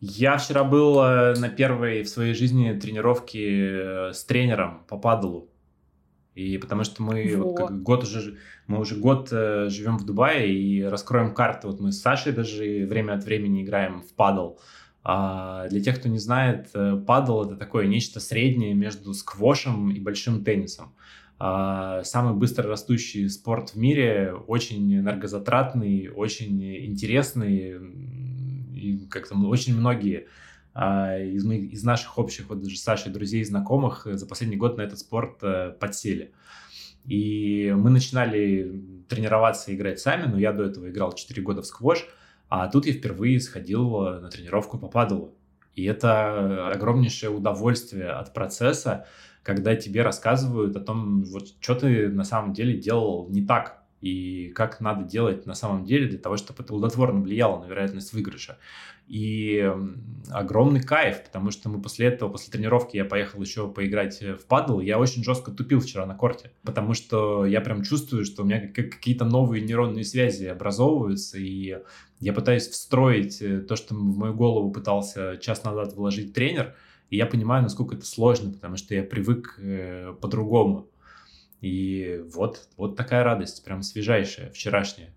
Я 0.00 0.36
вчера 0.36 0.64
был 0.64 1.00
э, 1.00 1.34
на 1.36 1.48
первой 1.48 2.02
в 2.02 2.08
своей 2.08 2.34
жизни 2.34 2.72
тренировке 2.78 4.10
э, 4.10 4.12
с 4.12 4.24
тренером 4.24 4.84
по 4.88 4.98
падалу. 4.98 5.50
И 6.34 6.58
потому 6.58 6.84
что 6.84 7.02
мы 7.02 7.36
вот. 7.36 7.60
Вот, 7.60 7.72
год 7.72 8.02
уже, 8.02 8.38
мы 8.66 8.80
уже 8.80 8.96
год 8.96 9.28
э, 9.30 9.68
живем 9.68 9.98
в 9.98 10.04
Дубае 10.04 10.52
и 10.52 10.82
раскроем 10.82 11.32
карты. 11.32 11.68
Вот 11.68 11.80
мы 11.80 11.92
с 11.92 12.00
Сашей 12.00 12.32
даже 12.32 12.86
время 12.86 13.14
от 13.14 13.24
времени 13.24 13.62
играем 13.62 14.02
в 14.02 14.12
падл. 14.14 14.56
А 15.04 15.68
для 15.68 15.80
тех, 15.80 16.00
кто 16.00 16.08
не 16.08 16.18
знает, 16.18 16.70
э, 16.74 16.96
падл 17.06 17.42
это 17.42 17.56
такое 17.56 17.86
нечто 17.86 18.20
среднее 18.20 18.74
между 18.74 19.14
сквошем 19.14 19.90
и 19.90 20.00
большим 20.00 20.42
теннисом. 20.42 20.94
А, 21.38 22.02
самый 22.04 22.34
быстро 22.34 22.68
растущий 22.68 23.28
спорт 23.28 23.70
в 23.70 23.76
мире, 23.76 24.34
очень 24.46 24.96
энергозатратный, 24.96 26.08
очень 26.08 26.62
интересный. 26.86 27.76
И 28.74 29.06
как-то 29.10 29.36
очень 29.36 29.76
многие 29.76 30.26
из, 30.74 31.44
моих, 31.44 31.72
из 31.72 31.84
наших 31.84 32.18
общих, 32.18 32.48
вот 32.48 32.62
даже 32.62 32.76
Саши, 32.76 33.08
друзей 33.08 33.44
знакомых 33.44 34.06
э, 34.06 34.16
за 34.16 34.26
последний 34.26 34.56
год 34.56 34.76
на 34.76 34.82
этот 34.82 34.98
спорт 34.98 35.38
э, 35.42 35.72
подсели. 35.78 36.32
И 37.04 37.72
мы 37.76 37.90
начинали 37.90 38.82
тренироваться 39.08 39.70
и 39.70 39.76
играть 39.76 40.00
сами, 40.00 40.26
но 40.26 40.38
я 40.38 40.52
до 40.52 40.64
этого 40.64 40.90
играл 40.90 41.12
4 41.12 41.42
года 41.42 41.62
в 41.62 41.66
сквош, 41.66 42.06
а 42.48 42.66
тут 42.68 42.86
я 42.86 42.92
впервые 42.92 43.38
сходил 43.40 44.04
э, 44.04 44.20
на 44.20 44.30
тренировку 44.30 44.78
по 44.78 44.88
падалу. 44.88 45.36
И 45.76 45.84
это 45.84 46.70
огромнейшее 46.70 47.30
удовольствие 47.30 48.10
от 48.10 48.34
процесса, 48.34 49.06
когда 49.44 49.76
тебе 49.76 50.02
рассказывают 50.02 50.76
о 50.76 50.80
том, 50.80 51.22
вот, 51.22 51.54
что 51.60 51.74
ты 51.76 52.08
на 52.08 52.24
самом 52.24 52.52
деле 52.52 52.78
делал 52.78 53.28
не 53.28 53.44
так, 53.44 53.83
и 54.04 54.50
как 54.50 54.80
надо 54.80 55.02
делать 55.02 55.46
на 55.46 55.54
самом 55.54 55.86
деле 55.86 56.06
для 56.06 56.18
того, 56.18 56.36
чтобы 56.36 56.62
это 56.62 56.74
плодотворно 56.74 57.22
влияло 57.22 57.64
на 57.64 57.68
вероятность 57.68 58.12
выигрыша. 58.12 58.58
И 59.06 59.66
огромный 60.30 60.82
кайф, 60.82 61.24
потому 61.24 61.50
что 61.50 61.70
мы 61.70 61.80
после 61.80 62.08
этого, 62.08 62.28
после 62.28 62.52
тренировки 62.52 62.98
я 62.98 63.06
поехал 63.06 63.40
еще 63.40 63.66
поиграть 63.66 64.20
в 64.20 64.44
падл, 64.46 64.80
я 64.80 64.98
очень 64.98 65.24
жестко 65.24 65.52
тупил 65.52 65.80
вчера 65.80 66.04
на 66.04 66.14
корте, 66.14 66.50
потому 66.64 66.92
что 66.92 67.46
я 67.46 67.62
прям 67.62 67.82
чувствую, 67.82 68.26
что 68.26 68.42
у 68.42 68.44
меня 68.46 68.68
какие-то 68.68 69.24
новые 69.24 69.64
нейронные 69.64 70.04
связи 70.04 70.44
образовываются, 70.44 71.38
и 71.38 71.78
я 72.20 72.32
пытаюсь 72.34 72.68
встроить 72.68 73.40
э, 73.40 73.60
то, 73.60 73.74
что 73.74 73.94
в 73.94 74.18
мою 74.18 74.34
голову 74.34 74.70
пытался 74.70 75.38
час 75.38 75.64
назад 75.64 75.94
вложить 75.94 76.34
тренер, 76.34 76.74
и 77.08 77.16
я 77.16 77.24
понимаю, 77.24 77.62
насколько 77.62 77.94
это 77.94 78.04
сложно, 78.04 78.52
потому 78.52 78.76
что 78.76 78.94
я 78.94 79.02
привык 79.02 79.58
э, 79.58 80.14
по-другому. 80.20 80.88
И 81.64 82.20
вот, 82.26 82.68
вот 82.76 82.94
такая 82.94 83.24
радость, 83.24 83.64
прям 83.64 83.80
свежайшая, 83.80 84.50
вчерашняя. 84.50 85.14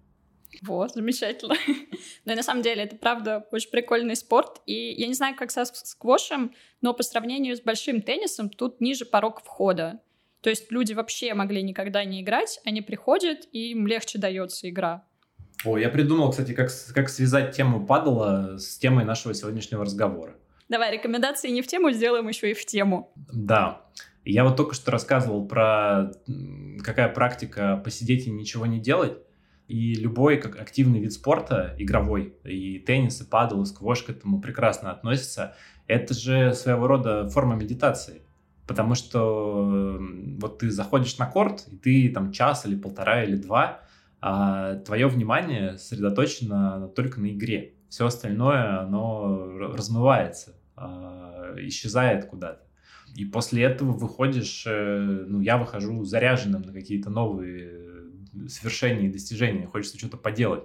Вот, 0.62 0.94
замечательно. 0.94 1.56
Но 2.26 2.36
на 2.36 2.42
самом 2.42 2.62
деле 2.62 2.84
это, 2.84 2.96
правда, 2.96 3.46
очень 3.52 3.70
прикольный 3.70 4.16
спорт. 4.16 4.62
И 4.66 4.94
я 4.94 5.08
не 5.08 5.14
знаю, 5.14 5.36
как 5.36 5.52
со 5.52 5.66
сквошем, 5.66 6.54
но 6.80 6.94
по 6.94 7.04
сравнению 7.04 7.58
с 7.58 7.62
большим 7.62 8.02
теннисом 8.02 8.50
тут 8.50 8.80
ниже 8.80 9.04
порог 9.04 9.44
входа. 9.44 10.00
То 10.40 10.50
есть 10.50 10.72
люди 10.72 10.94
вообще 10.94 11.34
могли 11.34 11.62
никогда 11.62 12.06
не 12.06 12.22
играть, 12.22 12.62
они 12.64 12.82
приходят, 12.82 13.40
и 13.52 13.72
им 13.72 13.86
легче 13.86 14.18
дается 14.18 14.70
игра. 14.70 15.04
О, 15.66 15.78
я 15.78 15.90
придумал, 15.90 16.32
кстати, 16.32 16.54
как, 16.54 16.70
как 16.94 17.10
связать 17.10 17.58
тему 17.58 17.86
падала 17.86 18.58
с 18.58 18.78
темой 18.78 19.04
нашего 19.04 19.34
сегодняшнего 19.34 19.84
разговора. 19.84 20.38
Давай, 20.70 20.94
рекомендации 20.94 21.50
не 21.50 21.62
в 21.62 21.68
тему, 21.68 21.92
сделаем 21.92 22.28
еще 22.30 22.52
и 22.52 22.54
в 22.54 22.66
тему. 22.66 23.12
Да. 23.34 23.82
Я 24.30 24.44
вот 24.44 24.58
только 24.58 24.76
что 24.76 24.92
рассказывал 24.92 25.48
про 25.48 26.12
какая 26.84 27.08
практика 27.08 27.82
посидеть 27.84 28.28
и 28.28 28.30
ничего 28.30 28.66
не 28.66 28.80
делать. 28.80 29.18
И 29.70 29.96
любой 29.96 30.38
как 30.38 30.60
активный 30.60 31.00
вид 31.00 31.14
спорта, 31.14 31.76
игровой, 31.78 32.36
и 32.44 32.80
теннис, 32.80 33.22
и 33.22 33.26
падал, 33.26 33.64
и 33.64 33.66
сквош 33.66 34.04
к 34.04 34.10
этому 34.10 34.42
прекрасно 34.42 34.92
относятся, 34.92 35.56
это 35.88 36.14
же 36.14 36.54
своего 36.54 36.88
рода 36.88 37.28
форма 37.30 37.56
медитации. 37.56 38.22
Потому 38.66 38.96
что 38.96 39.98
вот 40.40 40.60
ты 40.60 40.72
заходишь 40.72 41.18
на 41.18 41.26
корт, 41.26 41.66
и 41.72 41.78
ты 41.78 42.10
там 42.10 42.34
час 42.34 42.66
или 42.66 42.76
полтора 42.76 43.24
или 43.24 43.36
два, 43.36 43.82
а 44.20 44.76
твое 44.76 45.08
внимание 45.08 45.78
сосредоточено 45.78 46.90
только 46.96 47.22
на 47.22 47.32
игре. 47.32 47.76
Все 47.90 48.06
остальное, 48.06 48.82
оно 48.82 49.58
размывается, 49.74 50.56
а, 50.76 51.54
исчезает 51.58 52.26
куда-то. 52.26 52.67
И 53.16 53.26
после 53.26 53.64
этого 53.64 53.92
выходишь, 53.92 54.64
э, 54.68 55.26
ну, 55.28 55.42
я 55.42 55.58
выхожу 55.58 56.04
заряженным 56.04 56.62
на 56.62 56.74
какие-то 56.74 57.10
новые 57.10 57.88
свершения 58.48 59.08
и 59.08 59.12
достижения, 59.12 59.66
хочется 59.66 59.98
что-то 59.98 60.18
поделать. 60.18 60.64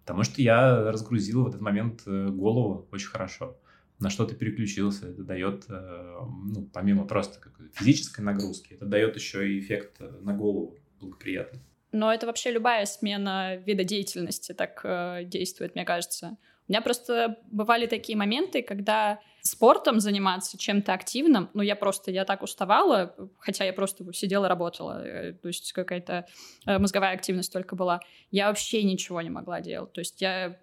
Потому 0.00 0.22
что 0.22 0.42
я 0.42 0.90
разгрузил 0.92 1.44
в 1.44 1.48
этот 1.48 1.60
момент 1.60 2.02
э, 2.06 2.28
голову 2.28 2.86
очень 2.92 3.08
хорошо. 3.08 3.58
На 4.00 4.10
что 4.10 4.26
ты 4.26 4.34
переключился, 4.34 5.08
это 5.08 5.22
дает, 5.22 5.64
э, 5.68 6.18
ну, 6.44 6.68
помимо 6.72 7.06
просто 7.06 7.40
физической 7.72 8.20
нагрузки, 8.20 8.74
это 8.74 8.86
дает 8.86 9.16
еще 9.16 9.50
и 9.50 9.60
эффект 9.60 10.00
на 10.20 10.34
голову 10.34 10.76
благоприятный. 11.00 11.60
Но 11.92 12.12
это 12.12 12.26
вообще 12.26 12.50
любая 12.50 12.86
смена 12.86 13.56
вида 13.56 13.84
деятельности 13.84 14.52
так 14.52 14.80
э, 14.82 15.24
действует, 15.24 15.74
мне 15.74 15.84
кажется. 15.84 16.36
У 16.66 16.72
меня 16.72 16.82
просто 16.82 17.38
бывали 17.50 17.86
такие 17.86 18.18
моменты, 18.18 18.62
когда 18.62 19.20
спортом 19.44 20.00
заниматься, 20.00 20.56
чем-то 20.58 20.94
активным, 20.94 21.50
ну, 21.52 21.62
я 21.62 21.76
просто, 21.76 22.10
я 22.10 22.24
так 22.24 22.42
уставала, 22.42 23.14
хотя 23.38 23.64
я 23.64 23.74
просто 23.74 24.10
сидела, 24.14 24.48
работала, 24.48 25.04
э, 25.04 25.32
то 25.34 25.48
есть 25.48 25.72
какая-то 25.72 26.26
э, 26.66 26.78
мозговая 26.78 27.14
активность 27.14 27.52
только 27.52 27.76
была. 27.76 28.00
Я 28.30 28.48
вообще 28.48 28.82
ничего 28.82 29.20
не 29.20 29.28
могла 29.28 29.60
делать. 29.60 29.92
То 29.92 30.00
есть 30.00 30.22
я 30.22 30.58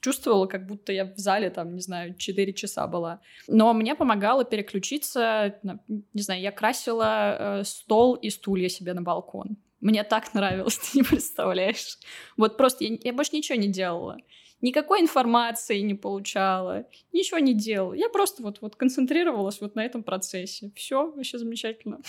чувствовала, 0.00 0.46
как 0.46 0.66
будто 0.66 0.92
я 0.92 1.06
в 1.06 1.16
зале, 1.16 1.48
там, 1.48 1.74
не 1.74 1.80
знаю, 1.80 2.14
4 2.14 2.52
часа 2.52 2.86
была. 2.86 3.20
Но 3.48 3.72
мне 3.72 3.94
помогало 3.94 4.44
переключиться, 4.44 5.58
не 5.62 6.22
знаю, 6.22 6.42
я 6.42 6.52
красила 6.52 7.60
э, 7.60 7.64
стол 7.64 8.14
и 8.16 8.28
стулья 8.28 8.68
себе 8.68 8.92
на 8.92 9.00
балкон. 9.00 9.56
Мне 9.80 10.04
так 10.04 10.34
нравилось, 10.34 10.78
ты 10.92 10.98
не 10.98 11.04
представляешь. 11.04 11.98
Вот 12.36 12.58
просто 12.58 12.84
я, 12.84 12.98
я 13.02 13.12
больше 13.14 13.34
ничего 13.34 13.58
не 13.58 13.68
делала 13.68 14.18
никакой 14.60 15.00
информации 15.00 15.80
не 15.80 15.94
получала, 15.94 16.86
ничего 17.12 17.38
не 17.38 17.54
делала. 17.54 17.94
Я 17.94 18.08
просто 18.08 18.42
вот, 18.42 18.60
вот 18.60 18.76
концентрировалась 18.76 19.60
вот 19.60 19.74
на 19.74 19.84
этом 19.84 20.02
процессе. 20.02 20.72
Все, 20.74 21.10
вообще 21.10 21.38
замечательно. 21.38 22.00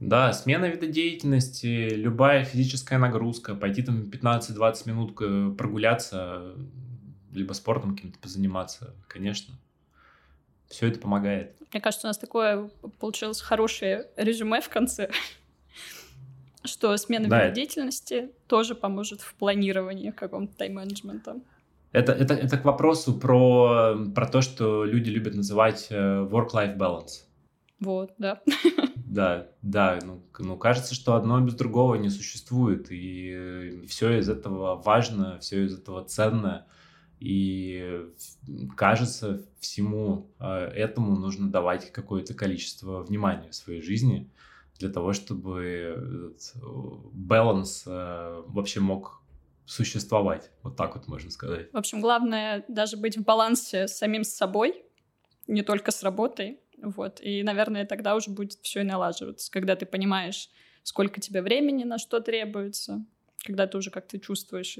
Да, 0.00 0.32
смена 0.32 0.64
вида 0.64 0.86
деятельности, 0.86 1.90
любая 1.90 2.44
физическая 2.44 2.98
нагрузка, 2.98 3.54
пойти 3.54 3.82
там 3.82 4.04
15-20 4.04 4.88
минут 4.88 5.56
прогуляться, 5.58 6.54
либо 7.32 7.52
спортом 7.52 7.94
каким-то 7.94 8.18
позаниматься, 8.18 8.94
конечно. 9.08 9.54
Все 10.68 10.86
это 10.86 11.00
помогает. 11.00 11.54
Мне 11.72 11.82
кажется, 11.82 12.06
у 12.06 12.08
нас 12.08 12.16
такое 12.16 12.70
получилось 12.98 13.42
хорошее 13.42 14.08
резюме 14.16 14.62
в 14.62 14.70
конце, 14.70 15.10
что 16.64 16.96
смена 16.96 17.28
да. 17.28 17.44
вида 17.44 17.54
деятельности 17.54 18.30
тоже 18.46 18.74
поможет 18.74 19.20
в 19.20 19.34
планировании 19.34 20.12
каком-то 20.12 20.56
тайм-менеджмента. 20.56 21.40
Это, 21.92 22.12
это, 22.12 22.34
это 22.34 22.56
к 22.56 22.64
вопросу 22.64 23.18
про, 23.18 23.96
про 24.14 24.26
то, 24.26 24.42
что 24.42 24.84
люди 24.84 25.10
любят 25.10 25.34
называть 25.34 25.88
э, 25.90 25.94
work-life 25.96 26.76
balance. 26.76 27.24
Вот, 27.80 28.12
да. 28.18 28.40
Да, 29.06 29.48
да. 29.60 29.98
Ну, 30.04 30.22
ну, 30.38 30.56
кажется, 30.56 30.94
что 30.94 31.16
одно 31.16 31.40
без 31.40 31.54
другого 31.54 31.96
не 31.96 32.10
существует. 32.10 32.86
И 32.90 33.82
все 33.88 34.18
из 34.18 34.28
этого 34.28 34.76
важно, 34.76 35.40
все 35.40 35.64
из 35.64 35.76
этого 35.76 36.04
ценно. 36.04 36.66
И 37.18 38.06
кажется, 38.76 39.44
всему 39.58 40.30
э, 40.38 40.46
этому 40.46 41.16
нужно 41.16 41.50
давать 41.50 41.90
какое-то 41.90 42.34
количество 42.34 43.02
внимания 43.02 43.50
в 43.50 43.54
своей 43.56 43.82
жизни 43.82 44.30
для 44.78 44.90
того, 44.90 45.12
чтобы 45.12 46.34
баланс 47.12 47.82
э, 47.86 48.42
вообще 48.46 48.80
мог 48.80 49.20
существовать. 49.70 50.50
Вот 50.64 50.76
так 50.76 50.96
вот 50.96 51.06
можно 51.06 51.30
сказать. 51.30 51.72
В 51.72 51.76
общем, 51.76 52.00
главное 52.00 52.64
даже 52.66 52.96
быть 52.96 53.16
в 53.16 53.22
балансе 53.22 53.86
с 53.86 53.96
самим 53.96 54.24
собой, 54.24 54.82
не 55.46 55.62
только 55.62 55.92
с 55.92 56.02
работой. 56.02 56.60
Вот. 56.82 57.20
И, 57.22 57.42
наверное, 57.44 57.86
тогда 57.86 58.16
уже 58.16 58.30
будет 58.30 58.58
все 58.62 58.80
и 58.80 58.84
налаживаться, 58.84 59.50
когда 59.50 59.76
ты 59.76 59.86
понимаешь, 59.86 60.48
сколько 60.82 61.20
тебе 61.20 61.40
времени 61.40 61.84
на 61.84 61.98
что 61.98 62.18
требуется, 62.18 63.04
когда 63.44 63.68
ты 63.68 63.78
уже 63.78 63.90
как-то 63.90 64.18
чувствуешь 64.18 64.76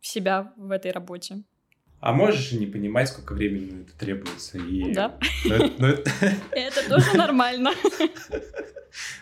себя 0.00 0.52
в 0.56 0.72
этой 0.72 0.90
работе. 0.90 1.44
А 2.00 2.12
можешь 2.12 2.52
и 2.52 2.58
не 2.58 2.66
понимать, 2.66 3.10
сколько 3.10 3.34
времени 3.34 3.82
это 3.82 3.96
требуется. 3.96 4.58
И... 4.58 4.92
Да. 4.92 5.16
Это 6.50 6.88
тоже 6.88 7.16
нормально. 7.16 7.70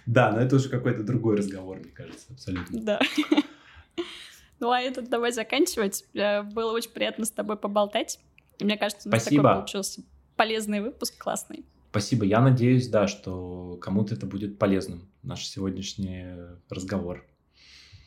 Да, 0.05 0.33
но 0.33 0.41
это 0.41 0.57
уже 0.57 0.69
какой-то 0.69 1.05
другой 1.05 1.37
разговор, 1.37 1.79
мне 1.79 1.93
кажется, 1.93 2.33
абсолютно. 2.33 2.83
Да. 2.83 3.01
Ну, 4.61 4.71
а 4.71 4.81
это 4.81 5.03
давай 5.03 5.33
заканчивать. 5.33 6.05
Э, 6.15 6.43
было 6.43 6.73
очень 6.73 6.91
приятно 6.91 7.25
с 7.25 7.31
тобой 7.31 7.57
поболтать. 7.57 8.19
Мне 8.61 8.77
кажется, 8.77 9.09
у 9.09 9.13
нас 9.13 9.23
Спасибо. 9.23 9.43
такой 9.43 9.57
получился 9.57 10.03
полезный 10.37 10.81
выпуск, 10.81 11.19
классный. 11.19 11.65
Спасибо. 11.91 12.25
Я 12.25 12.41
надеюсь, 12.41 12.89
да, 12.89 13.09
что 13.09 13.79
кому-то 13.81 14.15
это 14.15 14.27
будет 14.27 14.59
полезным, 14.59 15.09
наш 15.23 15.47
сегодняшний 15.47 16.25
разговор. 16.69 17.27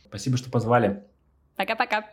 Спасибо, 0.06 0.38
что 0.38 0.50
позвали. 0.50 1.04
Пока-пока. 1.56 2.08